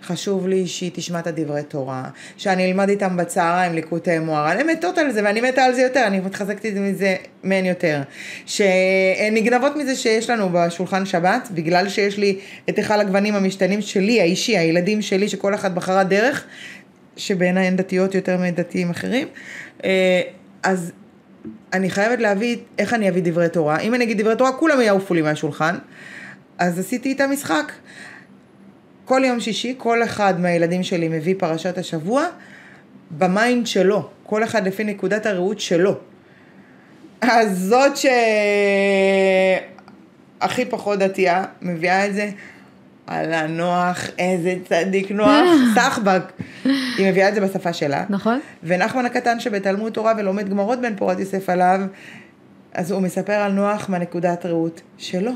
חשוב 0.04 0.48
לי 0.48 0.68
שהיא 0.68 0.92
תשמע 0.94 1.20
את 1.20 1.28
הדברי 1.28 1.64
תורה, 1.64 2.10
שאני 2.38 2.72
אלמד 2.72 2.90
איתם 2.90 3.18
בצהריים 3.18 3.74
ליקוטי 3.74 4.20
מוהר, 4.20 4.52
אני 4.52 4.64
מתות 4.64 4.98
על 4.98 5.12
זה 5.12 5.22
ואני 5.24 5.42
מתה 5.42 5.64
על 5.64 5.74
זה 5.74 5.82
יותר, 5.82 6.04
אני 6.08 6.20
מתחזקת 6.20 6.66
מזה 6.66 7.16
מהן 7.44 7.66
יותר. 7.66 8.02
שהן 8.46 9.34
נגנבות 9.34 9.76
מזה 9.76 9.96
שיש 9.96 10.30
לנו 10.30 10.50
בשולחן 10.54 11.06
שבת, 11.06 11.48
בגלל 11.52 11.90
שיש 11.90 12.18
לי 12.18 12.40
את 12.70 12.78
היכל 12.78 13.00
הגוונים 13.00 13.36
המשתנים 13.36 13.82
שלי, 13.82 14.22
האישי, 14.22 14.58
הילדים 14.58 15.02
שלי, 15.02 15.30
שכל 15.30 15.56
אחת 15.56 15.72
בחרה 15.72 16.04
דרך, 16.04 16.46
שבעיניי 17.18 17.68
הן 17.68 17.76
דתיות 17.76 18.16
יותר 18.16 18.38
מדתיים 18.38 18.90
אחרים. 18.90 19.28
אה, 19.84 20.22
אז 20.64 20.92
אני 21.74 21.90
חייבת 21.90 22.20
להביא, 22.20 22.58
איך 22.80 22.94
אני 22.94 23.10
אביא 23.10 23.22
דברי 23.26 23.50
תורה? 23.50 23.80
אם 23.80 23.94
אני 23.94 24.04
אגיד 24.04 24.22
דברי 24.22 24.36
תורה, 24.36 24.52
כולם 24.52 24.82
יעופו 24.82 25.14
לי 25.14 25.22
מהשולחן. 25.22 25.76
אז 26.58 26.80
עשיתי 26.80 27.10
איתה 27.10 27.28
משחק. 27.28 27.72
כל 29.06 29.22
יום 29.26 29.40
שישי, 29.40 29.76
כל 29.78 30.04
אחד 30.04 30.40
מהילדים 30.40 30.84
שלי 30.84 31.08
מביא 31.08 31.36
פרשת 31.38 31.78
השבוע 31.78 32.26
ב 33.12 33.23
mind 33.23 33.68
שלו, 33.68 34.10
כל 34.24 34.44
אחד 34.44 34.68
לפי 34.68 34.84
נקודת 34.84 35.26
הראות 35.26 35.60
שלו. 35.60 35.96
אז 37.22 37.60
זאת 37.60 37.92
שהכי 40.42 40.66
פחות 40.66 41.00
דתייה 41.00 41.46
מביאה 41.62 42.08
את 42.08 42.14
זה, 42.14 42.30
על 43.08 43.34
הנוח, 43.34 44.08
איזה 44.18 44.56
צדיק 44.70 45.12
נוח, 45.12 45.46
סחבק. 45.76 46.22
היא 46.98 47.10
מביאה 47.12 47.30
את 47.30 47.36
זה 47.36 47.42
בשפה 47.42 47.74
שלה. 47.74 48.04
נכון. 48.10 48.40
ונחמן 48.64 49.06
הקטן 49.06 49.40
שבתלמוד 49.40 49.94
תורה 49.94 50.14
ולומד 50.18 50.50
גמרות 50.50 50.82
בן 50.82 50.96
פורת 50.96 51.20
יוסף 51.20 51.50
עליו, 51.50 51.82
אז 52.74 52.92
הוא 52.92 53.02
מספר 53.02 53.34
על 53.34 53.52
נוח 53.52 53.90
מהנקודת 53.90 54.46
ראות 54.46 54.82
שלו. 54.98 55.32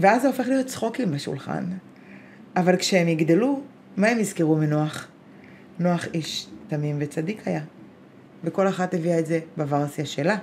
ואז 0.00 0.22
זה 0.22 0.28
הופך 0.28 0.46
להיות 0.48 0.66
צחוקים 0.66 1.12
בשולחן. 1.12 1.64
אבל 2.56 2.76
כשהם 2.76 3.08
יגדלו, 3.08 3.60
מה 3.96 4.08
הם 4.08 4.20
יזכרו 4.20 4.56
מנוח? 4.56 5.08
נוח 5.78 6.04
איש 6.14 6.46
תמים 6.68 6.96
וצדיק 7.00 7.42
היה. 7.46 7.60
וכל 8.44 8.68
אחת 8.68 8.94
הביאה 8.94 9.18
את 9.18 9.26
זה 9.26 9.40
בוורסיה 9.56 10.04
שלה. 10.04 10.36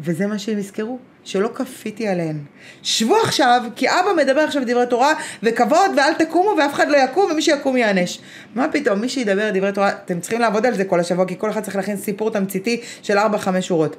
וזה 0.00 0.26
מה 0.26 0.38
שהם 0.38 0.58
יזכרו, 0.58 0.98
שלא 1.24 1.50
כפיתי 1.54 2.08
עליהן. 2.08 2.38
שבו 2.82 3.16
עכשיו, 3.16 3.62
כי 3.76 3.88
אבא 3.88 4.22
מדבר 4.22 4.40
עכשיו 4.40 4.62
דברי 4.66 4.86
תורה, 4.90 5.14
וכבוד, 5.42 5.90
ואל 5.96 6.14
תקומו, 6.14 6.50
ואף 6.58 6.74
אחד 6.74 6.88
לא 6.88 6.96
יקום, 6.96 7.30
ומי 7.30 7.42
שיקום 7.42 7.76
ייענש. 7.76 8.20
מה 8.54 8.66
פתאום, 8.72 9.00
מי 9.00 9.08
שידבר 9.08 9.50
דברי 9.54 9.72
תורה, 9.72 9.90
אתם 9.90 10.20
צריכים 10.20 10.40
לעבוד 10.40 10.66
על 10.66 10.74
זה 10.74 10.84
כל 10.84 11.00
השבוע, 11.00 11.26
כי 11.26 11.38
כל 11.38 11.50
אחד 11.50 11.62
צריך 11.62 11.76
להכין 11.76 11.96
סיפור 11.96 12.30
תמציתי 12.30 12.80
של 13.02 13.18
4-5 13.18 13.22
שורות. 13.60 13.96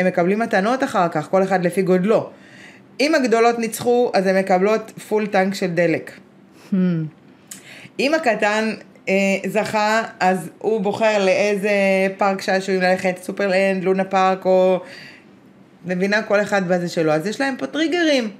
הם 0.00 0.06
מקבלים 0.06 0.38
מתנות 0.38 0.84
אחר 0.84 1.08
כך, 1.08 1.28
כל 1.30 1.42
אחד 1.42 1.64
לפי 1.64 1.82
גודלו. 1.82 2.30
אם 3.00 3.14
הגדולות 3.14 3.58
ניצחו, 3.58 4.10
אז 4.14 4.26
הן 4.26 4.38
מקבלות 4.38 4.90
פול 5.08 5.26
טנק 5.26 5.54
של 5.54 5.66
דלק. 5.66 6.10
Hmm. 6.72 6.76
אם 8.00 8.14
הקטן 8.14 8.74
אה, 9.08 9.14
זכה, 9.46 10.02
אז 10.20 10.50
הוא 10.58 10.80
בוחר 10.80 11.24
לאיזה 11.24 11.70
פארק 12.18 12.42
שעשועים 12.42 12.80
ללכת, 12.80 13.18
סופרלנד, 13.22 13.84
לונה 13.84 14.04
פארק, 14.04 14.44
או... 14.44 14.80
מבינה 15.86 16.22
כל 16.22 16.40
אחד 16.40 16.68
בזה 16.68 16.88
שלו. 16.88 17.12
אז 17.12 17.26
יש 17.26 17.40
להם 17.40 17.54
פה 17.58 17.66
טריגרים. 17.66 18.30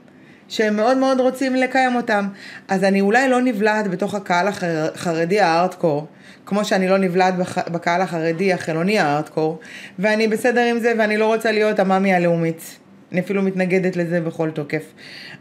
שהם 0.48 0.76
מאוד 0.76 0.96
מאוד 0.96 1.20
רוצים 1.20 1.54
לקיים 1.54 1.96
אותם. 1.96 2.28
אז 2.68 2.84
אני 2.84 3.00
אולי 3.00 3.28
לא 3.28 3.40
נבלעת 3.42 3.88
בתוך 3.88 4.14
הקהל 4.14 4.48
החרדי 4.48 5.40
הארדקור, 5.40 6.06
כמו 6.46 6.64
שאני 6.64 6.88
לא 6.88 6.98
נבלעת 6.98 7.34
בקהל 7.72 8.00
החרדי 8.00 8.52
החילוני 8.52 8.98
הארדקור, 8.98 9.58
ואני 9.98 10.28
בסדר 10.28 10.60
עם 10.60 10.78
זה 10.78 10.92
ואני 10.98 11.16
לא 11.16 11.26
רוצה 11.26 11.52
להיות 11.52 11.78
המאמי 11.78 12.14
הלאומית. 12.14 12.78
אני 13.16 13.24
אפילו 13.24 13.42
מתנגדת 13.42 13.96
לזה 13.96 14.20
בכל 14.20 14.50
תוקף. 14.50 14.82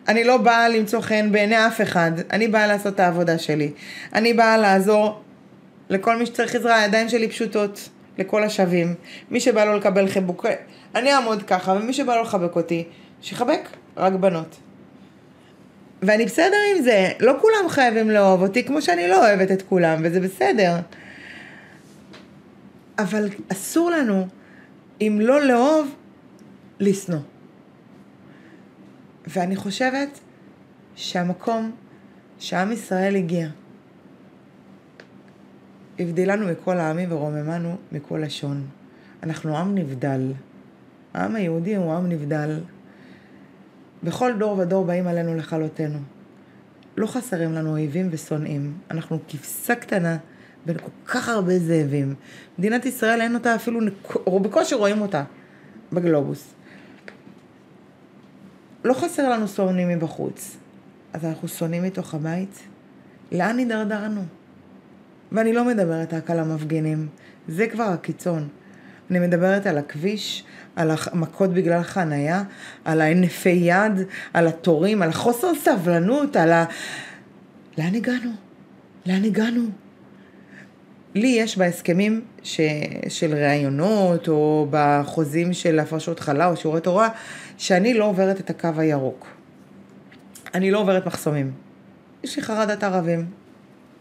אני 0.07 0.23
לא 0.23 0.37
באה 0.37 0.69
למצוא 0.69 1.01
חן 1.01 1.31
בעיני 1.31 1.67
אף 1.67 1.81
אחד, 1.81 2.11
אני 2.31 2.47
באה 2.47 2.67
לעשות 2.67 2.95
את 2.95 2.99
העבודה 2.99 3.37
שלי. 3.37 3.71
אני 4.13 4.33
באה 4.33 4.57
לעזור 4.57 5.21
לכל 5.89 6.17
מי 6.17 6.25
שצריך 6.25 6.55
עזרה, 6.55 6.79
הידיים 6.79 7.09
שלי 7.09 7.27
פשוטות, 7.27 7.89
לכל 8.17 8.43
השווים. 8.43 8.95
מי 9.31 9.39
שבא 9.39 9.65
לו 9.65 9.77
לקבל 9.77 10.07
חיבוק, 10.07 10.45
אני 10.95 11.13
אעמוד 11.13 11.43
ככה, 11.43 11.71
ומי 11.71 11.93
שבא 11.93 12.15
לו 12.15 12.21
לחבק 12.21 12.55
אותי, 12.55 12.83
שיחבק, 13.21 13.69
רק 13.97 14.13
בנות. 14.13 14.55
ואני 16.01 16.25
בסדר 16.25 16.57
עם 16.75 16.83
זה, 16.83 17.09
לא 17.19 17.33
כולם 17.41 17.69
חייבים 17.69 18.09
לאהוב 18.09 18.41
אותי 18.41 18.63
כמו 18.63 18.81
שאני 18.81 19.07
לא 19.07 19.27
אוהבת 19.27 19.51
את 19.51 19.61
כולם, 19.61 19.99
וזה 20.03 20.19
בסדר. 20.19 20.75
אבל 22.99 23.29
אסור 23.51 23.91
לנו, 23.91 24.27
אם 25.01 25.17
לא 25.21 25.41
לאהוב, 25.41 25.95
לשנוא. 26.79 27.19
ואני 29.27 29.55
חושבת 29.55 30.19
שהמקום 30.95 31.71
שעם 32.39 32.71
ישראל 32.71 33.15
הגיע, 33.15 33.47
הבדילנו 35.99 36.47
מכל 36.47 36.77
העמים 36.77 37.11
ורוממנו 37.11 37.77
מכל 37.91 38.21
לשון. 38.23 38.67
אנחנו 39.23 39.57
עם 39.57 39.75
נבדל. 39.75 40.33
העם 41.13 41.35
היהודי 41.35 41.75
הוא 41.75 41.93
עם 41.93 42.09
נבדל. 42.09 42.59
בכל 44.03 44.33
דור 44.39 44.57
ודור 44.57 44.85
באים 44.85 45.07
עלינו 45.07 45.35
לכלותנו. 45.35 45.99
לא 46.97 47.07
חסרים 47.07 47.53
לנו 47.53 47.69
אויבים 47.71 48.07
ושונאים. 48.11 48.73
אנחנו 48.91 49.19
כבשה 49.27 49.75
קטנה 49.75 50.17
בין 50.65 50.77
כל 50.77 50.91
כך 51.05 51.29
הרבה 51.29 51.59
זאבים. 51.59 52.15
מדינת 52.59 52.85
ישראל 52.85 53.21
אין 53.21 53.35
אותה 53.35 53.55
אפילו, 53.55 53.79
או 54.27 54.39
בקושי 54.39 54.75
רואים 54.75 55.01
אותה 55.01 55.23
בגלובוס. 55.93 56.54
לא 58.85 58.93
חסר 58.93 59.29
לנו 59.29 59.47
שונאים 59.47 59.89
מבחוץ, 59.89 60.57
אז 61.13 61.25
אנחנו 61.25 61.47
שונאים 61.47 61.83
מתוך 61.83 62.13
הבית? 62.13 62.59
לאן 63.31 63.57
הידרדרנו? 63.57 64.21
ואני 65.31 65.53
לא 65.53 65.65
מדברת 65.65 66.13
רק 66.13 66.31
על 66.31 66.39
המפגינים, 66.39 67.07
זה 67.47 67.67
כבר 67.67 67.83
הקיצון. 67.83 68.47
אני 69.11 69.19
מדברת 69.19 69.65
על 69.65 69.77
הכביש, 69.77 70.43
על 70.75 70.91
המכות 70.91 71.53
בגלל 71.53 71.83
חנייה, 71.83 72.43
על 72.85 73.01
ההנפי 73.01 73.49
יד, 73.49 73.91
על 74.33 74.47
התורים, 74.47 75.01
על 75.01 75.09
החוסר 75.09 75.55
סבלנות, 75.55 76.35
על 76.35 76.51
ה... 76.51 76.65
לאן 77.77 77.95
הגענו? 77.95 78.31
לאן 79.05 79.23
הגענו? 79.23 79.61
לי 81.15 81.27
יש 81.27 81.57
בהסכמים 81.57 82.21
ש... 82.43 82.61
של 83.09 83.33
ראיונות, 83.33 84.27
או 84.27 84.67
בחוזים 84.69 85.53
של 85.53 85.79
הפרשות 85.79 86.19
חלה 86.19 86.47
או 86.47 86.57
שיעורי 86.57 86.81
תורה, 86.81 87.09
שאני 87.57 87.93
לא 87.93 88.05
עוברת 88.05 88.39
את 88.39 88.49
הקו 88.49 88.69
הירוק. 88.77 89.27
אני 90.53 90.71
לא 90.71 90.79
עוברת 90.79 91.05
מחסומים. 91.05 91.51
יש 92.23 92.35
לי 92.35 92.41
חרדת 92.41 92.83
ערבים. 92.83 93.25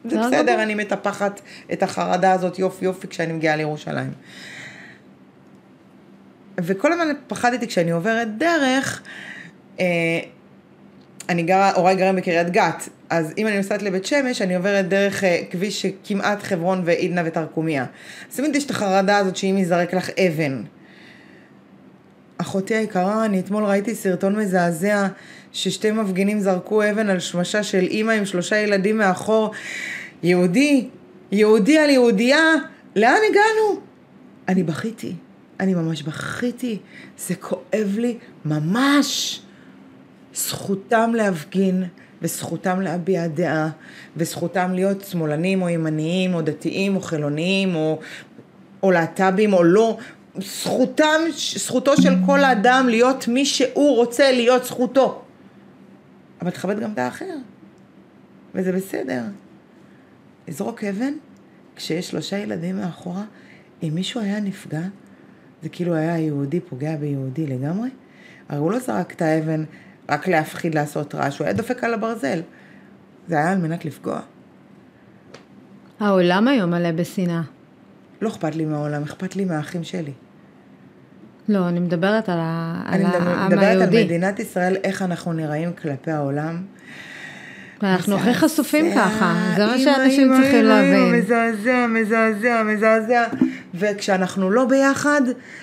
זה 0.05 0.19
בסדר, 0.19 0.63
אני 0.63 0.75
מטפחת 0.75 1.41
את 1.73 1.83
החרדה 1.83 2.33
הזאת 2.33 2.59
יופי 2.59 2.85
יופי 2.85 3.09
כשאני 3.09 3.33
מגיעה 3.33 3.57
לירושלים. 3.57 4.13
וכל 6.59 6.93
הזמן 6.93 7.09
פחדתי 7.27 7.67
כשאני 7.67 7.91
עוברת 7.91 8.39
דרך, 8.39 9.03
אה, 9.81 9.85
אני 11.29 11.43
גרה, 11.43 11.73
הוריי 11.73 11.97
גרים 11.97 12.17
בקריית 12.17 12.51
גת, 12.51 12.89
אז 13.11 13.33
אם 13.39 13.47
אני 13.47 13.57
נוסעת 13.57 13.83
לבית 13.83 14.07
שמש, 14.07 14.43
אני 14.43 14.57
עוברת 14.57 14.89
דרך 14.89 15.25
אה, 15.25 15.41
כביש 15.51 15.83
שכמעט 15.83 16.43
חברון 16.43 16.83
ועידנה 16.85 17.23
ותרקומיה. 17.25 17.87
אז 18.31 18.37
תמיד 18.37 18.57
יש 18.57 18.65
את 18.65 18.71
החרדה 18.71 19.19
הזאת 19.19 19.37
שאם 19.37 19.57
יזרק 19.59 19.95
לך 19.95 20.11
אבן. 20.11 20.63
אחותי 22.39 22.75
היקרה, 22.75 23.25
אני 23.25 23.41
אתמול 23.41 23.65
ראיתי 23.65 23.95
סרטון 23.95 24.37
מזעזע 24.37 25.09
ששתי 25.53 25.91
מפגינים 25.91 26.41
זרקו 26.41 26.83
אבן 26.91 27.09
על 27.09 27.21
שמשה 27.21 27.63
של 27.63 27.83
אימא 27.83 28.13
עם 28.13 28.25
שלושה 28.25 28.57
ילדים 28.57 28.99
מאחור. 28.99 29.51
יהודי, 30.23 30.89
יהודי 31.33 31.79
על 31.79 31.91
יהודייה, 31.91 32.53
לאן 32.97 33.19
הגענו? 33.31 33.81
אני 34.49 34.63
בכיתי. 34.63 35.13
אני 35.61 35.75
ממש 35.75 36.03
בכיתי, 36.03 36.79
זה 37.19 37.35
כואב 37.35 37.97
לי 37.99 38.19
ממש. 38.45 39.41
זכותם 40.35 41.13
להפגין, 41.15 41.85
וזכותם 42.23 42.81
להביע 42.81 43.27
דעה, 43.27 43.69
וזכותם 44.17 44.73
להיות 44.75 45.05
שמאלנים 45.05 45.63
או 45.63 45.69
ימניים, 45.69 46.35
או 46.35 46.43
דתיים, 46.43 46.97
או 46.97 47.01
חילוניים, 47.01 47.75
או, 47.75 47.99
או 48.83 48.91
להט"בים, 48.91 49.53
או 49.53 49.63
לא. 49.63 49.99
זכותם, 50.39 51.21
זכותו 51.57 52.03
של 52.03 52.15
כל 52.27 52.45
האדם 52.45 52.87
להיות 52.89 53.29
מי 53.29 53.45
שהוא 53.45 53.97
רוצה 53.97 54.33
להיות 54.33 54.65
זכותו. 54.65 55.23
אבל 56.43 56.51
תכבד 56.51 56.81
גם 56.81 56.93
את 56.93 56.99
האחר, 56.99 57.35
וזה 58.55 58.73
בסדר. 58.73 59.23
לזרוק 60.49 60.85
אבן 60.85 61.13
כשיש 61.77 62.11
שלושה 62.11 62.39
ילדים 62.39 62.77
מאחורה, 62.77 63.25
אם 63.83 63.91
מישהו 63.95 64.21
היה 64.21 64.41
נפגע, 64.41 64.83
זה 65.63 65.69
כאילו 65.69 65.95
היה 65.95 66.19
יהודי 66.19 66.61
פוגע 66.61 66.97
ביהודי 66.97 67.47
לגמרי. 67.47 67.89
הרי 68.49 68.59
הוא 68.59 68.73
לא 68.73 68.79
זרק 68.79 69.13
את 69.13 69.23
האבן 69.23 69.65
רק 70.09 70.29
להפחיד 70.29 70.75
לעשות 70.75 71.15
רעש, 71.15 71.39
הוא 71.39 71.45
היה 71.45 71.55
דופק 71.55 71.85
על 71.85 71.95
הברזל. 71.95 72.43
זה 73.29 73.35
היה 73.35 73.53
על 73.53 73.59
מנת 73.59 73.85
לפגוע. 73.85 74.21
העולם 76.01 76.49
היום 76.49 76.71
מלא 76.71 76.93
בשנאה. 76.93 77.43
לא 78.21 78.29
אכפת 78.29 78.55
לי 78.55 78.65
מהעולם, 78.65 79.03
אכפת 79.03 79.37
לי 79.37 79.45
מהאחים 79.45 79.85
שלי. 79.85 80.13
לא, 81.49 81.69
אני 81.69 81.81
מדברת 81.81 82.29
על, 82.29 82.39
העם 82.41 82.95
היהודי. 82.95 83.17
אני 83.17 83.47
מדברת 83.47 83.83
על 83.83 84.05
מדינת 84.05 84.41
ישראל, 84.41 84.77
איך 84.85 85.03
אנחנו 85.03 85.33
נראים 85.33 85.73
כלפי 85.73 86.11
העולם. 86.11 86.63
אנחנו 87.83 88.17
הכי 88.17 88.35
חשופים 88.35 88.95
ככה, 88.95 89.35
זה 89.57 89.67
מה 89.67 89.79
שאנשים 89.79 90.33
צריכים 90.35 90.65
להבין. 90.65 91.13
מזעזע, 91.13 91.87
מזעזע, 91.87 92.63
מזעזע. 92.63 93.25
וכשאנחנו 93.75 94.51
לא 94.51 94.65
ביחד, 94.65 95.21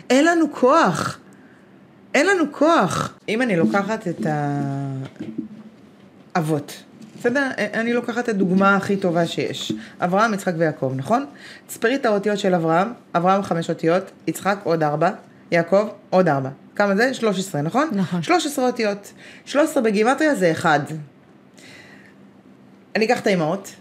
אין 0.10 0.26
לנו 0.26 0.46
כוח. 0.52 1.20
אין 2.14 2.28
לנו 2.28 2.44
כוח. 2.52 3.18
אם 3.30 3.42
אני 3.42 3.56
לוקחת 3.56 4.08
את 4.08 4.28
האבות, 6.36 6.84
בסדר? 7.20 7.50
אני 7.58 7.94
לוקחת 7.94 8.24
את 8.24 8.30
הדוגמה 8.30 8.76
הכי 8.76 8.96
טובה 8.96 9.26
שיש. 9.26 9.72
אברהם, 10.00 10.34
יצחק 10.34 10.54
ויעקב, 10.58 10.94
נכון? 10.96 11.26
תספרי 11.68 11.96
את 11.96 12.06
האותיות 12.06 12.40
של 12.40 12.56
אברהם, 12.56 12.88
אברהם 13.16 13.44
חמש 13.44 13.70
אותיות, 13.70 14.12
יצחק 14.28 14.58
עוד 14.64 14.84
ארבע, 14.84 15.10
יעקב 15.52 15.88
עוד 16.10 16.28
ארבע. 16.28 16.50
כמה 16.76 16.96
זה? 16.96 17.14
13, 17.14 17.62
נכון? 17.62 17.90
נכון. 17.92 18.24
13 18.24 18.68
אותיות. 18.68 19.14
13 19.46 19.84
בגימטריה 19.84 20.36
זה 20.36 20.52
אחד. 20.52 20.80
אני 22.96 23.06
אקח 23.06 23.20
את 23.20 23.28
האימהות, 23.28 23.76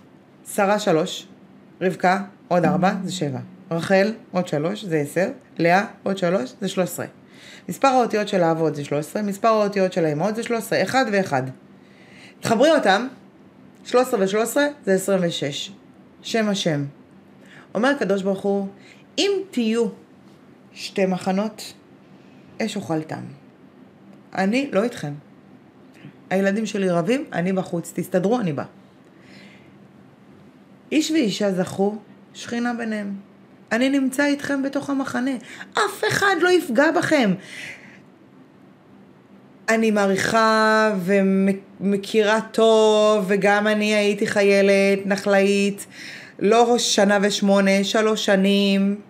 שרה 0.55 0.79
שלוש, 0.79 1.27
רבקה 1.81 2.23
עוד 2.49 2.65
ארבע, 2.65 2.93
זה 3.05 3.13
שבע. 3.13 3.39
רחל 3.71 4.13
עוד 4.33 4.49
שלוש, 4.49 4.85
זה 4.85 4.97
עשר. 4.97 5.29
לאה 5.59 5.85
עוד 6.03 6.19
שלוש, 6.19 6.53
זה 6.61 6.69
שלוש 6.69 6.89
עשרה. 6.89 7.07
מספר 7.69 7.89
האותיות 7.89 8.29
של 8.29 8.43
האבות 8.43 8.75
זה 8.75 8.85
שלוש 8.85 9.07
עשרה, 9.07 9.23
מספר 9.23 9.49
האותיות 9.49 9.93
של 9.93 10.05
האימהות 10.05 10.37
זה 10.37 10.43
שלוש 10.43 10.59
עשרה, 10.59 10.83
אחד 10.83 11.05
ואחד. 11.13 11.43
תחברי 12.41 12.71
אותם, 12.71 13.07
שלוש 13.85 14.07
עשרה 14.07 14.21
ושלוש 14.25 14.43
עשרה 14.43 14.67
זה 14.85 14.95
עשרים 14.95 15.21
ושש. 15.23 15.73
שם 16.23 16.49
השם. 16.49 16.85
אומר 17.75 17.89
הקדוש 17.89 18.23
ברוך 18.23 18.43
הוא, 18.43 18.67
אם 19.19 19.31
תהיו 19.51 19.87
שתי 20.75 21.07
מחנות, 21.07 21.73
אש 22.63 22.77
אוכלתם. 22.77 23.23
אני 24.35 24.71
לא 24.73 24.83
איתכם. 24.83 25.13
הילדים 26.31 26.67
שלי 26.67 26.91
רבים, 26.91 27.25
אני 27.33 27.53
בחוץ, 27.53 27.93
תסתדרו, 27.95 28.41
אני 28.41 28.53
בא. 28.53 28.65
איש 30.93 31.11
ואישה 31.11 31.53
זכו, 31.53 31.97
שכינה 32.35 32.75
ביניהם. 32.75 33.15
אני 33.73 33.91
נמצא 33.91 34.25
איתכם 34.25 34.63
בתוך 34.63 34.91
המחנה. 34.91 35.31
אף 35.73 36.05
אחד 36.09 36.35
לא 36.41 36.51
יפגע 36.51 36.91
בכם. 36.91 37.35
אני 39.69 39.91
מעריכה 39.91 40.93
ומכירה 41.05 42.41
טוב, 42.41 43.25
וגם 43.29 43.67
אני 43.67 43.95
הייתי 43.95 44.27
חיילת, 44.27 45.07
נחלאית, 45.07 45.87
לא 46.39 46.79
שנה 46.79 47.19
ושמונה, 47.23 47.85
שלוש 47.85 48.25
שנים. 48.25 49.01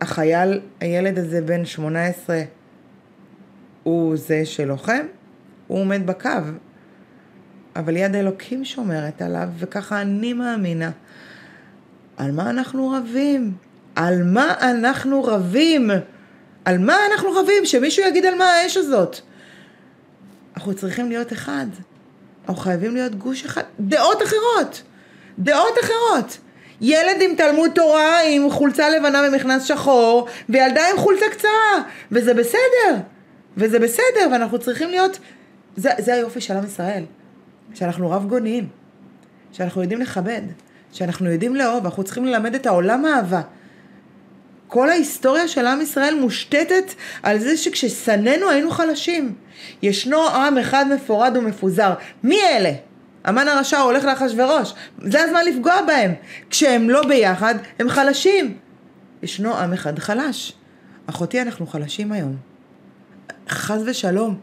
החייל, 0.00 0.60
הילד 0.80 1.18
הזה 1.18 1.40
בן 1.40 1.64
18, 1.64 2.42
הוא 3.82 4.16
זה 4.16 4.46
שלוחם, 4.46 5.06
הוא 5.66 5.80
עומד 5.80 6.06
בקו. 6.06 6.30
אבל 7.76 7.96
יד 7.96 8.14
אלוקים 8.14 8.64
שומרת 8.64 9.22
עליו, 9.22 9.48
וככה 9.58 10.00
אני 10.00 10.32
מאמינה. 10.32 10.90
על 12.16 12.32
מה 12.32 12.50
אנחנו 12.50 12.90
רבים? 12.90 13.54
על 13.96 14.22
מה 14.22 14.56
אנחנו 14.60 15.24
רבים? 15.24 15.90
על 16.64 16.78
מה 16.78 16.96
אנחנו 17.12 17.32
רבים? 17.32 17.64
שמישהו 17.64 18.04
יגיד 18.08 18.26
על 18.26 18.34
מה 18.34 18.44
האש 18.44 18.76
הזאת. 18.76 19.16
אנחנו 20.56 20.74
צריכים 20.74 21.08
להיות 21.08 21.32
אחד. 21.32 21.66
אנחנו 22.48 22.62
חייבים 22.62 22.94
להיות 22.94 23.14
גוש 23.14 23.44
אחד. 23.44 23.62
דעות 23.80 24.22
אחרות. 24.22 24.82
דעות 25.38 25.74
אחרות. 25.84 26.38
ילד 26.80 27.16
עם 27.20 27.34
תלמוד 27.36 27.70
תורה, 27.74 28.20
עם 28.28 28.50
חולצה 28.50 28.90
לבנה 28.90 29.22
ומכנס 29.28 29.64
שחור, 29.64 30.28
וילדה 30.48 30.90
עם 30.90 30.96
חולצה 30.96 31.24
קצרה, 31.30 31.82
וזה 32.12 32.34
בסדר. 32.34 32.96
וזה 33.56 33.78
בסדר, 33.78 34.28
ואנחנו 34.32 34.58
צריכים 34.58 34.88
להיות... 34.88 35.18
זה, 35.76 35.90
זה 35.98 36.14
היופי 36.14 36.40
של 36.40 36.56
עם 36.56 36.64
ישראל. 36.64 37.04
שאנחנו 37.74 38.10
רב 38.10 38.26
גוניים. 38.28 38.68
שאנחנו 39.52 39.82
יודעים 39.82 40.00
לכבד. 40.00 40.42
שאנחנו 40.92 41.30
יודעים 41.30 41.56
לאהוב. 41.56 41.84
אנחנו 41.84 42.04
צריכים 42.04 42.24
ללמד 42.24 42.54
את 42.54 42.66
העולם 42.66 43.06
אהבה. 43.06 43.40
כל 44.68 44.90
ההיסטוריה 44.90 45.48
של 45.48 45.66
עם 45.66 45.80
ישראל 45.80 46.20
מושתתת 46.20 46.94
על 47.22 47.38
זה 47.38 47.56
שכששנאנו 47.56 48.50
היינו 48.50 48.70
חלשים. 48.70 49.34
ישנו 49.82 50.28
עם 50.28 50.58
אחד 50.58 50.86
מפורד 50.94 51.36
ומפוזר. 51.36 51.94
מי 52.22 52.40
אלה? 52.42 52.72
המן 53.28 53.48
הרשע 53.48 53.78
הולך 53.78 54.04
לאחשוורוש. 54.04 54.74
זה 55.02 55.22
הזמן 55.22 55.40
לפגוע 55.46 55.82
בהם. 55.86 56.14
כשהם 56.50 56.90
לא 56.90 57.08
ביחד, 57.08 57.54
הם 57.78 57.88
חלשים. 57.88 58.56
ישנו 59.22 59.56
עם 59.56 59.72
אחד 59.72 59.98
חלש. 59.98 60.52
אחותי, 61.06 61.42
אנחנו 61.42 61.66
חלשים 61.66 62.12
היום. 62.12 62.36
חס 63.48 63.80
ושלום. 63.86 64.36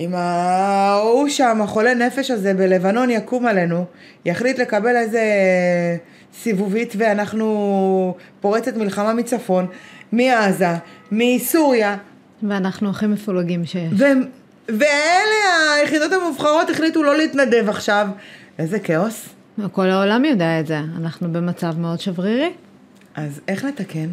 אם 0.00 0.14
ההוא 0.14 1.28
שם, 1.28 1.62
החולה 1.62 1.94
נפש 1.94 2.30
הזה 2.30 2.54
בלבנון 2.54 3.10
יקום 3.10 3.46
עלינו, 3.46 3.84
יחליט 4.24 4.58
לקבל 4.58 4.96
איזה 4.96 5.22
סיבובית 6.34 6.94
ואנחנו 6.98 8.16
פורצת 8.40 8.76
מלחמה 8.76 9.14
מצפון, 9.14 9.66
מעזה, 10.12 10.68
מסוריה. 11.12 11.96
ואנחנו 12.42 12.90
הכי 12.90 13.06
מפולגים 13.06 13.64
שיש. 13.64 13.92
ו... 13.92 14.04
ואלה 14.68 15.72
היחידות 15.76 16.12
המובחרות 16.12 16.70
החליטו 16.70 17.02
לא 17.02 17.16
להתנדב 17.16 17.68
עכשיו. 17.68 18.08
איזה 18.58 18.78
כאוס. 18.78 19.28
כל 19.72 19.90
העולם 19.90 20.24
יודע 20.24 20.60
את 20.60 20.66
זה, 20.66 20.78
אנחנו 20.78 21.32
במצב 21.32 21.78
מאוד 21.78 22.00
שברירי. 22.00 22.52
אז 23.14 23.40
איך 23.48 23.64
לתקן? 23.64 24.08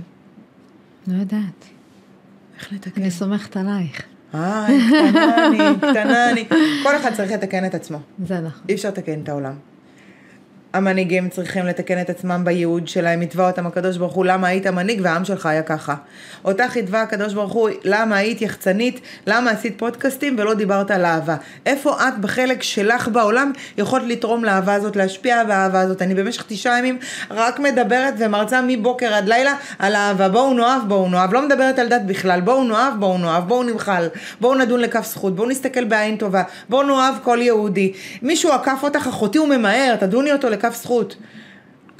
לא 1.08 1.20
יודעת. 1.20 1.66
איך 2.60 2.74
לתקן? 2.74 3.02
אני 3.02 3.12
סומכת 3.12 3.58
עלייך. 3.58 4.02
אה, 4.36 4.68
קטנה 4.88 5.47
אני, 5.47 5.60
קטנה 5.78 6.30
אני. 6.30 6.45
כל 6.84 6.95
אחד 6.95 7.14
צריך 7.14 7.32
לתקן 7.32 7.66
את 7.66 7.76
עצמו. 7.76 7.97
זה 8.26 8.39
נכון. 8.39 8.62
אי 8.70 8.76
אפשר 8.76 8.88
לתקן 8.88 9.20
את 9.24 9.30
העולם. 9.30 9.54
המנהיגים 10.74 11.30
צריכים 11.30 11.65
לתקן 11.65 12.01
את 12.01 12.09
עצמם 12.09 12.41
בייעוד 12.43 12.88
שלהם, 12.88 13.22
יתבע 13.22 13.47
אותם 13.47 13.67
הקדוש 13.67 13.97
ברוך 13.97 14.13
הוא, 14.13 14.26
למה 14.26 14.47
היית 14.47 14.67
מנהיג 14.67 14.99
והעם 15.03 15.26
שלך 15.26 15.45
היה 15.45 15.61
ככה. 15.61 15.95
אותך 16.45 16.76
יתבע 16.76 17.01
הקדוש 17.01 17.34
ברוך 17.34 17.53
הוא, 17.53 17.69
למה 17.84 18.17
היית 18.17 18.41
יחצנית, 18.41 18.99
למה 19.28 19.51
עשית 19.51 19.78
פודקאסטים 19.78 20.36
ולא 20.39 20.53
דיברת 20.53 20.91
על 20.91 21.05
אהבה. 21.05 21.36
איפה 21.65 22.07
את 22.07 22.19
בחלק 22.22 22.63
שלך 22.63 23.07
בעולם 23.07 23.51
יכולת 23.78 24.03
לתרום 24.07 24.43
לאהבה 24.43 24.74
הזאת, 24.74 24.95
להשפיע 24.95 25.43
באהבה 25.43 25.82
הזאת. 25.82 26.01
אני 26.01 26.15
במשך 26.15 26.45
תשעה 26.47 26.80
ימים 26.80 26.97
רק 27.32 27.59
מדברת 27.59 28.13
ומרצה 28.17 28.61
מבוקר 28.67 29.13
עד 29.13 29.28
לילה 29.28 29.53
על 29.80 29.95
אהבה. 29.95 30.30
בואו 30.30 30.53
נאהב, 30.53 30.82
בואו 30.88 31.09
נאהב, 31.09 31.34
לא 31.34 31.45
מדברת 31.45 31.80
על 31.80 31.88
דת 31.88 32.01
בכלל, 32.05 32.41
בואו 32.41 32.63
נאהב, 32.63 32.99
בואו 32.99 33.17
נאהב, 33.17 33.47
בואו 33.47 33.63
נמחל, 33.63 34.07
בואו 34.41 34.55
נדון 34.55 34.80
לכף 34.80 35.05
זכות, 35.05 35.36
בואו 35.36 35.49
נסתכל 35.49 35.84
בעין 35.84 36.17
טובה, 36.17 36.43
בואו 36.69 36.84
נאהב 36.84 37.15
כל 37.24 37.39
יהודי. 37.41 37.93
מישהו 38.22 38.51
עקף 38.51 38.80
אותך, 38.84 39.07
אחותי 39.07 39.38
הוא 39.38 39.47
ממהר, 39.47 39.95
תדוני 39.95 40.32
אותו 40.32 40.49
לכף 40.62 40.82
זכות. 40.82 41.16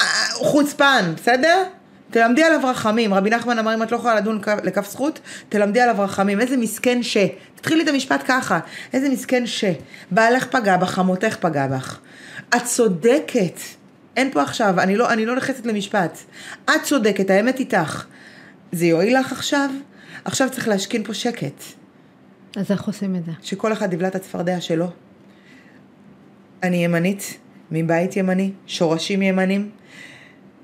אה, 0.02 0.06
חוצפן, 0.34 1.14
בסדר? 1.16 1.64
תלמדי 2.12 2.44
עליו 2.44 2.60
רחמים. 2.64 3.14
רבי 3.14 3.30
נחמן 3.30 3.60
אמר, 3.60 3.74
אם 3.74 3.84
את 3.84 3.92
לא 3.92 3.98
יכולה 3.98 4.16
לדון 4.16 4.42
לכף 4.64 4.92
זכות, 4.92 5.20
תלמדי 5.50 5.82
עליו 5.82 5.96
רחמים. 6.00 6.40
איזה 6.40 6.58
מסכן 6.58 7.04
ש. 7.04 7.18
תתחילי 7.56 7.84
את 7.84 7.88
המשפט 7.88 8.24
ככה. 8.28 8.60
איזה 8.94 9.10
מסכן 9.10 9.48
ש. 9.48 9.66
בעלך 10.12 10.48
פגע 10.48 10.78
בך, 10.78 10.90
חמותך 10.90 11.36
פגע 11.40 11.68
בך. 11.68 12.00
את 12.56 12.64
צודקת. 12.64 13.60
אין 14.18 14.32
פה 14.32 14.42
עכשיו, 14.42 14.80
אני 14.80 14.96
לא, 14.98 15.14
אני 15.14 15.26
לא 15.26 15.36
נכנסת 15.36 15.66
למשפט. 15.66 16.18
את 16.66 16.84
צודקת, 16.84 17.30
האמת 17.30 17.60
איתך. 17.60 18.06
זה 18.72 18.86
יועיל 18.86 19.20
לך 19.20 19.32
עכשיו? 19.32 19.70
עכשיו 20.26 20.50
צריך 20.52 20.68
להשכין 20.68 21.04
פה 21.04 21.14
שקט. 21.14 21.64
אז 22.58 22.72
איך 22.72 22.84
עושים 22.84 23.16
את 23.16 23.26
זה? 23.26 23.32
שכל 23.42 23.74
אחד 23.74 23.94
יבלע 23.94 24.08
את 24.08 24.16
הצפרדע 24.16 24.62
שלו. 24.62 24.88
אני 26.64 26.86
ימנית, 26.86 27.38
מבית 27.72 28.18
ימני, 28.18 28.52
שורשים 28.68 29.22
ימנים, 29.22 29.70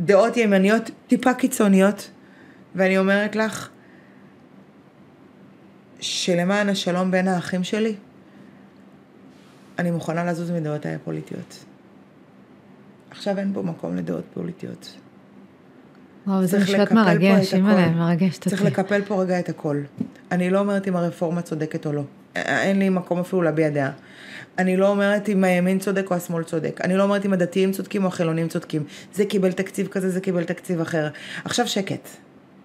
דעות 0.01 0.38
ימניות 0.38 0.91
טיפה 1.08 1.34
קיצוניות, 1.34 2.10
ואני 2.76 2.97
אומרת 2.97 3.36
לך 3.36 3.70
שלמען 5.99 6.70
השלום 6.70 7.12
בין 7.12 7.28
האחים 7.28 7.64
שלי, 7.64 7.95
אני 9.80 9.91
מוכנה 9.91 10.26
לזוז 10.26 10.51
מדעותיי 10.51 10.95
הפוליטיות. 10.95 11.66
עכשיו 13.12 13.38
אין 13.38 13.51
פה 13.53 13.62
מקום 13.62 13.95
לדעות 13.95 14.24
פוליטיות. 14.34 14.97
וואו, 16.28 16.45
זה 16.45 16.60
משפט 16.60 16.91
מרגש, 16.91 17.53
אימא'לה, 17.53 17.89
מרגשת 17.89 18.38
אותי. 18.38 18.49
צריך 18.49 18.64
לקפל 18.64 19.01
פה 19.01 19.22
רגע 19.22 19.39
את 19.39 19.49
הכל. 19.49 19.82
אני 20.32 20.49
לא 20.49 20.60
אומרת 20.60 20.88
אם 20.88 20.95
הרפורמה 20.95 21.41
צודקת 21.41 21.86
או 21.86 21.93
לא. 21.93 22.01
אין 22.36 22.80
לי 22.80 22.89
מקום 22.89 23.20
אפילו 23.20 23.41
להביע 23.41 23.70
דעה. 23.70 23.91
אני 24.58 24.78
לא 24.78 24.89
אומרת 24.89 25.30
אם 25.30 25.43
הימין 25.43 25.80
צודק 25.80 26.12
או 26.12 26.16
השמאל 26.16 26.43
צודק. 26.43 26.82
אני 26.84 26.95
לא 26.95 27.03
אומרת 27.03 27.26
אם 27.26 27.34
הדתיים 27.34 27.72
צודקים 27.72 28.03
או 28.03 28.08
החילונים 28.08 28.47
צודקים. 28.47 28.84
זה 29.14 29.26
קיבל 29.26 29.51
תקציב 29.51 29.88
כזה, 29.88 30.10
זה 30.10 30.22
קיבל 30.22 30.43
תקציב 30.43 30.82
אחר. 30.82 31.08
עכשיו 31.45 31.68
שקט. 31.68 32.10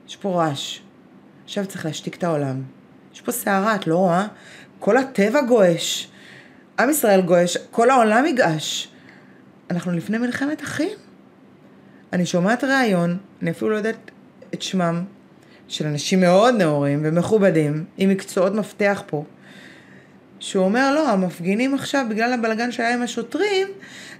יש 0.08 0.16
פה 0.16 0.42
רעש. 0.42 0.80
עכשיו 1.44 1.66
צריך 1.66 1.86
להשתיק 1.86 2.16
את 2.16 2.24
העולם. 2.24 2.62
יש 3.14 3.20
פה 3.20 3.32
סערה, 3.32 3.74
את 3.74 3.86
לא 3.86 3.96
רואה? 3.96 4.26
כל 4.78 4.96
הטבע 4.96 5.42
גועש. 5.42 6.08
עם 6.78 6.90
ישראל 6.90 7.20
גועש, 7.20 7.56
כל 7.70 7.90
העולם 7.90 8.26
יגעש. 8.26 8.86
אנחנו 9.70 9.92
לפני 9.92 10.18
מלחמת 10.18 10.62
אחים. 10.62 10.98
אני 12.12 12.26
שומעת 12.26 12.64
ראיון, 12.64 13.18
אני 13.42 13.50
אפילו 13.50 13.70
לא 13.70 13.76
יודעת 13.76 14.10
את 14.54 14.62
שמם, 14.62 15.04
של 15.68 15.86
אנשים 15.86 16.20
מאוד 16.20 16.54
נאורים 16.54 17.00
ומכובדים, 17.04 17.84
עם 17.98 18.10
מקצועות 18.10 18.54
מפתח 18.54 19.02
פה, 19.06 19.24
שהוא 20.42 20.64
אומר, 20.64 20.94
לא, 20.94 21.08
המפגינים 21.08 21.74
עכשיו, 21.74 22.06
בגלל 22.10 22.32
הבלגן 22.32 22.72
שהיה 22.72 22.94
עם 22.94 23.02
השוטרים, 23.02 23.68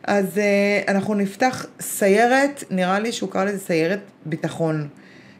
אז 0.04 0.24
uh, 0.34 0.90
אנחנו 0.90 1.14
נפתח 1.14 1.66
סיירת, 1.80 2.64
נראה 2.70 2.98
לי 2.98 3.12
שהוא 3.12 3.30
קרא 3.30 3.44
לזה 3.44 3.58
סיירת 3.58 3.98
ביטחון. 4.26 4.88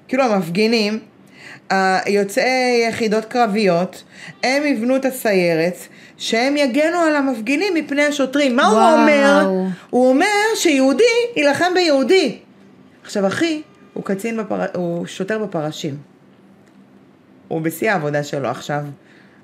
כאילו 0.09 0.25
המפגינים, 0.25 0.99
יוצאי 2.07 2.85
יחידות 2.89 3.25
קרביות, 3.25 4.05
הם 4.43 4.67
יבנו 4.67 4.97
את 4.97 5.05
הסיירת, 5.05 5.77
שהם 6.19 6.57
יגנו 6.57 6.99
על 6.99 7.17
המפגינים 7.17 7.75
מפני 7.75 8.03
השוטרים. 8.03 8.57
מה 8.57 8.63
וואו. 8.63 8.75
הוא 8.75 9.01
אומר? 9.01 9.51
הוא 9.91 10.09
אומר 10.09 10.27
שיהודי 10.57 11.03
יילחם 11.37 11.73
ביהודי. 11.75 12.39
עכשיו 13.03 13.27
אחי, 13.27 13.63
הוא 13.95 14.05
קצין, 14.05 14.37
בפר... 14.37 14.65
הוא 14.75 15.07
שוטר 15.07 15.39
בפרשים. 15.39 15.97
הוא 17.49 17.61
בשיא 17.61 17.91
העבודה 17.91 18.23
שלו 18.23 18.49
עכשיו, 18.49 18.83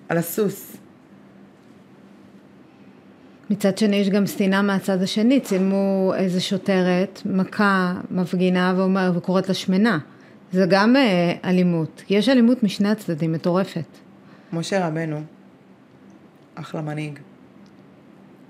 על 0.09 0.19
הסוס. 0.19 0.78
מצד 3.51 3.79
שני 3.79 3.97
יש 3.97 4.09
גם 4.09 4.27
שנאה 4.27 4.63
מהצד 4.63 5.03
השני, 5.03 5.41
צילמו 5.41 6.13
איזה 6.17 6.41
שוטרת, 6.41 7.23
מכה, 7.27 7.95
מפגינה 8.11 8.75
ואומר, 8.77 9.13
וקוראת 9.15 9.49
לה 9.49 9.55
שמנה. 9.55 9.99
זה 10.53 10.67
גם 10.69 10.97
אה, 10.97 11.33
אלימות. 11.45 12.03
יש 12.11 12.29
אלימות 12.29 12.63
משני 12.63 12.89
הצדדים, 12.89 13.33
מטורפת. 13.33 13.99
משה 14.53 14.87
רבנו, 14.87 15.23
אחלה 16.55 16.81
מנהיג. 16.81 17.19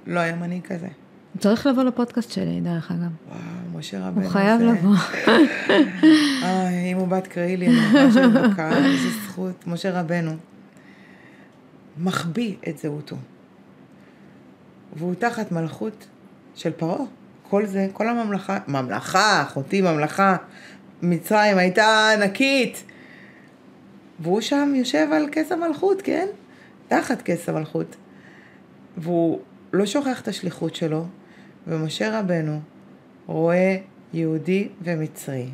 לא 0.07 0.21
היה 0.21 0.37
מנהיג 0.37 0.67
כזה. 0.67 0.87
הוא 1.35 1.41
צריך 1.41 1.67
לבוא 1.67 1.83
לפודקאסט 1.83 2.31
שלי, 2.31 2.61
דרך 2.61 2.91
אגב. 2.91 3.01
וואו, 3.01 3.79
משה 3.79 4.07
רבנו. 4.09 4.23
הוא 4.23 4.31
חייב 4.31 4.61
זה... 4.61 4.67
לבוא. 4.67 4.95
אה, 6.43 6.69
אם 6.93 6.97
הוא 6.97 7.09
בת 7.09 7.27
קראי 7.27 7.57
לי, 7.57 7.67
אני 7.67 7.77
ממש 7.93 8.17
מבוקה, 8.17 8.77
איזה 8.77 9.09
זכות. 9.25 9.67
משה 9.67 10.01
רבנו 10.01 10.37
מחביא 11.99 12.55
את 12.69 12.79
זהותו. 12.79 13.17
והוא 14.99 15.15
תחת 15.15 15.53
מלכות 15.53 16.07
של 16.55 16.73
פרעה. 16.73 17.05
כל 17.51 17.67
זה, 17.67 17.87
כל 17.93 18.09
הממלכה, 18.09 18.59
ממלכה, 18.69 19.43
אחותי 19.43 19.81
ממלכה, 19.81 20.37
מצרים 21.03 21.59
הייתה 21.59 22.11
ענקית. 22.15 22.85
והוא 24.21 24.41
שם 24.41 24.73
יושב 24.77 25.09
על 25.13 25.29
כס 25.33 25.53
המלכות, 25.53 26.03
כן? 26.03 26.27
תחת 26.89 27.23
כס 27.23 27.49
המלכות. 27.49 27.97
והוא 28.97 29.41
לא 29.73 29.87
שוכח 29.87 30.21
את 30.21 30.29
השליחות 30.29 30.75
שלו, 30.75 31.07
ומשה 31.67 32.21
רבנו 32.21 32.61
רואה 33.27 33.77
יהודי 34.13 34.69
ומצרי. 34.83 35.49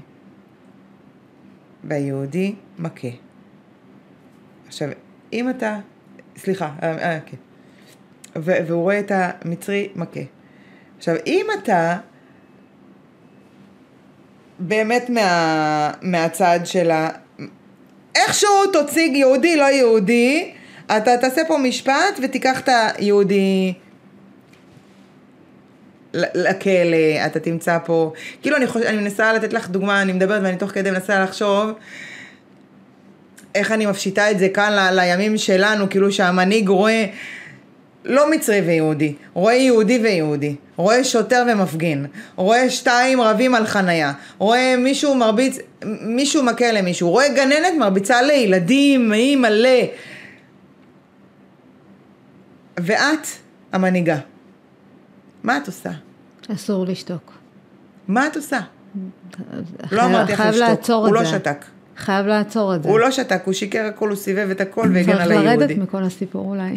והיהודי 1.85 2.55
מכה. 2.79 3.09
עכשיו, 4.67 4.89
אם 5.33 5.51
אתה, 5.51 5.81
סליחה, 6.37 6.75
אה, 6.83 6.99
אה, 6.99 7.21
כן. 7.21 7.37
והוא 8.37 8.83
רואה 8.83 8.99
את 8.99 9.13
המצרי 9.15 9.89
מכה. 9.95 10.21
עכשיו, 10.99 11.15
אם 11.27 11.47
אתה 11.63 11.97
באמת 14.59 15.11
מה, 15.11 15.91
מהצד 16.03 16.61
של 16.65 16.91
ה... 16.91 17.09
איכשהו 18.15 18.67
תוציא 18.73 19.17
יהודי 19.17 19.57
לא 19.57 19.65
יהודי, 19.65 20.53
אתה 20.87 21.17
תעשה 21.21 21.43
פה 21.49 21.59
משפט 21.59 22.21
ותיקח 22.23 22.61
את 22.61 22.69
היהודי 22.97 23.73
לכלא, 26.15 27.27
אתה 27.27 27.41
תמצא 27.41 27.79
פה, 27.85 28.13
כאילו 28.43 28.57
אני, 28.57 28.67
חוש... 28.67 28.83
אני 28.83 28.97
מנסה 28.97 29.33
לתת 29.33 29.53
לך 29.53 29.69
דוגמה, 29.69 30.03
אני 30.03 30.13
מדברת 30.13 30.43
ואני 30.43 30.57
תוך 30.57 30.71
כדי 30.71 30.91
מנסה 30.91 31.23
לחשוב 31.23 31.71
איך 33.55 33.73
אני 33.73 33.87
מפשיטה 33.87 34.31
את 34.31 34.39
זה 34.39 34.49
כאן 34.49 34.73
ל... 34.73 35.01
לימים 35.01 35.39
שלנו, 35.39 35.91
כאילו 35.91 36.13
שהמנהיג 36.13 36.69
רואה 36.69 37.07
לא 38.05 38.31
מצרי 38.31 38.61
ויהודי, 38.61 39.15
רואה 39.33 39.55
יהודי 39.55 39.99
ויהודי, 39.99 40.57
רואה 40.77 41.05
שוטר 41.05 41.45
ומפגין, 41.53 42.07
רואה 42.37 42.71
שתיים 42.71 43.21
רבים 43.21 43.55
על 43.55 43.67
חנייה, 43.67 44.13
רואה 44.39 44.75
מישהו 44.79 45.15
מרביץ, 45.15 45.59
מישהו 46.01 46.43
מכה 46.43 46.73
למישהו, 46.73 47.11
רואה 47.11 47.29
גננת 47.29 47.73
מרביצה 47.79 48.23
לילדים, 48.23 49.13
היא 49.13 49.37
מלא. 49.37 49.81
ואת 52.81 53.27
המנהיגה. 53.73 54.19
מה 55.43 55.57
את 55.57 55.67
עושה? 55.67 55.91
אסור 56.55 56.87
לשתוק. 56.87 57.33
מה 58.09 58.27
את 58.27 58.37
עושה? 58.37 58.61
לא 59.93 60.05
אמרתי 60.05 60.33
לך 60.33 60.43
לשתוק, 60.53 61.07
הוא 61.07 61.15
לא. 61.15 61.25
שתק. 61.25 61.65
חייב 61.97 62.27
לעצור 62.27 62.75
את 62.75 62.83
זה. 62.83 62.89
הוא 62.89 62.99
לא 62.99 63.11
שתק, 63.11 63.43
הוא 63.45 63.55
שיקר 63.55 63.87
הכל, 63.87 64.09
הוא 64.09 64.17
סיבב 64.17 64.51
את 64.51 64.61
הכל 64.61 64.89
והגן 64.95 65.13
על 65.13 65.19
צריך 65.19 65.31
לרדת 65.31 65.47
היהודי. 65.47 65.75
מכל 65.75 66.03
הסיפור 66.03 66.51
אולי. 66.51 66.77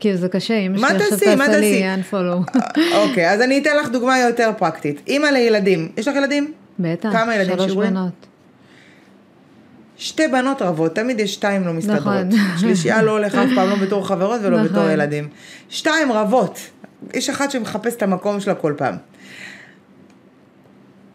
כאילו 0.00 0.16
זה 0.16 0.28
קשה, 0.28 0.54
אמא 0.54 0.78
מה 0.80 0.88
שלי 0.88 0.98
עכשיו 0.98 1.18
תעשי? 1.18 1.34
מה 1.34 1.46
תעשה 1.46 1.60
לי 1.60 1.84
unfollow. 1.94 2.58
אוקיי, 2.94 3.30
אז 3.30 3.40
אני 3.40 3.58
אתן 3.58 3.76
לך 3.76 3.88
דוגמה 3.88 4.18
יותר 4.18 4.50
פרקטית. 4.58 5.00
אימא 5.06 5.26
לילדים, 5.26 5.88
יש 5.96 6.08
לך 6.08 6.16
ילדים? 6.16 6.52
בטח, 6.78 7.12
כמה 7.12 7.34
ילדים 7.34 7.58
שלוש? 7.58 7.72
בנות. 7.72 8.26
שתי 9.96 10.28
בנות 10.28 10.62
רבות, 10.62 10.94
תמיד 10.94 11.20
יש 11.20 11.34
שתיים 11.34 11.66
לא 11.66 11.72
מסתדרות. 11.72 12.02
נכון. 12.04 12.58
שלישייה 12.58 13.02
לא 13.02 13.10
הולך 13.10 13.34
אף 13.34 13.48
פעם, 13.54 13.68
לא 13.68 13.76
בתור 13.76 14.08
חברות 14.08 14.40
ולא 14.42 14.56
נכון. 14.56 14.68
בתור 14.68 14.90
ילדים. 14.90 15.28
שתיים 15.68 16.12
רבות. 16.12 16.58
יש 17.14 17.30
אחת 17.30 17.50
שמחפש 17.50 17.94
את 17.94 18.02
המקום 18.02 18.40
שלה 18.40 18.54
כל 18.54 18.74
פעם. 18.76 18.96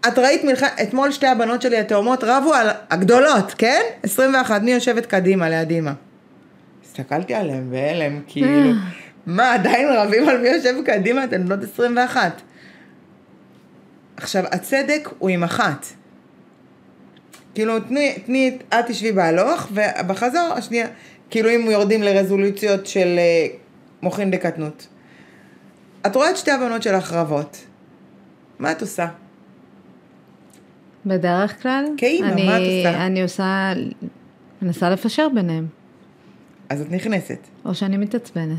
את 0.07 0.19
ראית 0.19 0.43
מלחמת, 0.43 0.71
אתמול 0.81 1.11
שתי 1.11 1.27
הבנות 1.27 1.61
שלי 1.61 1.77
התאומות 1.77 2.23
רבו 2.23 2.53
על 2.53 2.69
הגדולות, 2.89 3.53
כן? 3.57 3.81
21, 4.03 4.61
מי 4.61 4.71
יושבת 4.71 5.05
קדימה 5.05 5.49
ליד 5.49 5.69
אימא? 5.69 5.91
הסתכלתי 6.91 7.33
עליהם 7.33 7.69
בהלם, 7.71 8.21
כאילו, 8.27 8.71
מה, 9.25 9.53
עדיין 9.53 9.87
רבים 9.97 10.29
על 10.29 10.41
מי 10.41 10.47
יושב 10.49 10.75
קדימה? 10.85 11.23
אתן 11.23 11.45
בנות 11.45 11.63
21. 11.63 12.41
עכשיו, 14.17 14.43
הצדק 14.51 15.09
הוא 15.19 15.29
עם 15.29 15.43
אחת. 15.43 15.85
כאילו, 17.55 17.79
תני, 17.79 18.13
תני, 18.25 18.57
את 18.69 18.85
תשבי 18.87 19.11
בהלוך, 19.11 19.67
ובחזור, 19.71 20.53
השנייה, 20.55 20.87
כאילו 21.29 21.49
אם 21.49 21.61
יורדים 21.71 22.03
לרזולוציות 22.03 22.87
של 22.87 23.15
אה, 23.17 23.47
מוחין 24.01 24.31
דקטנות. 24.31 24.87
את 26.05 26.15
רואה 26.15 26.29
את 26.29 26.37
שתי 26.37 26.51
הבנות 26.51 26.83
שלך 26.83 27.13
רבות. 27.13 27.57
מה 28.59 28.71
את 28.71 28.81
עושה? 28.81 29.07
בדרך 31.05 31.61
כלל, 31.63 31.85
כאימא, 31.97 32.27
אני- 32.27 32.45
מה 32.45 32.57
את 32.57 32.61
עושה? 32.61 33.05
אני 33.05 33.21
עושה, 33.21 33.73
מנסה 34.61 34.89
לפשר 34.89 35.27
ביניהם, 35.35 35.67
אז 36.71 36.81
את 36.81 36.91
נכנסת. 36.91 37.37
או 37.65 37.75
שאני 37.75 37.97
מתעצבנת. 37.97 38.55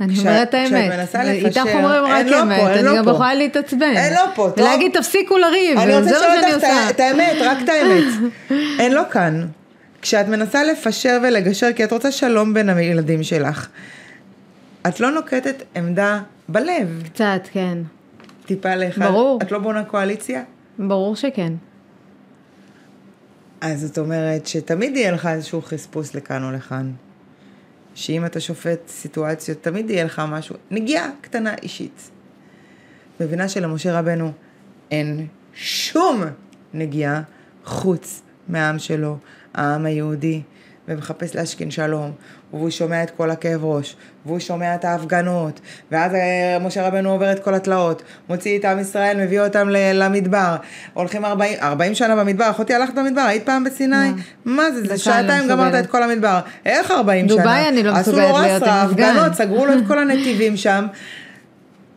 אני 0.00 0.12
כשה- 0.14 0.20
אומרת 0.20 0.48
את 0.48 0.54
כשאת 0.54 0.72
האמת. 0.72 0.92
מנסה 0.98 1.22
איתך 1.32 1.46
לפשר, 1.46 1.62
אומרים 1.74 2.04
רק 2.04 2.26
לא 2.26 2.42
אמת, 2.42 2.60
פה, 2.60 2.72
אני 2.74 2.82
לא 2.82 2.96
גם 2.96 3.04
פה. 3.04 3.10
יכולה 3.10 3.34
להתעצבן. 3.34 3.92
אין 3.96 4.14
לא 4.14 4.20
פה, 4.34 4.50
טוב? 4.56 4.58
ולהגיד 4.66 4.92
תפסיקו 4.98 5.38
לריב, 5.38 5.78
אני 5.78 5.92
זה 5.92 5.98
רוצה 5.98 6.10
מה 6.10 6.16
לשאול 6.18 6.40
שאני 6.40 6.54
אותך 6.54 6.64
את 6.64 6.70
עושה. 6.70 6.86
ה- 6.86 6.90
את 6.90 7.00
האמת, 7.00 7.36
רק 7.40 7.58
את 7.64 7.68
האמת. 7.68 8.32
אין 8.80 8.92
לו 8.94 9.02
כאן. 9.10 9.46
כשאת 10.02 10.28
מנסה 10.28 10.64
לפשר 10.64 11.18
ולגשר, 11.22 11.72
כי 11.76 11.84
את 11.84 11.92
רוצה 11.92 12.12
שלום 12.12 12.54
בין 12.54 12.68
הילדים 12.68 13.22
שלך, 13.22 13.68
את 14.88 15.00
לא 15.00 15.10
נוקטת 15.10 15.62
עמדה 15.76 16.20
בלב, 16.48 17.02
קצת, 17.12 17.40
כן. 17.52 17.78
טיפה 18.46 18.74
לאחד. 18.74 19.02
ברור. 19.02 19.38
את 19.42 19.52
לא 19.52 19.58
בונה 19.58 19.84
קואליציה? 19.84 20.42
ברור 20.78 21.16
שכן. 21.16 21.52
אז 23.60 23.80
זאת 23.80 23.98
אומרת 23.98 24.46
שתמיד 24.46 24.96
יהיה 24.96 25.12
לך 25.12 25.26
איזשהו 25.26 25.62
חספוס 25.62 26.14
לכאן 26.14 26.44
או 26.44 26.50
לכאן. 26.52 26.92
שאם 27.94 28.26
אתה 28.26 28.40
שופט 28.40 28.88
סיטואציות, 28.88 29.62
תמיד 29.62 29.90
יהיה 29.90 30.04
לך 30.04 30.22
משהו, 30.28 30.56
נגיעה 30.70 31.10
קטנה 31.20 31.54
אישית. 31.62 32.10
מבינה 33.20 33.48
שלמשה 33.48 33.98
רבנו 33.98 34.32
אין 34.90 35.26
שום 35.54 36.22
נגיעה 36.74 37.22
חוץ 37.64 38.22
מהעם 38.48 38.78
שלו, 38.78 39.18
העם 39.54 39.86
היהודי, 39.86 40.42
ומחפש 40.88 41.36
להשכין 41.36 41.70
שלום, 41.70 42.12
והוא 42.52 42.70
שומע 42.70 43.02
את 43.02 43.10
כל 43.10 43.30
הכאב 43.30 43.64
ראש, 43.64 43.96
והוא 44.26 44.38
שומע 44.38 44.74
את 44.74 44.84
ההפגנות, 44.84 45.60
ואז 45.92 46.14
אה, 46.14 46.58
משה 46.60 46.88
רבנו 46.88 47.10
עובר 47.10 47.32
את 47.32 47.44
כל 47.44 47.54
התלאות, 47.54 48.02
מוציא 48.28 48.58
את 48.58 48.64
עם 48.64 48.78
ישראל, 48.78 49.24
מביא 49.24 49.40
אותם 49.40 49.68
למדבר, 49.70 50.56
הולכים 50.94 51.24
40, 51.24 51.58
40 51.62 51.94
שנה 51.94 52.16
במדבר, 52.16 52.50
אחותי 52.50 52.74
הלכת 52.74 52.94
במדבר, 52.94 53.20
היית 53.20 53.46
פעם 53.46 53.64
בסיני? 53.64 54.10
מה? 54.10 54.12
מה 54.44 54.70
זה, 54.70 54.80
זה 54.80 54.80
אני 54.80 54.88
לא 54.88 54.96
שעתיים 54.96 55.48
גמרת. 55.48 55.74
את 55.74 55.90
כל 55.90 56.02
המדבר, 56.02 56.40
איך 56.66 56.90
40 56.90 57.28
שנה? 57.28 57.36
דובאי 57.36 57.68
אני 57.68 57.82
לא 57.82 57.94
מסוגלת 57.94 58.34
להיות 58.42 58.62
עם. 58.62 58.90
הפגנות, 58.90 59.34
סגרו 59.34 59.66
לו 59.66 59.72
את 59.72 59.86
כל 59.86 59.98
הנתיבים 59.98 60.56
שם. 60.56 60.86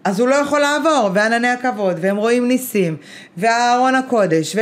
אז 0.04 0.20
הוא 0.20 0.28
לא 0.28 0.36
יכול 0.36 0.60
לעבור, 0.60 1.10
וענני 1.14 1.48
הכבוד, 1.48 1.98
והם 2.02 2.18
רואים 2.18 2.48
ניסים, 2.48 2.98
ואהרון 3.38 3.96
הקודש, 3.96 4.56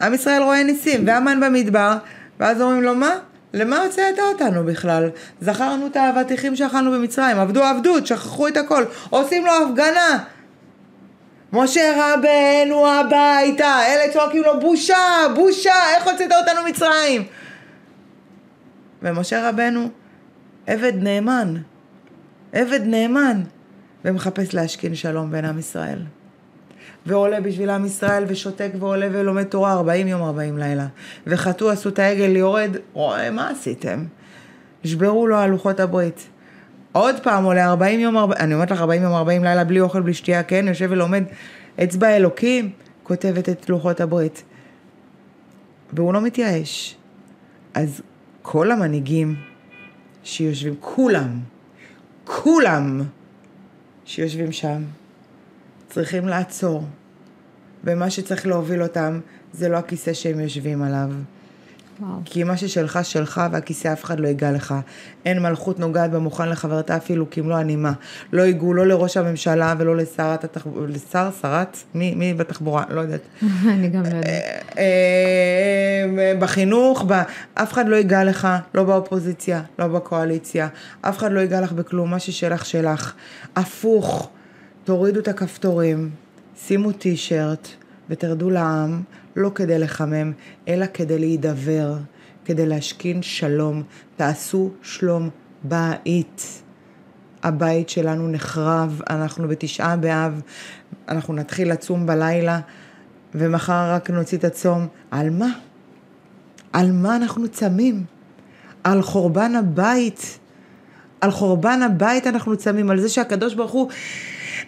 ועם 0.00 0.14
ישראל 0.14 0.42
רואה 0.42 0.62
ניסים, 0.62 1.06
והמן 1.06 1.40
במדבר, 1.40 1.96
ואז 2.40 2.60
אומרים 2.62 2.82
לו, 2.82 2.94
מה? 2.94 3.14
למה 3.54 3.82
הוצאת 3.82 4.18
אותנו 4.18 4.64
בכלל? 4.64 5.10
זכרנו 5.40 5.86
את 5.86 5.96
האבטיחים 5.96 6.56
שאכלנו 6.56 6.92
במצרים, 6.92 7.38
עבדו 7.38 7.62
עבדות, 7.62 8.06
שכחו 8.06 8.48
את 8.48 8.56
הכל, 8.56 8.84
עושים 9.10 9.46
לו 9.46 9.52
הפגנה. 9.52 10.24
משה 11.52 11.92
רבנו 11.96 12.88
הביתה, 12.88 13.80
אלה 13.86 14.12
צועקים 14.12 14.42
לו 14.42 14.60
בושה, 14.60 14.96
בושה, 15.34 15.74
איך 15.96 16.08
הוצאת 16.08 16.32
אותנו 16.32 16.68
מצרים? 16.68 17.24
ומשה 19.02 19.48
רבנו 19.48 19.88
עבד 20.66 20.92
נאמן, 20.96 21.54
עבד 22.52 22.80
נאמן, 22.84 23.42
ומחפש 24.04 24.54
להשכין 24.54 24.94
שלום 24.94 25.30
בין 25.30 25.44
עם 25.44 25.58
ישראל. 25.58 25.98
ועולה 27.08 27.40
בשביל 27.40 27.70
עם 27.70 27.84
ישראל 27.84 28.24
ושותק 28.28 28.70
ועולה 28.78 29.08
ולומד 29.12 29.42
תורה 29.42 29.72
40 29.72 30.08
יום 30.08 30.22
40 30.22 30.58
לילה. 30.58 30.86
וחטאו 31.26 31.70
עשו 31.70 31.88
את 31.88 31.98
העגל 31.98 32.36
יורד, 32.36 32.76
רואה 32.92 33.30
מה 33.30 33.50
עשיתם? 33.50 34.04
נשברו 34.84 35.26
לו 35.26 35.36
על 35.36 35.50
לוחות 35.50 35.80
הברית. 35.80 36.28
עוד 36.92 37.20
פעם 37.22 37.44
עולה 37.44 37.66
40 37.66 38.00
יום 38.00 38.16
40, 38.16 38.40
אני 38.40 38.54
אומרת 38.54 38.70
לך 38.70 38.80
40 38.80 39.02
יום 39.02 39.12
40 39.12 39.44
לילה 39.44 39.64
בלי 39.64 39.80
אוכל 39.80 40.00
בלי 40.00 40.14
שתייה, 40.14 40.42
כן? 40.42 40.64
יושב 40.68 40.88
ולומד 40.90 41.24
אצבע 41.82 42.16
אלוקים, 42.16 42.70
כותבת 43.02 43.48
את 43.48 43.68
לוחות 43.68 44.00
הברית. 44.00 44.42
והוא 45.92 46.14
לא 46.14 46.20
מתייאש. 46.20 46.96
אז 47.74 48.02
כל 48.42 48.70
המנהיגים 48.70 49.36
שיושבים, 50.22 50.74
כולם, 50.80 51.40
כולם 52.24 53.02
שיושבים 54.04 54.52
שם, 54.52 54.82
צריכים 55.88 56.28
לעצור. 56.28 56.84
ומה 57.84 58.10
שצריך 58.10 58.46
להוביל 58.46 58.82
אותם 58.82 59.20
זה 59.52 59.68
לא 59.68 59.76
הכיסא 59.76 60.12
שהם 60.12 60.40
יושבים 60.40 60.82
עליו. 60.82 61.08
וואו. 62.00 62.20
כי 62.24 62.44
מה 62.44 62.56
ששלך 62.56 62.98
שלך 63.02 63.40
והכיסא 63.52 63.92
אף 63.92 64.04
אחד 64.04 64.20
לא 64.20 64.28
ייגע 64.28 64.52
לך. 64.52 64.74
אין 65.26 65.42
מלכות 65.42 65.78
נוגעת 65.78 66.10
במוכן 66.10 66.48
לחברתה 66.48 66.96
אפילו 66.96 67.30
כמלוא 67.30 67.56
הנימה. 67.56 67.92
לא 68.32 68.42
ייגעו 68.42 68.74
לא 68.74 68.86
לראש 68.86 69.16
הממשלה 69.16 69.74
ולא 69.78 69.96
לשרת 69.96 70.44
התחבורה, 70.44 70.86
לשר, 70.86 71.30
שרת? 71.42 71.76
מי, 71.94 72.14
מי 72.14 72.34
בתחבורה? 72.34 72.84
לא 72.90 73.00
יודעת. 73.00 73.20
אני 73.74 73.88
גם 73.88 74.02
לא 74.02 74.08
יודעת. 74.08 74.24
אה, 74.78 76.34
בחינוך, 76.38 77.04
ב... 77.08 77.22
אף 77.54 77.72
אחד 77.72 77.88
לא 77.88 77.96
ייגע 77.96 78.24
לך, 78.24 78.48
לא 78.74 78.84
באופוזיציה, 78.84 79.62
לא 79.78 79.86
בקואליציה, 79.86 80.68
אף 81.00 81.18
אחד 81.18 81.32
לא 81.32 81.40
ייגע 81.40 81.60
לך 81.60 81.72
בכלום, 81.72 82.10
מה 82.10 82.18
ששלך 82.18 82.66
שלך. 82.66 83.14
הפוך, 83.56 84.30
תורידו 84.84 85.20
את 85.20 85.28
הכפתורים, 85.28 86.10
שימו 86.66 86.92
טישרט 86.92 87.68
ותרדו 88.10 88.50
לעם, 88.50 89.02
לא 89.36 89.50
כדי 89.54 89.78
לחמם, 89.78 90.32
אלא 90.68 90.86
כדי 90.94 91.18
להידבר, 91.18 91.96
כדי 92.44 92.66
להשכין 92.66 93.22
שלום. 93.22 93.82
תעשו 94.16 94.70
שלום 94.82 95.28
בית. 95.62 96.62
הבית 97.42 97.88
שלנו 97.88 98.28
נחרב, 98.28 99.00
אנחנו 99.10 99.48
בתשעה 99.48 99.96
באב, 99.96 100.40
אנחנו 101.08 101.34
נתחיל 101.34 101.72
לצום 101.72 102.06
בלילה, 102.06 102.60
ומחר 103.34 103.92
רק 103.92 104.10
נוציא 104.10 104.38
את 104.38 104.44
הצום. 104.44 104.86
על 105.10 105.30
מה? 105.30 105.48
על 106.72 106.92
מה 106.92 107.16
אנחנו 107.16 107.48
צמים? 107.48 108.04
על 108.84 109.02
חורבן 109.02 109.54
הבית. 109.54 110.38
על 111.20 111.30
חורבן 111.30 111.82
הבית 111.82 112.26
אנחנו 112.26 112.56
צמים, 112.56 112.90
על 112.90 113.00
זה 113.00 113.08
שהקדוש 113.08 113.54
ברוך 113.54 113.72
הוא 113.72 113.90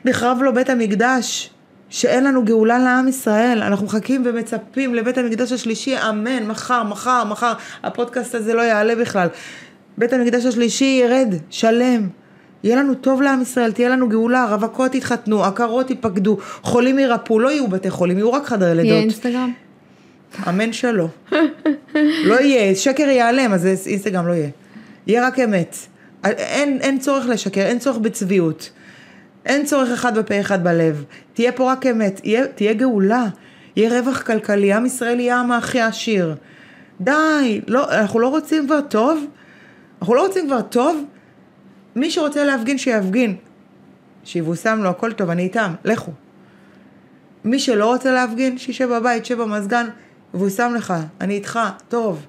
נחרב 0.04 0.38
לו 0.42 0.54
בית 0.54 0.70
המקדש, 0.70 1.50
שאין 1.90 2.24
לנו 2.24 2.44
גאולה 2.44 2.78
לעם 2.78 3.08
ישראל, 3.08 3.62
אנחנו 3.62 3.86
מחכים 3.86 4.22
ומצפים 4.26 4.94
לבית 4.94 5.18
המקדש 5.18 5.52
השלישי, 5.52 5.94
אמן, 6.08 6.46
מחר, 6.46 6.82
מחר, 6.82 7.24
מחר, 7.24 7.52
הפודקאסט 7.82 8.34
הזה 8.34 8.54
לא 8.54 8.62
יעלה 8.62 8.94
בכלל. 8.96 9.28
בית 9.98 10.12
המקדש 10.12 10.44
השלישי 10.44 11.00
ירד, 11.04 11.34
שלם. 11.50 12.08
יהיה 12.64 12.76
לנו 12.76 12.94
טוב 12.94 13.22
לעם 13.22 13.42
ישראל, 13.42 13.72
תהיה 13.72 13.88
לנו 13.88 14.08
גאולה, 14.08 14.46
רווקות 14.50 14.94
יתחתנו, 14.94 15.44
עקרות 15.44 15.90
ייפקדו, 15.90 16.38
חולים 16.62 16.98
יירפאו, 16.98 17.38
לא 17.38 17.48
יהיו 17.48 17.68
בתי 17.68 17.90
חולים, 17.90 18.18
יהיו 18.18 18.32
רק 18.32 18.46
חדרי 18.46 18.74
לידות. 18.74 18.86
יהיה 18.86 19.00
אינסטגרם? 19.00 19.52
אמן 20.48 20.72
שלא. 20.72 21.06
לא 22.24 22.40
יהיה, 22.40 22.74
שקר 22.74 23.02
ייעלם, 23.02 23.52
אז 23.52 23.66
אינסטגרם 23.86 24.26
לא 24.26 24.32
יהיה. 24.32 24.48
יהיה 25.06 25.26
רק 25.26 25.38
אמת. 25.38 25.76
אין, 26.24 26.78
אין 26.80 26.98
צורך 26.98 27.26
לשקר, 27.26 27.60
אין 27.60 27.78
צורך 27.78 27.98
בצביעות. 27.98 28.70
אין 29.46 29.64
צורך 29.64 29.90
אחד 29.90 30.18
בפה 30.18 30.40
אחד 30.40 30.64
בלב. 30.64 31.04
תהיה 31.32 31.52
פה 31.52 31.72
רק 31.72 31.86
אמת, 31.86 32.20
יהיה, 32.24 32.46
תהיה 32.46 32.72
גאולה. 32.72 33.26
יהיה 33.76 34.00
רווח 34.00 34.22
כלכלי, 34.22 34.72
עם 34.72 34.86
ישראל 34.86 35.20
יהיה 35.20 35.36
העם 35.36 35.52
הכי 35.52 35.80
עשיר. 35.80 36.34
די, 37.00 37.60
לא, 37.66 37.90
אנחנו 37.90 38.20
לא 38.20 38.28
רוצים 38.28 38.66
כבר 38.66 38.80
טוב? 38.80 39.26
אנחנו 40.00 40.14
לא 40.14 40.26
רוצים 40.26 40.46
כבר 40.46 40.62
טוב? 40.62 41.04
מי 41.96 42.10
שרוצה 42.10 42.44
להפגין, 42.44 42.78
שיפגין. 42.78 43.36
שיבושם 44.24 44.80
לו, 44.82 44.90
הכל 44.90 45.12
טוב, 45.12 45.30
אני 45.30 45.42
איתם, 45.42 45.74
לכו. 45.84 46.12
מי 47.44 47.58
שלא 47.58 47.86
רוצה 47.86 48.12
להפגין, 48.12 48.58
שישב 48.58 48.88
בבית, 48.88 49.24
שישב 49.24 49.42
במזגן, 49.42 49.86
יבושם 50.34 50.72
לך, 50.76 50.94
אני 51.20 51.34
איתך, 51.34 51.60
טוב. 51.88 52.26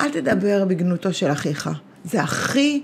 אל 0.00 0.10
תדבר 0.10 0.64
בגנותו 0.64 1.12
של 1.12 1.32
אחיך. 1.32 1.70
זה 2.04 2.22
הכי, 2.22 2.82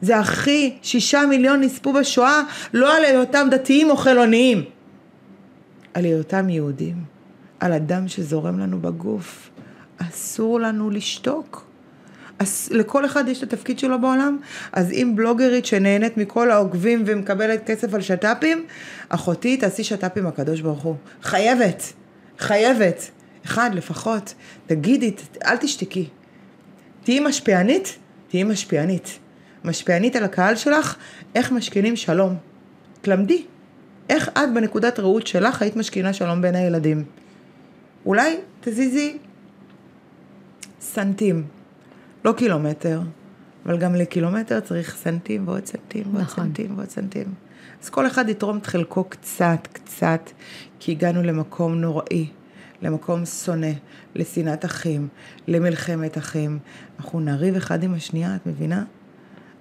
זה 0.00 0.18
הכי, 0.18 0.76
שישה 0.82 1.26
מיליון 1.28 1.60
נספו 1.60 1.92
בשואה, 1.92 2.42
לא 2.72 2.96
על 2.96 3.04
היותם 3.04 3.48
דתיים 3.50 3.90
או 3.90 3.96
חילוניים, 3.96 4.64
על 5.94 6.04
היותם 6.04 6.48
יהודים, 6.48 6.96
על 7.60 7.72
הדם 7.72 8.08
שזורם 8.08 8.58
לנו 8.58 8.80
בגוף. 8.80 9.50
אסור 10.08 10.60
לנו 10.60 10.90
לשתוק. 10.90 11.66
אז 12.38 12.68
לכל 12.72 13.06
אחד 13.06 13.28
יש 13.28 13.42
את 13.42 13.52
התפקיד 13.52 13.78
שלו 13.78 14.00
בעולם, 14.00 14.38
אז 14.72 14.92
אם 14.92 15.12
בלוגרית 15.16 15.66
שנהנית 15.66 16.16
מכל 16.16 16.50
העוקבים 16.50 17.02
ומקבלת 17.06 17.66
כסף 17.66 17.94
על 17.94 18.00
שת"פים, 18.00 18.64
אחותי 19.08 19.56
תעשי 19.56 19.84
שת"פ 19.84 20.16
עם 20.16 20.26
הקדוש 20.26 20.60
ברוך 20.60 20.82
הוא. 20.82 20.96
חייבת, 21.22 21.92
חייבת. 22.38 23.10
אחד 23.44 23.70
לפחות, 23.74 24.34
תגידי, 24.66 25.12
אל 25.44 25.56
תשתקי. 25.56 26.08
תהיי 27.04 27.20
משפיענית, 27.20 27.98
תהיי 28.28 28.44
משפיענית. 28.44 29.18
משפיענית 29.64 30.16
על 30.16 30.24
הקהל 30.24 30.56
שלך, 30.56 30.96
איך 31.34 31.52
משכינים 31.52 31.96
שלום. 31.96 32.34
תלמדי. 33.00 33.44
איך 34.08 34.28
את 34.28 34.54
בנקודת 34.54 34.98
ראות 34.98 35.26
שלך 35.26 35.62
היית 35.62 35.76
משכינה 35.76 36.12
שלום 36.12 36.42
בין 36.42 36.54
הילדים. 36.54 37.04
אולי 38.06 38.36
תזיזי 38.60 39.18
סנטים, 40.80 41.44
לא 42.24 42.32
קילומטר, 42.32 43.00
אבל 43.66 43.78
גם 43.78 43.94
לקילומטר 43.94 44.60
צריך 44.60 44.96
סנטים 44.96 45.48
ועוד 45.48 45.66
סנטים 45.66 46.02
ועוד 46.06 46.20
נכון. 46.22 46.44
סנטים 46.44 46.76
ועוד 46.76 46.88
סנטים. 46.88 47.34
אז 47.82 47.90
כל 47.90 48.06
אחד 48.06 48.28
יתרום 48.28 48.58
את 48.58 48.66
חלקו 48.66 49.04
קצת, 49.04 49.68
קצת, 49.72 50.30
כי 50.80 50.92
הגענו 50.92 51.22
למקום 51.22 51.74
נוראי, 51.74 52.26
למקום 52.82 53.24
שונא, 53.24 53.72
לשנאת 54.14 54.64
אחים, 54.64 55.08
למלחמת 55.48 56.18
אחים. 56.18 56.58
אנחנו 56.98 57.20
נריב 57.20 57.56
אחד 57.56 57.82
עם 57.82 57.94
השנייה, 57.94 58.36
את 58.36 58.46
מבינה? 58.46 58.84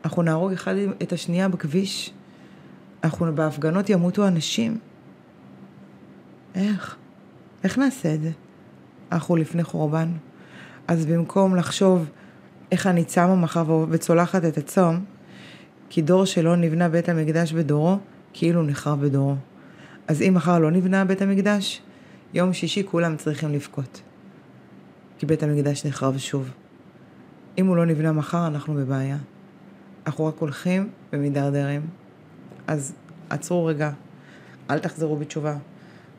אנחנו 0.05 0.21
נהרוג 0.21 0.51
אחד 0.51 0.75
את 1.03 1.13
השנייה 1.13 1.49
בכביש. 1.49 2.13
אנחנו 3.03 3.35
בהפגנות 3.35 3.89
ימותו 3.89 4.27
אנשים. 4.27 4.79
איך? 6.55 6.95
איך 7.63 7.77
נעשה 7.77 8.13
את 8.13 8.21
זה? 8.21 8.31
אנחנו 9.11 9.35
לפני 9.35 9.63
חורבן. 9.63 10.11
אז 10.87 11.05
במקום 11.05 11.55
לחשוב 11.55 12.09
איך 12.71 12.87
אני 12.87 13.03
צמה 13.03 13.35
מחר 13.35 13.85
וצולחת 13.89 14.45
את 14.45 14.57
הצום, 14.57 15.05
כי 15.89 16.01
דור 16.01 16.25
שלא 16.25 16.55
נבנה 16.55 16.89
בית 16.89 17.09
המקדש 17.09 17.53
בדורו, 17.53 17.97
כאילו 18.33 18.63
נחרב 18.63 19.05
בדורו. 19.05 19.35
אז 20.07 20.21
אם 20.21 20.33
מחר 20.33 20.59
לא 20.59 20.71
נבנה 20.71 21.05
בית 21.05 21.21
המקדש, 21.21 21.81
יום 22.33 22.53
שישי 22.53 22.83
כולם 22.85 23.15
צריכים 23.17 23.53
לבכות. 23.53 24.01
כי 25.17 25.25
בית 25.25 25.43
המקדש 25.43 25.85
נחרב 25.85 26.17
שוב. 26.17 26.49
אם 27.57 27.67
הוא 27.67 27.77
לא 27.77 27.85
נבנה 27.85 28.11
מחר, 28.11 28.47
אנחנו 28.47 28.73
בבעיה. 28.73 29.17
אנחנו 30.09 30.25
רק 30.25 30.37
הולכים 30.39 30.89
ומידרדרים. 31.13 31.81
אז 32.67 32.93
עצרו 33.29 33.65
רגע, 33.65 33.91
אל 34.69 34.79
תחזרו 34.79 35.15
בתשובה, 35.15 35.55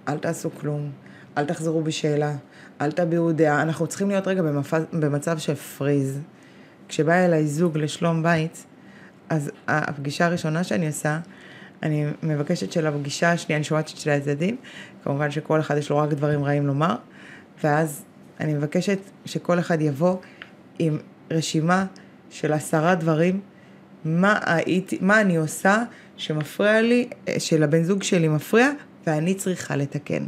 אל 0.09 0.19
תעשו 0.19 0.51
כלום, 0.51 0.91
אל 1.39 1.47
תחזרו 1.47 1.83
בשאלה, 1.83 2.37
אל 2.81 2.93
תביעו 2.93 3.33
דעה. 3.33 3.63
אנחנו 3.63 3.87
צריכים 3.87 4.09
להיות 4.09 4.29
רגע 4.29 4.43
במפז, 4.43 4.83
במצב 4.93 5.39
של 5.39 5.55
פריז. 5.55 6.21
כשבא 6.89 7.13
אליי 7.13 7.47
זוג 7.47 7.79
לשלום 7.79 8.23
בית, 8.23 8.67
אז 9.29 9.51
הפגישה 9.69 10.27
הראשונה 10.27 10.65
שאני 10.65 10.87
עושה, 10.87 11.21
אני 11.83 12.07
מבקשת 12.23 12.73
של 12.73 12.87
הפגישה 12.87 13.33
השנייה, 13.33 13.57
אני 13.57 13.65
שומעת 13.65 13.91
את 13.91 13.97
שני 13.97 14.13
הצדדים, 14.13 14.57
כמובן 15.05 15.31
שכל 15.31 15.61
אחד 15.61 15.77
יש 15.77 15.91
לו 15.91 15.99
רק 15.99 16.11
דברים 16.11 16.45
רעים 16.45 16.67
לומר, 16.67 16.97
ואז 17.65 18.05
אני 18.41 18.55
מבקשת 18.55 18.99
שכל 19.25 19.59
אחד 19.59 19.81
יבוא 19.81 20.17
עם 20.79 20.99
רשימה 21.31 21.87
של 22.31 22.53
עשרה 22.53 22.95
דברים, 22.95 23.41
מה, 24.05 24.39
הייתי, 24.47 24.99
מה 25.01 25.21
אני 25.21 25.37
עושה 25.37 25.83
שמפריע 26.17 26.83
לי, 26.83 27.09
שלבן 27.39 27.83
זוג 27.83 28.03
שלי 28.03 28.29
מפריע, 28.29 28.71
ואני 29.07 29.35
צריכה 29.35 29.77
לתקן. 29.77 30.25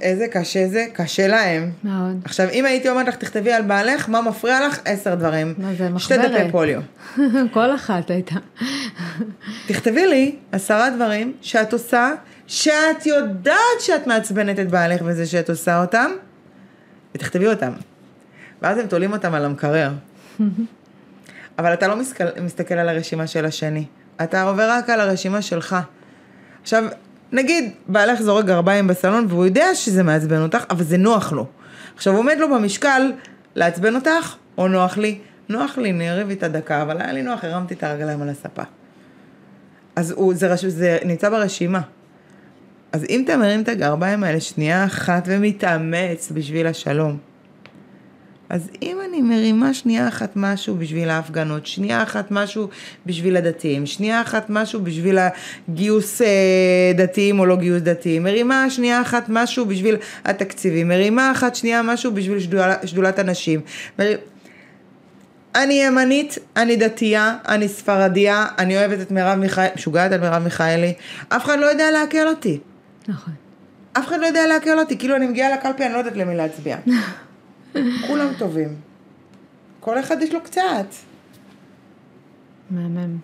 איזה 0.00 0.28
קשה 0.28 0.68
זה, 0.68 0.86
קשה 0.92 1.26
להם. 1.26 1.70
מאוד. 1.84 2.16
עכשיו, 2.24 2.48
אם 2.52 2.64
הייתי 2.64 2.88
אומרת 2.88 3.08
לך, 3.08 3.16
תכתבי 3.16 3.52
על 3.52 3.62
בעלך, 3.62 4.08
מה 4.08 4.22
מפריע 4.22 4.66
לך? 4.68 4.80
עשר 4.84 5.14
דברים. 5.14 5.54
מה 5.58 5.74
זה, 5.74 5.90
מחברת. 5.90 6.20
שתי 6.20 6.28
דפי 6.28 6.50
פוליו. 6.50 6.80
כל 7.54 7.74
אחת 7.74 8.10
הייתה. 8.10 8.34
תכתבי 9.66 10.06
לי 10.06 10.36
עשרה 10.52 10.90
דברים 10.90 11.32
שאת 11.40 11.72
עושה, 11.72 12.12
שאת 12.46 13.06
יודעת 13.06 13.80
שאת 13.80 14.06
מעצבנת 14.06 14.58
את 14.58 14.70
בעלך 14.70 15.02
בזה 15.02 15.26
שאת 15.26 15.50
עושה 15.50 15.80
אותם, 15.80 16.10
ותכתבי 17.14 17.46
אותם. 17.46 17.72
ואז 18.62 18.78
הם 18.78 18.86
תולים 18.86 19.12
אותם 19.12 19.34
על 19.34 19.44
המקרר. 19.44 19.90
אבל 21.58 21.72
אתה 21.72 21.88
לא 21.88 21.96
מסתכל, 21.96 22.24
מסתכל 22.40 22.74
על 22.74 22.88
הרשימה 22.88 23.26
של 23.26 23.44
השני, 23.44 23.84
אתה 24.22 24.42
עובר 24.42 24.70
רק 24.70 24.90
על 24.90 25.00
הרשימה 25.00 25.42
שלך. 25.42 25.76
עכשיו, 26.62 26.84
נגיד, 27.32 27.72
בעלך 27.86 28.20
זורק 28.20 28.44
גרביים 28.44 28.86
בסלון 28.86 29.26
והוא 29.28 29.44
יודע 29.44 29.74
שזה 29.74 30.02
מעצבן 30.02 30.42
אותך, 30.42 30.64
אבל 30.70 30.84
זה 30.84 30.96
נוח 30.96 31.32
לו. 31.32 31.46
עכשיו, 31.94 32.16
עומד 32.16 32.36
לו 32.38 32.54
במשקל 32.54 33.12
לעצבן 33.54 33.94
אותך, 33.94 34.34
או 34.58 34.68
נוח 34.68 34.98
לי? 34.98 35.18
נוח 35.48 35.78
לי, 35.78 35.92
נערב 35.92 36.30
איתה 36.30 36.48
דקה, 36.48 36.82
אבל 36.82 37.00
היה 37.00 37.12
לי 37.12 37.22
נוח, 37.22 37.44
הרמתי 37.44 37.74
את 37.74 37.82
הרגליים 37.82 38.22
על 38.22 38.28
הספה. 38.28 38.62
אז 39.96 40.10
הוא, 40.10 40.34
זה, 40.34 40.54
זה 40.56 40.98
נמצא 41.04 41.30
ברשימה. 41.30 41.80
אז 42.92 43.04
אם 43.08 43.22
אתה 43.24 43.36
מרים 43.36 43.62
את 43.62 43.68
הגרביים 43.68 44.24
האלה 44.24 44.40
שנייה 44.40 44.84
אחת 44.84 45.24
ומתאמץ 45.26 46.32
בשביל 46.34 46.66
השלום, 46.66 47.18
אז 48.50 48.70
אם 48.82 48.98
אני 49.08 49.22
מרימה 49.22 49.74
שנייה 49.74 50.08
אחת 50.08 50.32
משהו 50.36 50.76
בשביל 50.76 51.10
ההפגנות, 51.10 51.66
שנייה 51.66 52.02
אחת 52.02 52.30
משהו 52.30 52.68
בשביל 53.06 53.36
הדתיים, 53.36 53.86
שנייה 53.86 54.20
אחת 54.22 54.46
משהו 54.48 54.80
בשביל 54.80 55.18
הגיוס 55.68 56.22
אה, 56.22 56.92
דתיים 56.94 57.38
או 57.38 57.46
לא 57.46 57.56
גיוס 57.56 57.82
דתיים, 57.82 58.22
מרימה 58.22 58.70
שנייה 58.70 59.02
אחת 59.02 59.24
משהו 59.28 59.66
בשביל 59.66 59.96
התקציבים, 60.24 60.88
מרימה 60.88 61.32
אחת 61.32 61.54
שנייה 61.54 61.82
משהו 61.82 62.14
בשביל 62.14 62.40
שדול, 62.40 62.60
שדולת 62.84 63.18
הנשים. 63.18 63.60
מר... 63.98 64.14
אני 65.54 65.74
ימנית, 65.74 66.38
אני 66.56 66.76
דתייה, 66.76 67.36
אני 67.48 67.68
ספרדיה, 67.68 68.46
אני 68.58 68.76
אוהבת 68.76 69.00
את 69.00 69.10
מרב 69.10 69.38
מיכאלי, 69.38 69.68
משוגעת 69.76 70.12
על 70.12 70.20
מרב 70.20 70.42
מיכאלי, 70.42 70.94
אף 71.28 71.44
אחד 71.44 71.58
לא 71.58 71.66
יודע 71.66 71.90
לעכל 71.90 72.28
אותי. 72.28 72.58
נכון. 73.08 73.34
אף 73.92 74.06
אחד 74.06 74.20
לא 74.20 74.26
יודע 74.26 74.46
לעכל 74.46 74.78
אותי, 74.78 74.98
כאילו 74.98 75.16
אני 75.16 75.26
מגיעה 75.26 75.56
לקלפי, 75.56 75.84
אני 75.84 75.92
לא 75.92 75.98
יודעת 75.98 76.16
למי 76.16 76.36
להצביע. 76.36 76.76
כולם 78.06 78.28
טובים. 78.38 78.74
כל 79.80 80.00
אחד 80.00 80.16
יש 80.22 80.34
לו 80.34 80.40
קצת. 80.40 80.86
מהמם. 82.70 83.16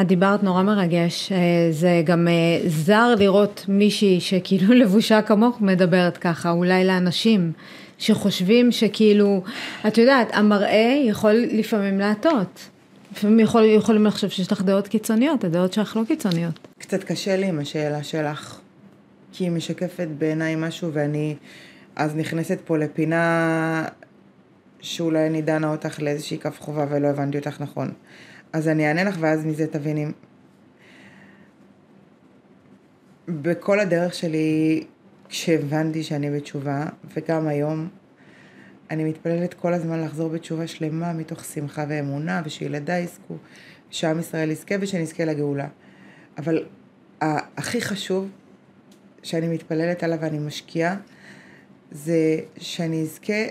את 0.00 0.06
דיברת 0.06 0.42
נורא 0.42 0.62
מרגש, 0.62 1.32
אה, 1.32 1.38
זה 1.70 2.02
גם 2.04 2.28
אה, 2.28 2.68
זר 2.68 3.14
לראות 3.18 3.64
מישהי 3.68 4.20
שכאילו 4.20 4.74
לבושה 4.82 5.22
כמוך 5.22 5.60
מדברת 5.60 6.16
ככה, 6.16 6.50
אולי 6.50 6.84
לאנשים 6.84 7.52
שחושבים 7.98 8.72
שכאילו, 8.72 9.42
את 9.86 9.98
יודעת, 9.98 10.28
המראה 10.32 11.02
יכול 11.06 11.32
לפעמים 11.32 11.98
להטעות. 11.98 12.68
לפעמים 13.12 13.40
יכול, 13.40 13.64
יכולים 13.64 14.06
לחשוב 14.06 14.30
שיש 14.30 14.52
לך 14.52 14.62
דעות 14.62 14.88
קיצוניות, 14.88 15.44
הדעות 15.44 15.72
שלך 15.72 15.96
לא 15.96 16.02
קיצוניות. 16.08 16.68
קצת 16.78 17.04
קשה 17.04 17.36
לי 17.36 17.46
עם 17.46 17.58
השאלה 17.58 18.02
שלך, 18.02 18.58
כי 19.32 19.44
היא 19.44 19.50
משקפת 19.50 20.08
בעיניי 20.18 20.54
משהו 20.56 20.92
ואני 20.92 21.36
אז 21.96 22.16
נכנסת 22.16 22.58
פה 22.64 22.78
לפינה 22.78 23.84
שאולי 24.80 25.26
אני 25.26 25.42
דנה 25.42 25.70
אותך 25.70 26.02
לאיזושהי 26.02 26.38
כף 26.38 26.60
חובה 26.60 26.86
ולא 26.90 27.08
הבנתי 27.08 27.38
אותך 27.38 27.60
נכון. 27.60 27.92
אז 28.52 28.68
אני 28.68 28.88
אענה 28.88 29.04
לך 29.04 29.16
ואז 29.20 29.46
מזה 29.46 29.66
תביני. 29.66 30.06
בכל 33.28 33.80
הדרך 33.80 34.14
שלי, 34.14 34.84
כשהבנתי 35.28 36.02
שאני 36.02 36.30
בתשובה, 36.30 36.86
וגם 37.16 37.48
היום, 37.48 37.88
אני 38.90 39.04
מתפללת 39.04 39.54
כל 39.54 39.74
הזמן 39.74 40.00
לחזור 40.00 40.28
בתשובה 40.28 40.66
שלמה 40.66 41.12
מתוך 41.12 41.44
שמחה 41.44 41.84
ואמונה, 41.88 42.42
ושילדיי 42.44 43.02
יזכו, 43.02 43.36
שעם 43.90 44.20
ישראל 44.20 44.50
יזכה 44.50 44.74
ושנזכה 44.80 45.24
לגאולה. 45.24 45.66
אבל 46.38 46.64
הכי 47.20 47.80
חשוב 47.80 48.28
שאני 49.22 49.48
מתפללת 49.48 50.02
עליו 50.02 50.18
ואני 50.20 50.38
משקיעה, 50.38 50.96
זה 51.90 52.40
שאני 52.56 53.02
אזכה 53.02 53.42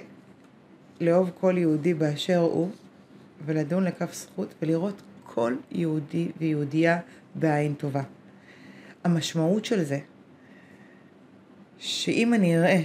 לאהוב 1.01 1.31
כל 1.39 1.55
יהודי 1.57 1.93
באשר 1.93 2.37
הוא, 2.37 2.69
ולדון 3.45 3.83
לכף 3.83 4.13
זכות 4.13 4.53
ולראות 4.61 5.01
כל 5.23 5.55
יהודי 5.71 6.31
ויהודייה 6.37 6.99
בעין 7.35 7.73
טובה. 7.73 8.03
המשמעות 9.03 9.65
של 9.65 9.83
זה, 9.83 9.99
שאם 11.77 12.33
אני 12.33 12.57
אראה 12.57 12.81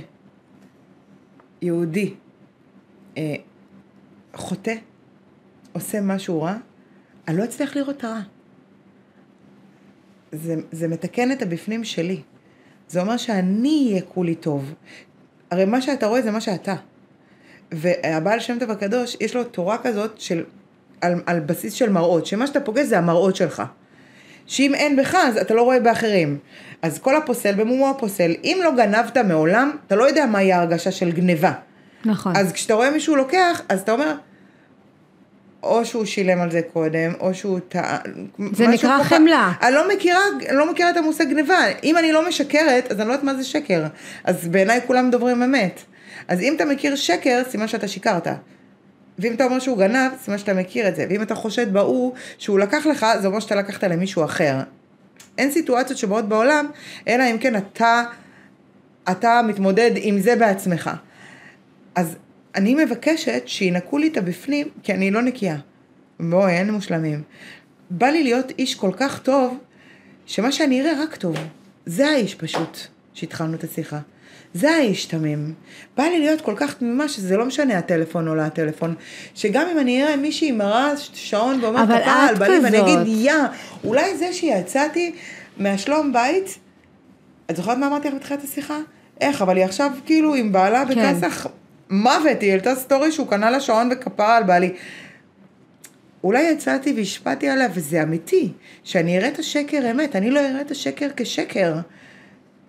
יהודי 1.62 2.14
אה, 3.16 3.34
חוטא, 4.34 4.74
עושה 5.72 6.00
משהו 6.00 6.42
רע, 6.42 6.56
אני 7.28 7.36
לא 7.36 7.44
אצליח 7.44 7.76
לראות 7.76 7.96
את 7.96 8.04
הרע. 8.04 8.20
זה, 10.32 10.54
זה 10.72 10.88
מתקן 10.88 11.32
את 11.32 11.42
הבפנים 11.42 11.84
שלי. 11.84 12.22
זה 12.88 13.00
אומר 13.00 13.16
שאני 13.16 13.88
אהיה 13.90 14.02
כולי 14.02 14.34
טוב. 14.34 14.74
הרי 15.50 15.64
מה 15.64 15.82
שאתה 15.82 16.06
רואה 16.06 16.22
זה 16.22 16.30
מה 16.30 16.40
שאתה. 16.40 16.74
והבעל 17.72 18.40
שם 18.40 18.56
טוב 18.60 18.70
הקדוש, 18.70 19.16
יש 19.20 19.36
לו 19.36 19.44
תורה 19.44 19.78
כזאת 19.78 20.20
של, 20.20 20.44
על, 21.00 21.14
על 21.26 21.40
בסיס 21.40 21.72
של 21.72 21.90
מראות, 21.90 22.26
שמה 22.26 22.46
שאתה 22.46 22.60
פוגש 22.60 22.86
זה 22.86 22.98
המראות 22.98 23.36
שלך. 23.36 23.62
שאם 24.46 24.74
אין 24.74 24.96
בך, 24.96 25.14
אז 25.14 25.36
אתה 25.36 25.54
לא 25.54 25.62
רואה 25.62 25.80
באחרים. 25.80 26.38
אז 26.82 26.98
כל 26.98 27.16
הפוסל 27.16 27.54
במומו 27.54 27.90
הפוסל, 27.90 28.34
אם 28.44 28.60
לא 28.64 28.76
גנבת 28.76 29.16
מעולם, 29.16 29.70
אתה 29.86 29.96
לא 29.96 30.04
יודע 30.04 30.26
מהי 30.26 30.52
ההרגשה 30.52 30.90
של 30.90 31.12
גניבה. 31.12 31.52
נכון. 32.04 32.36
אז 32.36 32.52
כשאתה 32.52 32.74
רואה 32.74 32.90
מישהו 32.90 33.16
לוקח, 33.16 33.62
אז 33.68 33.80
אתה 33.80 33.92
אומר, 33.92 34.14
או 35.64 35.84
שהוא 35.84 36.04
שילם 36.04 36.40
על 36.40 36.50
זה 36.50 36.60
קודם, 36.72 37.12
או 37.20 37.34
שהוא 37.34 37.58
טעה. 37.68 37.98
זה 38.52 38.66
נקרא 38.66 38.98
ככה, 38.98 39.04
חמלה. 39.04 39.52
אני 39.62 39.74
לא 39.74 39.88
מכירה, 39.94 40.20
אני 40.48 40.56
לא 40.56 40.72
מכירה 40.72 40.90
את 40.90 40.96
המושג 40.96 41.24
גניבה. 41.24 41.58
אם 41.84 41.98
אני 41.98 42.12
לא 42.12 42.28
משקרת, 42.28 42.90
אז 42.90 43.00
אני 43.00 43.08
לא 43.08 43.12
יודעת 43.12 43.24
מה 43.24 43.34
זה 43.34 43.44
שקר. 43.44 43.86
אז 44.24 44.48
בעיניי 44.48 44.80
כולם 44.86 45.10
דוברים 45.10 45.42
אמת. 45.42 45.80
אז 46.28 46.40
אם 46.40 46.52
אתה 46.56 46.64
מכיר 46.64 46.96
שקר, 46.96 47.42
סימן 47.50 47.68
שאתה 47.68 47.88
שיקרת. 47.88 48.26
ואם 49.18 49.34
אתה 49.34 49.44
אומר 49.44 49.58
שהוא 49.58 49.78
גנב, 49.78 50.12
סימן 50.24 50.38
שאתה 50.38 50.54
מכיר 50.54 50.88
את 50.88 50.96
זה. 50.96 51.06
ואם 51.10 51.22
אתה 51.22 51.34
חושד 51.34 51.72
בהוא 51.72 52.12
שהוא 52.38 52.58
לקח 52.58 52.86
לך, 52.86 53.06
זה 53.20 53.26
אומר 53.26 53.40
שאתה 53.40 53.54
לקחת 53.54 53.84
למישהו 53.84 54.24
אחר. 54.24 54.54
אין 55.38 55.50
סיטואציות 55.50 55.98
שבאות 55.98 56.28
בעולם, 56.28 56.66
אלא 57.08 57.24
אם 57.30 57.38
כן 57.38 57.56
אתה, 57.56 58.02
אתה 59.10 59.40
מתמודד 59.46 59.90
עם 59.94 60.18
זה 60.18 60.36
בעצמך. 60.36 60.90
אז 61.94 62.16
אני 62.54 62.74
מבקשת 62.74 63.42
שינקו 63.46 63.98
לי 63.98 64.08
את 64.08 64.16
הבפנים, 64.16 64.68
כי 64.82 64.92
אני 64.92 65.10
לא 65.10 65.22
נקייה. 65.22 65.56
בואי, 66.20 66.52
אין 66.52 66.70
מושלמים. 66.70 67.22
בא 67.90 68.06
לי 68.06 68.22
להיות 68.22 68.52
איש 68.58 68.74
כל 68.74 68.90
כך 68.96 69.22
טוב, 69.22 69.58
שמה 70.26 70.52
שאני 70.52 70.80
אראה 70.80 71.02
רק 71.02 71.16
טוב. 71.16 71.36
זה 71.86 72.08
האיש 72.08 72.34
פשוט, 72.34 72.78
שהתחלנו 73.14 73.54
את 73.54 73.64
השיחה. 73.64 73.98
זה 74.54 74.70
האיש 74.70 75.06
תמים. 75.06 75.54
בא 75.96 76.02
לי 76.02 76.18
להיות 76.18 76.40
כל 76.40 76.54
כך 76.56 76.74
תמימה 76.74 77.08
שזה 77.08 77.36
לא 77.36 77.44
משנה 77.46 77.78
הטלפון 77.78 78.28
או 78.28 78.34
לא 78.34 78.42
הטלפון. 78.42 78.94
שגם 79.34 79.68
אם 79.72 79.78
אני 79.78 80.04
אראה 80.04 80.16
מישהי 80.16 80.52
מראה 80.52 80.96
שעון 80.96 81.64
ואומרת 81.64 81.88
כפרה 81.88 82.28
על 82.28 82.34
בעלי 82.34 82.58
ואני 82.58 82.80
אגיד 82.80 82.98
יא, 83.06 83.32
באמת. 83.84 84.18
זה 84.18 84.32
שיצאתי 84.32 85.14
מהשלום 85.56 86.12
בית, 86.12 86.58
את 87.50 87.56
זוכרת 87.56 87.78
מה 87.78 87.86
אמרתי 87.86 88.08
לך 88.08 88.14
בתחילת 88.14 88.44
השיחה? 88.44 88.78
איך, 89.20 89.42
אבל 89.42 89.56
היא 89.56 89.64
עכשיו 89.64 89.90
כאילו 90.06 90.34
עם 90.34 90.52
בעלה 90.52 90.84
כן. 90.88 91.14
בכסח 91.14 91.46
מוות, 91.90 92.40
היא 92.40 92.50
העלתה 92.50 92.74
סטורי 92.74 93.12
שהוא 93.12 93.28
קנה 93.28 93.50
לה 93.50 93.60
שעון 93.60 93.88
וכפרה 93.92 94.36
על 94.36 94.42
בעלי. 94.42 94.74
אולי 96.24 96.42
יצאתי 96.42 96.92
והשפעתי 96.96 97.48
עליה, 97.48 97.68
וזה 97.74 98.02
אמיתי, 98.02 98.52
שאני 98.84 99.18
אראה 99.18 99.28
את 99.28 99.38
השקר 99.38 99.90
אמת, 99.90 100.16
אני 100.16 100.30
לא 100.30 100.40
אראה 100.40 100.60
את 100.60 100.70
השקר 100.70 101.08
כשקר. 101.16 101.74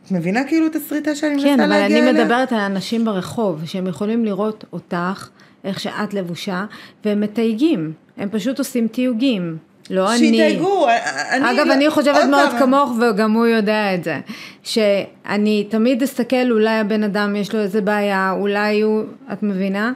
את 0.06 0.12
מבינה 0.12 0.44
כאילו 0.44 0.68
את 0.68 0.76
הסריטה 0.76 1.16
שאני 1.16 1.34
מנסה 1.34 1.46
להגיע 1.46 1.66
אליה? 1.66 1.88
כן, 1.88 2.02
אבל 2.02 2.10
אני 2.10 2.24
מדברת 2.24 2.52
על 2.52 2.60
אנשים 2.60 3.06
ברחוב, 3.06 3.62
שהם 3.66 3.88
יכולים 3.88 4.26
לראות 4.26 4.66
אותך, 4.74 5.30
איך 5.64 5.80
שאת 5.80 6.14
לבושה, 6.14 6.66
והם 7.06 7.22
מתייגים, 7.22 7.94
הם 8.18 8.30
פשוט 8.32 8.60
עושים 8.60 8.88
תיוגים. 8.88 9.58
לא 9.90 10.12
אני. 10.12 10.18
שיתייגו, 10.20 10.88
אני... 11.32 11.52
אגב, 11.52 11.68
לא, 11.68 11.74
אני 11.74 11.90
חושבת 11.90 12.24
מאוד 12.30 12.50
פעם. 12.50 12.60
כמוך, 12.60 12.92
וגם 13.02 13.34
הוא 13.34 13.46
יודע 13.46 13.96
את 13.96 14.04
זה. 14.04 14.20
שאני 14.64 15.68
תמיד 15.70 16.04
אסתכל, 16.04 16.52
אולי 16.52 16.78
הבן 16.80 17.04
אדם 17.04 17.36
יש 17.36 17.56
לו 17.56 17.62
איזה 17.62 17.82
בעיה, 17.82 18.32
אולי 18.32 18.82
הוא, 18.82 19.04
את 19.34 19.44
מבינה? 19.44 19.94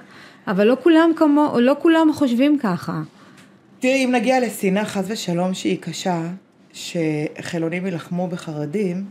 אבל 0.47 0.67
לא 0.67 0.77
כולם 0.83 1.11
כמו, 1.15 1.55
לא 1.59 1.75
כולם 1.79 2.13
חושבים 2.13 2.59
ככה. 2.59 3.01
תראי, 3.79 4.05
אם 4.05 4.11
נגיע 4.11 4.39
לשנאה 4.39 4.85
חס 4.85 5.03
ושלום 5.07 5.53
שהיא 5.53 5.77
קשה, 5.81 6.21
שחילונים 6.73 7.85
יילחמו 7.85 8.27
בחרדים, 8.27 9.05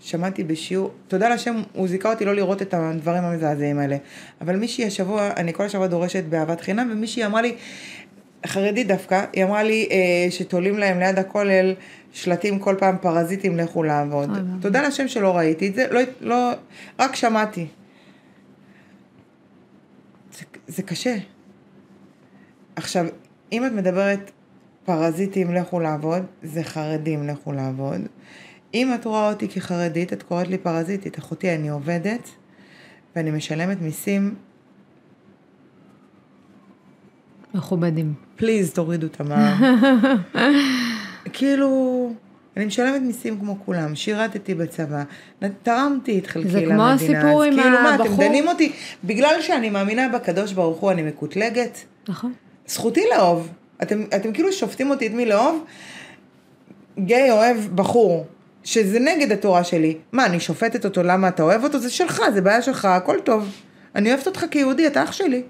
שמעתי 0.00 0.44
בשיעור, 0.44 0.90
תודה 1.08 1.28
לשם, 1.28 1.62
הוא 1.72 1.88
זיכה 1.88 2.12
אותי 2.12 2.24
לא 2.24 2.34
לראות 2.34 2.62
את 2.62 2.74
הדברים 2.74 3.24
המזעזעים 3.24 3.78
האלה. 3.78 3.96
אבל 4.40 4.56
מישהי 4.56 4.86
השבוע, 4.86 5.30
אני 5.36 5.52
כל 5.52 5.64
השבוע 5.64 5.86
דורשת 5.86 6.24
באהבת 6.24 6.60
חינם, 6.60 6.88
ומישהי 6.92 7.26
אמרה 7.26 7.42
לי, 7.42 7.54
חרדית 8.46 8.86
דווקא, 8.86 9.24
היא 9.32 9.44
אמרה 9.44 9.62
לי 9.62 9.88
אה, 9.90 10.30
שתולים 10.30 10.78
להם 10.78 10.98
ליד 10.98 11.18
הכולל 11.18 11.74
שלטים 12.12 12.58
כל 12.58 12.74
פעם 12.78 12.96
פרזיטים 13.00 13.56
לכו 13.56 13.82
לעבוד. 13.82 14.30
תודה 14.60 14.82
לשם 14.88 15.08
שלא 15.08 15.36
ראיתי 15.36 15.68
את 15.68 15.74
זה, 15.74 15.86
לא, 15.90 16.00
לא, 16.20 16.52
רק 16.98 17.16
שמעתי. 17.16 17.66
זה, 20.38 20.44
זה 20.66 20.82
קשה. 20.82 21.16
עכשיו, 22.76 23.06
אם 23.52 23.66
את 23.66 23.72
מדברת 23.72 24.30
פרזיטים 24.84 25.54
לכו 25.54 25.80
לעבוד, 25.80 26.22
זה 26.42 26.62
חרדים 26.62 27.26
לכו 27.26 27.52
לעבוד. 27.52 28.00
אם 28.74 28.94
את 28.94 29.04
רואה 29.04 29.28
אותי 29.28 29.48
כחרדית, 29.48 30.12
את 30.12 30.22
קוראת 30.22 30.48
לי 30.48 30.58
פרזיטית. 30.58 31.18
אחותי, 31.18 31.54
אני 31.54 31.68
עובדת 31.68 32.28
ואני 33.16 33.30
משלמת 33.30 33.80
מיסים 33.80 34.34
מכובדים. 37.54 38.14
פליז, 38.36 38.72
תורידו 38.72 39.06
את 39.06 39.20
המע"מ. 39.20 39.62
כאילו, 41.32 42.10
אני 42.56 42.64
משלמת 42.64 43.02
מיסים 43.02 43.38
כמו 43.38 43.56
כולם, 43.64 43.94
שירתתי 43.94 44.54
בצבא, 44.54 45.02
תרמתי 45.62 46.18
את 46.18 46.26
חלקי 46.26 46.48
למדינה. 46.48 46.68
זה 46.98 47.06
כמו 47.06 47.16
הסיפור 47.16 47.42
עם 47.42 47.54
כאילו 47.54 47.78
הבחור. 47.78 47.82
מה, 47.82 47.94
אתם 47.94 48.16
דנים 48.16 48.48
אותי, 48.48 48.72
בגלל 49.04 49.42
שאני 49.42 49.70
מאמינה 49.70 50.08
בקדוש 50.08 50.52
ברוך 50.52 50.78
הוא, 50.78 50.90
אני 50.90 51.02
מקוטלגת? 51.02 51.78
נכון. 52.08 52.32
זכותי 52.66 53.04
לאהוב. 53.10 53.48
אתם, 53.82 54.04
אתם 54.16 54.32
כאילו 54.32 54.52
שופטים 54.52 54.90
אותי 54.90 55.06
את 55.06 55.12
מי 55.12 55.26
לאהוב? 55.26 55.64
גיי 56.98 57.30
אוהב 57.30 57.56
בחור, 57.74 58.26
שזה 58.64 58.98
נגד 59.00 59.32
התורה 59.32 59.64
שלי. 59.64 59.96
מה, 60.12 60.26
אני 60.26 60.40
שופטת 60.40 60.84
אותו 60.84 61.02
למה 61.02 61.28
אתה 61.28 61.42
אוהב 61.42 61.64
אותו? 61.64 61.78
זה 61.78 61.90
שלך, 61.90 62.22
זה 62.34 62.40
בעיה 62.40 62.62
שלך, 62.62 62.84
הכל 62.84 63.16
טוב. 63.24 63.52
אני 63.94 64.12
אוהבת 64.12 64.26
אותך 64.26 64.44
כיהודי, 64.50 64.86
אתה 64.86 65.02
אח 65.04 65.12
שלי. 65.12 65.42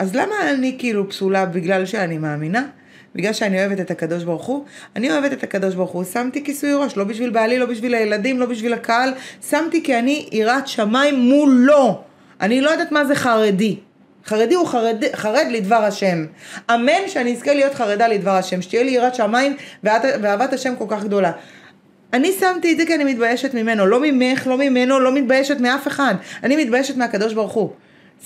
אז 0.00 0.14
למה 0.14 0.50
אני 0.50 0.76
כאילו 0.78 1.08
פסולה 1.08 1.46
בגלל 1.46 1.86
שאני 1.86 2.18
מאמינה? 2.18 2.64
בגלל 3.14 3.32
שאני 3.32 3.60
אוהבת 3.60 3.80
את 3.80 3.90
הקדוש 3.90 4.24
ברוך 4.24 4.46
הוא? 4.46 4.64
אני 4.96 5.10
אוהבת 5.10 5.32
את 5.32 5.42
הקדוש 5.42 5.74
ברוך 5.74 5.90
הוא, 5.90 6.04
שמתי 6.04 6.44
כיסוי 6.44 6.72
ראש, 6.72 6.96
לא 6.96 7.04
בשביל 7.04 7.30
בעלי, 7.30 7.58
לא 7.58 7.66
בשביל 7.66 7.94
הילדים, 7.94 8.40
לא 8.40 8.46
בשביל 8.46 8.72
הקהל, 8.72 9.12
שמתי 9.50 9.82
כי 9.82 9.98
אני 9.98 10.28
יראת 10.32 10.68
שמיים 10.68 11.20
מולו. 11.20 12.02
אני 12.40 12.60
לא 12.60 12.70
יודעת 12.70 12.92
מה 12.92 13.04
זה 13.04 13.14
חרדי. 13.14 13.76
חרדי 14.26 14.54
הוא 14.54 14.66
חרד, 14.66 15.04
חרד 15.14 15.46
לדבר 15.50 15.84
השם. 15.84 16.26
אמן 16.70 17.08
שאני 17.08 17.32
אזכה 17.32 17.54
להיות 17.54 17.74
חרדה 17.74 18.08
לדבר 18.08 18.34
השם, 18.34 18.62
שתהיה 18.62 18.82
לי 18.82 18.90
יראת 18.90 19.14
שמיים 19.14 19.56
ואהבת 19.82 20.52
השם 20.52 20.74
כל 20.78 20.86
כך 20.88 21.04
גדולה. 21.04 21.32
אני 22.12 22.32
שמתי 22.32 22.72
את 22.72 22.76
זה 22.76 22.86
כי 22.86 22.94
אני 22.94 23.04
מתביישת 23.04 23.54
ממנו, 23.54 23.86
לא 23.86 24.00
ממך, 24.02 24.46
לא 24.46 24.58
ממנו, 24.58 25.00
לא 25.00 25.14
מתביישת 25.14 25.60
מאף 25.60 25.86
אחד. 25.86 26.14
אני 26.42 26.64
מתביישת 26.64 26.96
מהקדוש 26.96 27.34
ברוך 27.34 27.52
הוא. 27.52 27.70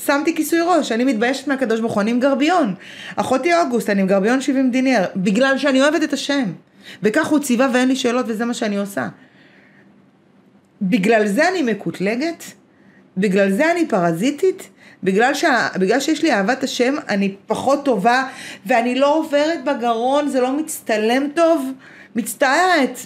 שמתי 0.03 0.35
כיסוי 0.35 0.61
ראש, 0.61 0.93
אני 0.93 1.05
מתביישת 1.05 1.49
מהקדוש 1.49 1.81
ברוך 1.81 1.93
הוא, 1.93 2.01
אני 2.03 2.11
עם 2.11 2.21
גרביון. 2.21 2.75
אחותי 3.17 3.55
אוגוסט, 3.55 3.91
אני 3.91 4.01
עם 4.01 4.07
גרביון 4.07 4.41
70 4.41 4.71
דינר, 4.71 5.05
בגלל 5.17 5.59
שאני 5.59 5.81
אוהבת 5.83 6.03
את 6.03 6.13
השם. 6.13 6.45
וכך 7.03 7.27
הוא 7.27 7.39
ציווה 7.39 7.69
ואין 7.75 7.89
לי 7.89 7.97
שאלות 7.97 8.27
וזה 8.29 8.45
מה 8.45 8.55
שאני 8.55 8.77
עושה. 8.77 9.09
בגלל 10.83 11.27
זה 11.27 11.49
אני 11.49 11.63
מקוטלגת? 11.63 12.45
בגלל 13.17 13.51
זה 13.51 13.73
אני 13.73 13.89
פרזיטית? 13.89 14.69
בגלל, 15.03 15.35
שה, 15.35 15.69
בגלל 15.77 16.01
שיש 16.01 16.23
לי 16.23 16.33
אהבת 16.33 16.63
השם, 16.63 16.95
אני 17.09 17.35
פחות 17.47 17.85
טובה, 17.85 18.25
ואני 18.67 18.95
לא 18.95 19.17
עוברת 19.17 19.65
בגרון, 19.65 20.29
זה 20.29 20.41
לא 20.41 20.57
מצטלם 20.57 21.29
טוב? 21.35 21.73
מצטערת. 22.17 22.99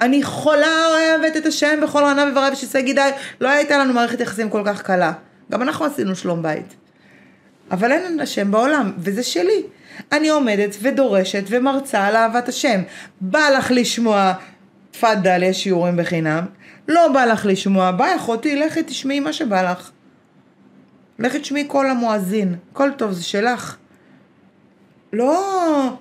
אני 0.00 0.22
חולה 0.22 0.86
אוהבת 0.86 1.36
את 1.36 1.46
השם 1.46 1.80
בכל 1.82 1.98
רענה 1.98 2.24
ורב 2.34 2.52
ושסי 2.52 2.82
גידי, 2.82 3.10
לא 3.40 3.48
הייתה 3.48 3.78
לנו 3.78 3.92
מערכת 3.94 4.20
יחסים 4.20 4.50
כל 4.50 4.62
כך 4.64 4.82
קלה. 4.82 5.12
גם 5.50 5.62
אנחנו 5.62 5.84
עשינו 5.84 6.16
שלום 6.16 6.42
בית. 6.42 6.74
אבל 7.70 7.92
אין 7.92 8.20
השם 8.20 8.50
בעולם, 8.50 8.92
וזה 8.98 9.22
שלי. 9.22 9.62
אני 10.12 10.28
עומדת 10.28 10.76
ודורשת 10.82 11.44
ומרצה 11.48 12.06
על 12.06 12.16
אהבת 12.16 12.48
השם. 12.48 12.80
בא 13.20 13.48
לך 13.58 13.70
לשמוע, 13.70 14.32
תפאדל, 14.90 15.42
יש 15.42 15.62
שיעורים 15.62 15.96
בחינם. 15.96 16.44
לא 16.88 17.08
בא 17.12 17.24
לך 17.24 17.46
לשמוע, 17.46 17.90
ביי 17.90 18.16
אחותי, 18.16 18.56
לכי 18.56 18.82
תשמעי 18.82 19.20
מה 19.20 19.32
שבא 19.32 19.70
לך. 19.70 19.90
לכי 21.18 21.40
תשמעי 21.40 21.64
כל 21.66 21.90
המואזין, 21.90 22.54
כל 22.72 22.90
טוב 22.96 23.12
זה 23.12 23.24
שלך. 23.24 23.76
לא... 25.12 25.96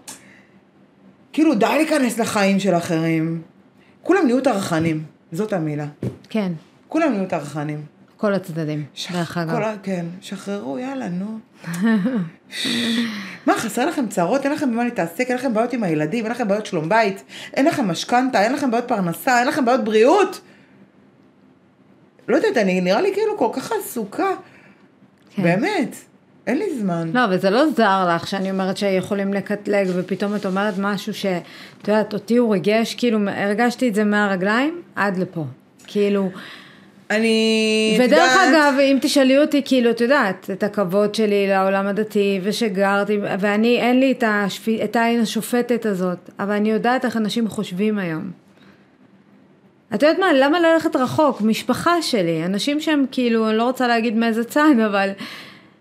כאילו 1.34 1.56
די 1.56 1.66
להיכנס 1.66 2.18
לחיים 2.18 2.60
של 2.60 2.76
אחרים. 2.76 3.42
כולם 4.02 4.26
נהיו 4.26 4.42
טרחנים, 4.42 5.04
זאת 5.32 5.54
המילה. 5.54 5.86
כן, 6.30 6.52
כולם 6.88 7.14
נהיו 7.14 7.30
טרחנים. 7.30 7.99
כל 8.20 8.34
הצדדים, 8.34 8.86
דרך 9.12 9.38
אגב. 9.38 9.56
כל. 9.56 9.64
כן, 9.84 10.06
שחררו, 10.22 10.80
יאללה, 10.80 11.08
נו. 11.10 11.40
מה, 13.48 13.54
חסר 13.58 13.86
לכם 13.86 14.08
צרות? 14.08 14.46
אין 14.46 14.52
לכם 14.52 14.72
במה 14.72 14.84
להתעסק? 14.84 15.26
אין 15.28 15.38
לכם 15.38 15.54
בעיות 15.54 15.74
עם 15.74 15.84
הילדים? 15.84 16.24
אין 16.24 16.32
לכם 16.32 16.48
בעיות 16.48 16.66
שלום 16.66 16.90
בית? 16.90 17.24
אין 17.54 17.66
לכם 17.66 17.88
משכנתה? 17.88 18.44
אין 18.44 18.54
לכם 18.54 18.72
בעיות 18.72 18.88
פרנסה? 18.88 19.40
אין 19.40 19.48
לכם 19.48 19.66
בעיות 19.66 19.84
בריאות? 19.84 20.42
לא 22.28 22.36
יודעת, 22.36 22.58
אני 22.58 22.82
נראה 22.82 23.02
לי 23.02 23.14
כאילו 23.14 23.38
כל 23.38 23.50
כך 23.54 23.72
עסוקה. 23.72 24.30
כן. 25.36 25.44
באמת, 25.44 25.96
אין 26.48 26.58
לי 26.58 26.80
זמן. 26.80 27.12
לא, 27.14 27.22
וזה 27.30 27.50
לא 27.50 27.70
זר 27.70 28.16
לך 28.16 28.28
שאני 28.28 28.52
אומרת 28.52 28.78
שיכולים 28.78 29.34
לקטלג, 29.34 29.88
ופתאום 29.96 30.36
את 30.36 30.46
אומרת 30.46 30.74
משהו 30.78 31.14
שאת 31.14 31.88
יודעת, 31.88 32.14
אותי 32.14 32.38
הוא 32.38 32.54
ריגש, 32.54 32.96
כאילו, 32.96 33.20
הרגשתי 33.30 33.90
את 33.90 33.96
זה 33.96 34.04
מהרגליים 34.04 34.82
עד 34.96 35.18
לפה. 35.18 35.46
כאילו, 35.88 36.30
אני, 37.10 37.98
ודרך 38.00 38.12
יודעת, 38.12 38.50
אגב, 38.50 38.80
אם 38.80 38.98
תשאלי 39.02 39.38
אותי, 39.40 39.62
כאילו, 39.66 39.92
את 39.92 40.02
יודעת, 40.02 40.50
את 40.54 40.64
הכבוד 40.64 41.16
שלי 41.16 41.48
לעולם 41.48 41.88
הדתי, 41.88 42.40
ושגרתי, 42.44 43.18
ואני, 43.40 43.78
אין 43.78 44.00
לי 44.00 44.12
את, 44.12 44.24
השפ... 44.28 44.70
את 44.84 44.96
העין 44.96 45.22
השופטת 45.22 45.86
הזאת, 45.86 46.30
אבל 46.40 46.54
אני 46.54 46.72
יודעת 46.72 47.06
איך 47.06 47.18
אנשים 47.18 47.48
חושבים 47.48 48.00
היום. 48.00 48.32
את 49.96 50.04
יודעת 50.04 50.20
מה, 50.20 50.34
למה 50.34 50.60
ללכת 50.60 50.96
רחוק? 50.96 51.42
משפחה 51.42 52.02
שלי, 52.02 52.46
אנשים 52.46 52.80
שהם 52.80 53.06
כאילו, 53.12 53.50
אני 53.50 53.58
לא 53.58 53.64
רוצה 53.64 53.88
להגיד 53.88 54.18
מאיזה 54.18 54.44
צד, 54.44 54.80
אבל 54.86 55.10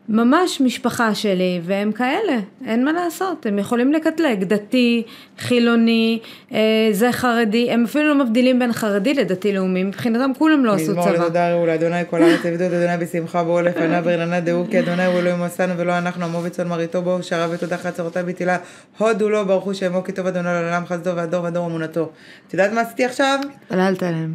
ממש 0.08 0.60
משפחה 0.60 1.14
שלי, 1.14 1.60
והם 1.64 1.92
כאלה, 1.92 2.38
אין 2.66 2.84
מה 2.84 2.92
לעשות, 2.92 3.46
הם 3.46 3.58
יכולים 3.58 3.92
לקטלג, 3.92 4.44
דתי, 4.44 5.02
חילוני, 5.38 6.18
אה, 6.52 6.58
זה 6.92 7.12
חרדי, 7.12 7.70
הם 7.70 7.84
אפילו 7.84 8.08
לא 8.08 8.24
מבדילים 8.24 8.58
בין 8.58 8.72
חרדי 8.72 9.14
לדתי 9.14 9.52
לאומי, 9.52 9.84
מבחינתם 9.84 10.30
כולם 10.38 10.64
לא 10.64 10.72
עשו 10.72 10.82
מזמור 10.82 11.04
צבא. 11.04 11.12
לתודה 11.12 11.54
ראו 11.54 11.66
לאדוני 11.66 12.02
כל 12.10 12.22
הארץ 12.22 12.46
עבדו 12.46 12.64
את 12.64 12.72
אדוני 12.72 12.96
בשמחה 13.04 13.44
בואו 13.44 13.62
לפניו 13.62 14.02
ורננה 14.04 14.40
דהו 14.40 14.64
כי 14.70 14.78
אדוני 14.78 15.04
הוא 15.04 15.18
אלוהים 15.18 15.42
עשנו 15.42 15.76
ולא 15.76 15.98
אנחנו 15.98 16.24
עמו 16.24 16.40
וצאן 16.42 16.68
מרעיתו 16.68 17.02
בו 17.02 17.18
שרה 17.22 17.46
ותודה 17.50 17.76
חצרותיו 17.76 18.26
בתהילה 18.26 18.56
הודו 18.98 19.28
לו 19.28 19.46
ברכו 19.46 19.74
שמו 19.74 20.04
כי 20.04 20.12
טוב 20.12 20.26
אדוני 20.26 20.48
לעולם 20.48 20.86
חסדו 20.86 21.16
והדור 21.16 21.44
והדור 21.44 21.66
אמונתו. 21.66 22.10
את 22.48 22.52
יודעת 22.52 22.72
מה 22.72 22.80
עשיתי 22.80 23.04
עכשיו? 23.04 23.38
התפללת 23.62 24.02
עליהם. 24.02 24.34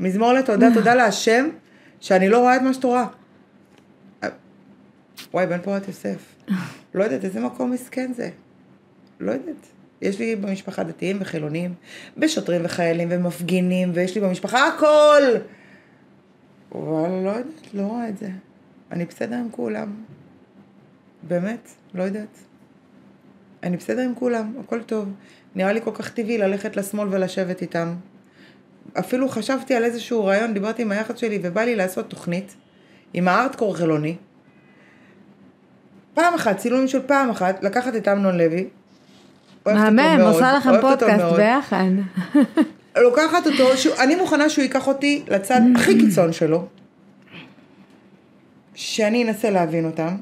מזמור 0.00 0.32
לתודה, 0.32 0.68
תודה 0.74 0.94
להשם 0.94 1.48
שאני 2.00 2.28
לא 2.28 2.38
רואה 2.38 2.56
את 2.56 2.62
מה 2.62 2.72
שאת 2.74 2.84
רואה. 2.84 3.04
וואי, 5.34 5.46
בן 5.46 5.62
פורת 5.62 5.88
יוסף. 5.88 6.34
לא 6.94 7.04
יודעת 7.04 7.24
איזה 7.24 7.40
מקום 7.40 7.70
מסכן 7.70 8.12
זה. 8.12 8.30
לא 9.20 9.32
יודעת. 9.32 9.66
יש 10.02 10.18
לי 10.18 10.36
במשפחה 10.36 10.82
דתיים 10.82 11.16
וחילונים, 11.20 11.74
ושוטרים 12.16 12.60
וחיילים 12.64 13.08
ומפגינים, 13.10 13.90
ויש 13.94 14.14
לי 14.14 14.20
במשפחה 14.20 14.68
הכל! 14.68 15.22
אבל 16.72 17.10
לא 17.24 17.30
יודעת, 17.30 17.74
לא 17.74 17.82
רואה 17.82 18.08
את 18.08 18.18
זה. 18.18 18.28
אני 18.92 19.04
בסדר 19.04 19.36
עם 19.36 19.48
כולם. 19.50 19.94
באמת, 21.22 21.68
לא 21.94 22.02
יודעת. 22.02 22.38
אני 23.62 23.76
בסדר 23.76 24.02
עם 24.02 24.14
כולם, 24.14 24.52
הכל 24.64 24.82
טוב. 24.82 25.08
נראה 25.54 25.72
לי 25.72 25.80
כל 25.80 25.90
כך 25.94 26.10
טבעי 26.10 26.38
ללכת 26.38 26.76
לשמאל 26.76 27.08
ולשבת 27.10 27.62
איתם. 27.62 27.94
אפילו 28.98 29.28
חשבתי 29.28 29.74
על 29.74 29.84
איזשהו 29.84 30.24
רעיון, 30.24 30.54
דיברתי 30.54 30.82
עם 30.82 30.92
היחד 30.92 31.18
שלי 31.18 31.38
ובא 31.42 31.62
לי 31.62 31.76
לעשות 31.76 32.10
תוכנית 32.10 32.56
עם 33.12 33.28
הארטקור 33.28 33.76
חילוני. 33.76 34.16
פעם 36.14 36.34
אחת, 36.34 36.56
צילומים 36.56 36.88
של 36.88 37.02
פעם 37.06 37.30
אחת, 37.30 37.62
לקחת 37.62 37.96
את 37.96 38.08
אמנון 38.08 38.38
לוי. 38.38 38.66
מהמם, 39.66 40.20
עושה 40.20 40.52
לכם 40.52 40.80
פודקאסט. 40.80 41.36
ביחד. 41.36 41.90
לוקחת 43.04 43.46
אותו, 43.46 43.64
אני 43.98 44.14
מוכנה 44.14 44.48
שהוא 44.48 44.62
ייקח 44.62 44.86
אותי 44.86 45.22
לצד 45.28 45.60
הכי 45.76 45.98
קיצון 45.98 46.32
שלו, 46.32 46.66
שאני 48.74 49.24
אנסה 49.24 49.50
להבין 49.50 49.84
אותם, 49.84 50.16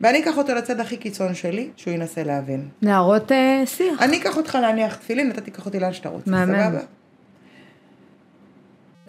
ואני 0.00 0.22
אקח 0.22 0.38
אותו 0.38 0.54
לצד 0.54 0.80
הכי 0.80 0.96
קיצון 0.96 1.34
שלי, 1.34 1.68
שהוא 1.76 1.94
ינסה 1.94 2.22
להבין. 2.22 2.68
להראות 2.82 3.32
אה, 3.32 3.62
שיח. 3.66 4.02
אני 4.02 4.18
אקח 4.18 4.36
אותך 4.36 4.58
להניח 4.62 4.96
תפילין, 4.96 5.30
אתה 5.30 5.40
תיקח 5.40 5.66
אותי 5.66 5.80
לאן 5.80 5.92
שאתה 5.92 6.08
רוצה. 6.08 6.30
סבבה? 6.30 6.80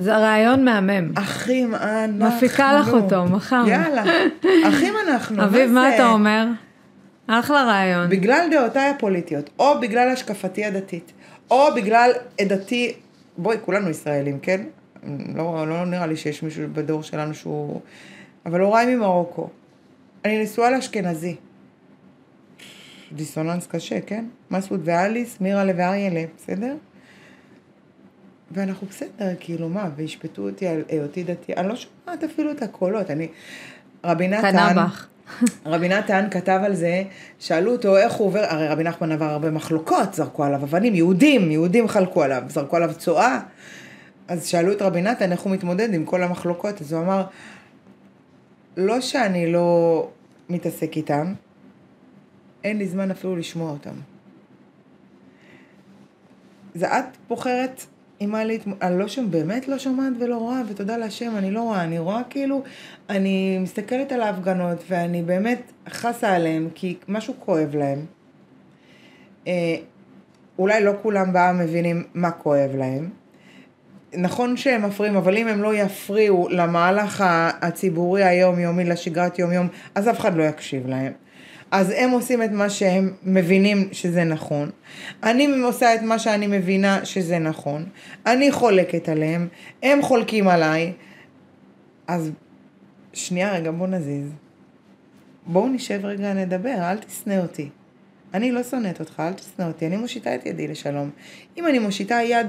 זה 0.01 0.17
רעיון 0.17 0.65
מהמם. 0.65 1.11
אחים 1.15 1.75
אנחנו. 1.75 2.37
מפיקה 2.37 2.73
לך 2.73 2.93
אותו 2.93 3.25
מחר. 3.25 3.63
יאללה, 3.67 4.03
אחים 4.67 4.93
אנחנו. 5.07 5.43
אביב, 5.43 5.71
מה? 5.71 5.95
אתה 5.95 6.07
אומר? 6.07 6.47
אחלה 7.27 7.63
רעיון. 7.63 8.09
בגלל 8.09 8.47
דעותיי 8.51 8.89
הפוליטיות, 8.89 9.49
או 9.59 9.79
בגלל 9.79 10.09
השקפתי 10.09 10.65
הדתית, 10.65 11.11
או 11.51 11.67
בגלל 11.75 12.11
עדתי, 12.41 12.93
בואי, 13.37 13.57
כולנו 13.65 13.89
ישראלים, 13.89 14.39
כן? 14.39 14.61
לא, 15.35 15.67
לא 15.67 15.85
נראה 15.85 16.05
לי 16.05 16.17
שיש 16.17 16.43
מישהו 16.43 16.63
בדור 16.73 17.03
שלנו 17.03 17.33
שהוא... 17.33 17.81
אבל 18.45 18.61
הוריי 18.61 18.95
ממרוקו. 18.95 19.49
אני 20.25 20.43
נשואה 20.43 20.71
לאשכנזי. 20.71 21.35
דיסוננס 23.11 23.67
קשה, 23.67 24.01
כן? 24.01 24.25
מסעוד 24.51 24.81
ואליס, 24.83 25.41
מירלה 25.41 25.73
ואריילה, 25.77 26.23
בסדר? 26.37 26.75
ואנחנו 28.53 28.87
בסדר, 28.87 29.33
כאילו, 29.39 29.69
מה, 29.69 29.89
וישפטו 29.95 30.49
אותי 30.49 30.67
על 30.67 30.83
היותי 30.89 31.23
דתי, 31.23 31.53
אני 31.53 31.67
לא 31.67 31.75
שומעת 31.75 32.23
אפילו 32.23 32.51
את 32.51 32.61
הקולות, 32.61 33.11
אני... 33.11 33.27
רבי 34.03 34.27
נתן... 34.27 34.75
רבי 35.65 35.89
נתן 35.89 36.27
כתב 36.31 36.59
על 36.65 36.75
זה, 36.75 37.03
שאלו 37.39 37.71
אותו 37.71 37.97
איך 37.97 38.13
הוא 38.13 38.27
עובר, 38.27 38.43
הרי 38.49 38.67
רבי 38.67 38.83
נחמן 38.83 39.11
עבר 39.11 39.25
הרבה 39.25 39.51
מחלוקות, 39.51 40.13
זרקו 40.13 40.43
עליו 40.43 40.63
אבנים, 40.63 40.95
יהודים, 40.95 41.51
יהודים 41.51 41.87
חלקו 41.87 42.23
עליו, 42.23 42.43
זרקו 42.47 42.75
עליו 42.75 42.93
צואה. 42.97 43.39
אז 44.27 44.47
שאלו 44.47 44.71
את 44.71 44.81
רבי 44.81 45.01
נתן 45.01 45.31
איך 45.31 45.41
הוא 45.41 45.51
מתמודד 45.51 45.93
עם 45.93 46.05
כל 46.05 46.23
המחלוקות, 46.23 46.81
אז 46.81 46.93
הוא 46.93 47.01
אמר, 47.01 47.23
לא 48.77 49.01
שאני 49.01 49.51
לא 49.51 50.09
מתעסק 50.49 50.97
איתם, 50.97 51.33
אין 52.63 52.77
לי 52.77 52.87
זמן 52.87 53.11
אפילו 53.11 53.35
לשמוע 53.35 53.71
אותם. 53.71 53.93
זה 56.75 56.97
את 56.99 57.17
בוחרת 57.27 57.83
עם 58.21 58.31
מה 58.31 58.43
להתמודד, 58.43 58.83
אני 58.83 58.99
לא 58.99 59.07
שומעת, 59.07 59.31
באמת 59.31 59.67
לא 59.67 59.77
שומעת 59.77 60.13
ולא 60.19 60.37
רואה, 60.37 60.61
ותודה 60.67 60.97
להשם, 60.97 61.37
אני 61.37 61.51
לא 61.51 61.61
רואה, 61.61 61.83
אני 61.83 61.99
רואה 61.99 62.21
כאילו, 62.29 62.63
אני 63.09 63.57
מסתכלת 63.59 64.11
על 64.11 64.21
ההפגנות, 64.21 64.83
ואני 64.89 65.21
באמת 65.21 65.71
חסה 65.89 66.35
עליהם, 66.35 66.69
כי 66.75 66.97
משהו 67.07 67.33
כואב 67.39 67.75
להם. 67.75 68.05
אה, 69.47 69.75
אולי 70.59 70.83
לא 70.83 70.93
כולם 71.01 71.33
בעם 71.33 71.59
מבינים 71.59 72.03
מה 72.13 72.31
כואב 72.31 72.69
להם. 72.75 73.09
נכון 74.13 74.57
שהם 74.57 74.85
מפריעים, 74.85 75.15
אבל 75.15 75.37
אם 75.37 75.47
הם 75.47 75.63
לא 75.63 75.75
יפריעו 75.75 76.47
למהלך 76.49 77.23
הציבורי 77.61 78.23
היומיומי, 78.23 78.83
לשגרת 78.83 79.39
יום-יום, 79.39 79.67
אז 79.95 80.09
אף 80.09 80.19
אחד 80.19 80.35
לא 80.35 80.43
יקשיב 80.43 80.87
להם. 80.87 81.13
אז 81.71 81.93
הם 81.97 82.09
עושים 82.09 82.43
את 82.43 82.51
מה 82.51 82.69
שהם 82.69 83.13
מבינים 83.23 83.89
שזה 83.91 84.23
נכון. 84.23 84.69
אני 85.23 85.47
עושה 85.63 85.95
את 85.95 86.01
מה 86.01 86.19
שאני 86.19 86.47
מבינה 86.47 87.05
שזה 87.05 87.39
נכון. 87.39 87.85
אני 88.25 88.51
חולקת 88.51 89.09
עליהם, 89.09 89.47
הם 89.83 90.01
חולקים 90.01 90.47
עליי. 90.47 90.93
אז 92.07 92.31
שנייה 93.13 93.53
רגע, 93.53 93.71
בוא 93.71 93.87
נזיז. 93.87 94.29
בואו 95.47 95.67
נשב 95.67 96.05
רגע 96.05 96.33
נדבר, 96.33 96.75
אל 96.79 96.97
תשנא 96.97 97.39
אותי. 97.41 97.69
אני 98.33 98.51
לא 98.51 98.63
שונאת 98.63 98.99
אותך, 98.99 99.19
אל 99.19 99.33
תשנא 99.33 99.63
אותי, 99.67 99.87
אני 99.87 99.97
מושיטה 99.97 100.35
את 100.35 100.45
ידי 100.45 100.67
לשלום. 100.67 101.09
אם 101.57 101.67
אני 101.67 101.79
מושיטה 101.79 102.15
יד, 102.23 102.47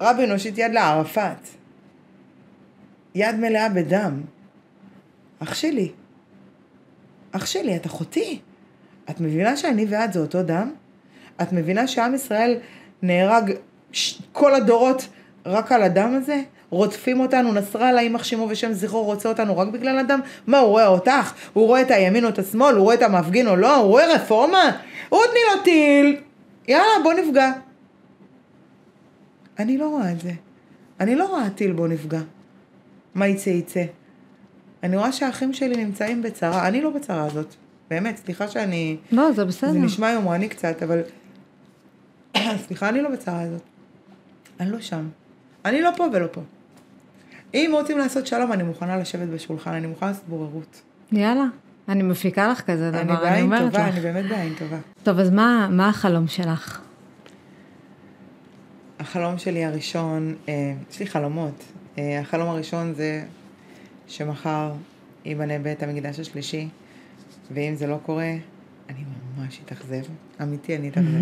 רבין 0.00 0.30
הושיט 0.30 0.58
יד 0.58 0.72
לערפאת. 0.72 1.48
יד 3.14 3.36
מלאה 3.36 3.68
בדם. 3.68 4.20
אח 5.38 5.54
שלי, 5.54 5.92
אח 7.32 7.46
שלי, 7.46 7.76
את 7.76 7.86
אחותי. 7.86 8.40
את 9.10 9.20
מבינה 9.20 9.56
שאני 9.56 9.86
ואת 9.88 10.12
זה 10.12 10.20
אותו 10.20 10.42
דם? 10.42 10.70
את 11.42 11.52
מבינה 11.52 11.86
שעם 11.86 12.14
ישראל 12.14 12.56
נהרג 13.02 13.52
ש... 13.92 14.22
כל 14.32 14.54
הדורות 14.54 15.08
רק 15.46 15.72
על 15.72 15.82
הדם 15.82 16.14
הזה? 16.16 16.42
רודפים 16.70 17.20
אותנו, 17.20 17.52
נסראללה, 17.52 18.02
יימח 18.02 18.24
שמו 18.24 18.46
ושם 18.50 18.72
זכרו, 18.72 19.02
רוצה 19.02 19.28
אותנו 19.28 19.58
רק 19.58 19.68
בגלל 19.68 19.98
הדם? 19.98 20.20
מה, 20.46 20.58
הוא 20.58 20.68
רואה 20.68 20.86
אותך? 20.86 21.32
הוא 21.52 21.66
רואה 21.66 21.80
את 21.80 21.90
הימין 21.90 22.24
או 22.24 22.28
את 22.28 22.38
השמאל? 22.38 22.74
הוא 22.74 22.82
רואה 22.82 22.94
את 22.94 23.02
המפגין 23.02 23.48
או 23.48 23.56
לא? 23.56 23.76
הוא 23.76 23.88
רואה 23.88 24.14
רפורמה? 24.14 24.78
הוא 25.08 25.20
תני 25.30 25.40
לו 25.56 25.62
טיל, 25.62 26.20
יאללה, 26.68 27.02
בוא 27.02 27.12
נפגע. 27.12 27.52
אני 29.58 29.78
לא 29.78 29.88
רואה 29.88 30.12
את 30.12 30.20
זה. 30.20 30.32
אני 31.00 31.16
לא 31.16 31.26
רואה 31.28 31.50
טיל 31.50 31.72
בוא 31.72 31.88
נפגע. 31.88 32.20
מה 33.14 33.26
יצא 33.26 33.50
יצא. 33.50 33.82
אני 34.82 34.96
רואה 34.96 35.12
שהאחים 35.12 35.52
שלי 35.52 35.84
נמצאים 35.84 36.22
בצרה, 36.22 36.68
אני 36.68 36.80
לא 36.80 36.90
בצרה 36.90 37.24
הזאת. 37.24 37.54
באמת, 37.90 38.16
סליחה 38.16 38.48
שאני... 38.48 38.96
לא, 39.12 39.32
זה 39.32 39.44
בסדר. 39.44 39.72
זה 39.72 39.78
נשמע 39.78 40.10
יומרני 40.10 40.48
קצת, 40.48 40.82
אבל... 40.82 41.00
סליחה, 42.66 42.88
אני 42.88 43.02
לא 43.02 43.10
בצרה 43.10 43.40
הזאת. 43.40 43.62
אני 44.60 44.70
לא 44.70 44.80
שם. 44.80 45.08
אני 45.64 45.82
לא 45.82 45.90
פה 45.96 46.06
ולא 46.12 46.26
פה. 46.32 46.40
אם 47.54 47.70
רוצים 47.74 47.98
לעשות 47.98 48.26
שלום, 48.26 48.52
אני 48.52 48.62
מוכנה 48.62 48.96
לשבת 48.96 49.28
בשולחן, 49.28 49.72
אני 49.72 49.86
מוכנה 49.86 50.08
לעשות 50.08 50.24
בוררות. 50.28 50.82
יאללה, 51.12 51.44
אני 51.88 52.02
מפיקה 52.02 52.48
לך 52.48 52.60
כזה 52.60 52.90
דבר, 52.90 53.00
אני 53.00 53.34
אני 53.34 53.42
אומרת 53.42 53.72
טובה, 53.72 53.88
לך. 53.88 53.94
אני 53.94 54.00
באמת 54.00 54.24
בעין 54.30 54.54
טובה. 54.58 54.76
טוב, 55.02 55.18
אז 55.18 55.30
מה, 55.30 55.68
מה 55.70 55.88
החלום 55.88 56.28
שלך? 56.28 56.80
החלום 58.98 59.38
שלי 59.38 59.64
הראשון, 59.64 60.34
אה, 60.48 60.74
יש 60.90 61.00
לי 61.00 61.06
חלומות. 61.06 61.64
אה, 61.98 62.20
החלום 62.20 62.48
הראשון 62.48 62.94
זה 62.94 63.22
שמחר 64.10 64.72
ייבנה 65.24 65.58
בית 65.58 65.82
המקדש 65.82 66.20
השלישי, 66.20 66.68
ואם 67.50 67.74
זה 67.74 67.86
לא 67.86 67.98
קורה, 68.02 68.32
אני 68.88 69.04
ממש 69.36 69.60
אתאכזב. 69.64 70.02
אמיתי, 70.42 70.76
אני 70.76 70.88
אתאכזב. 70.88 71.18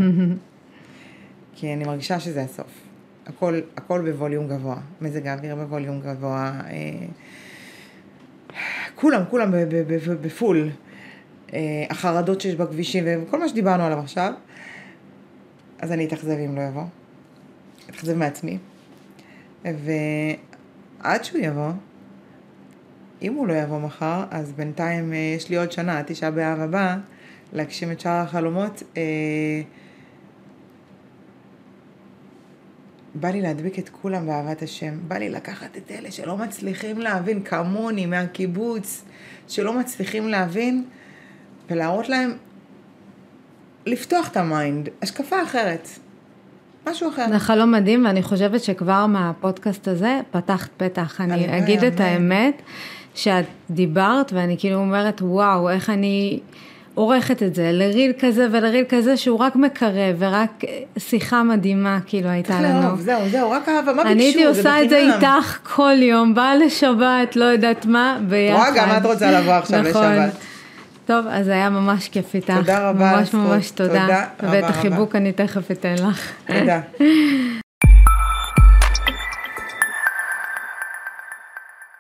כי 1.55 1.75
אני 1.75 1.85
מרגישה 1.85 2.21
שזה 2.21 2.43
הסוף. 2.43 2.81
הכל, 3.27 3.61
הכל 3.77 4.11
בווליום 4.11 4.49
גבוה. 4.49 4.77
מזג 5.01 5.27
האוויר 5.27 5.55
בווליום 5.55 6.01
גבוה. 6.01 6.61
אה, 6.71 7.07
כולם, 8.95 9.23
כולם 9.31 9.55
בפול. 10.21 10.71
אה, 11.53 11.85
החרדות 11.91 12.41
שיש 12.41 12.55
בכבישים 12.55 13.05
וכל 13.07 13.41
מה 13.41 13.49
שדיברנו 13.49 13.83
עליו 13.83 13.99
עכשיו. 13.99 14.33
אז 15.79 15.93
אני 15.93 16.07
אתאכזב 16.07 16.37
אם 16.47 16.57
לא 16.57 16.63
יבוא. 16.63 16.85
אתאכזב 17.91 18.15
מעצמי. 18.17 18.59
ועד 19.65 21.25
שהוא 21.25 21.41
יבוא, 21.41 21.71
אם 23.23 23.35
הוא 23.35 23.49
לא 23.49 23.53
יבוא 23.53 23.79
מחר, 23.79 24.25
אז 24.31 24.53
בינתיים 24.53 25.13
אה, 25.13 25.19
יש 25.37 25.51
לי 25.51 25.57
עוד 25.57 25.73
שנה, 25.73 26.03
תשעה 26.07 26.31
באב 26.31 26.61
הבא, 26.61 26.97
להגשים 27.53 27.93
את 27.93 28.01
שאר 28.01 28.11
החלומות. 28.11 28.83
אה, 28.97 29.03
בא 33.15 33.29
לי 33.29 33.41
להדביק 33.41 33.79
את 33.79 33.89
כולם 33.89 34.27
באהבת 34.27 34.63
השם. 34.63 34.99
בא 35.09 35.17
לי 35.17 35.29
לקחת 35.29 35.77
את 35.77 35.91
אלה 35.91 36.11
שלא 36.11 36.37
מצליחים 36.37 36.99
להבין, 36.99 37.43
כמוני, 37.43 38.07
מהקיבוץ, 38.07 39.05
שלא 39.49 39.73
מצליחים 39.79 40.29
להבין, 40.29 40.85
ולהראות 41.71 42.09
להם, 42.09 42.33
לפתוח 43.87 44.29
את 44.29 44.37
ה 44.37 44.45
mind, 44.45 44.89
השקפה 45.03 45.43
אחרת, 45.43 45.89
משהו 46.87 47.09
אחר. 47.09 47.27
זה 47.29 47.39
חלום 47.39 47.73
מדהים, 47.73 48.05
ואני 48.05 48.23
חושבת 48.23 48.63
שכבר 48.63 49.07
מהפודקאסט 49.07 49.89
הזה 49.89 50.21
פתחת 50.31 50.71
פתח. 50.77 51.21
אני 51.21 51.59
אגיד 51.59 51.85
את. 51.85 52.01
האמת, 52.01 52.63
שאת 53.19 53.45
דיברת, 53.71 54.33
ואני 54.33 54.57
כאילו 54.59 54.77
אומרת, 54.77 55.23
וואו, 55.23 55.71
איך 55.71 55.91
אני 55.91 56.41
עורכת 56.95 57.43
את 57.43 57.55
זה 57.55 57.71
לריל 57.73 58.13
כזה 58.21 58.47
ולריל 58.53 58.85
כזה, 58.89 59.17
שהוא 59.17 59.39
רק 59.39 59.57
מקרב, 59.57 60.17
ורק 60.19 60.65
שיחה 60.99 61.43
מדהימה, 61.43 61.99
כאילו, 62.07 62.29
הייתה 62.29 62.49
צריך 62.49 62.63
לנו. 62.63 62.81
לאהוב, 62.81 63.01
זהו, 63.01 63.29
זהו, 63.31 63.51
רק 63.51 63.69
אהבה, 63.69 63.93
מה 63.93 64.03
ביקשו? 64.03 64.13
אני 64.13 64.25
הייתי 64.25 64.45
עושה 64.45 64.83
את 64.83 64.91
זה. 64.91 64.97
איתך 64.99 65.59
כל 65.75 65.95
יום, 66.03 66.35
באה 66.35 66.57
לשבת, 66.57 67.37
לא 67.37 67.45
יודעת 67.45 67.87
מה, 67.87 68.19
ביחד. 68.29 68.59
רואה, 68.59 68.71
גם 68.77 68.97
את 68.97 69.07
רוצה 69.07 69.41
לבוא 69.41 69.53
עכשיו 69.53 69.83
נכון. 69.83 70.13
לשבת. 70.13 70.33
טוב, 71.07 71.27
אז 71.31 71.49
היה 71.49 71.71
ממש 71.71 72.09
כיף 72.09 72.35
איתך. 72.35 72.55
תודה 72.55 72.89
רבה 72.89 73.17
ממש. 73.17 73.35
ממש 73.35 73.71
תודה. 73.71 73.93
תודה 73.93 74.25
רבה 74.43 74.53
ואת 74.53 74.65
רבה. 74.65 74.69
החיבוק 74.69 75.17
אני 75.17 75.33
תכף 75.33 75.71
אתן 75.71 75.95
לך. 75.95 76.33
תודה. 76.47 76.81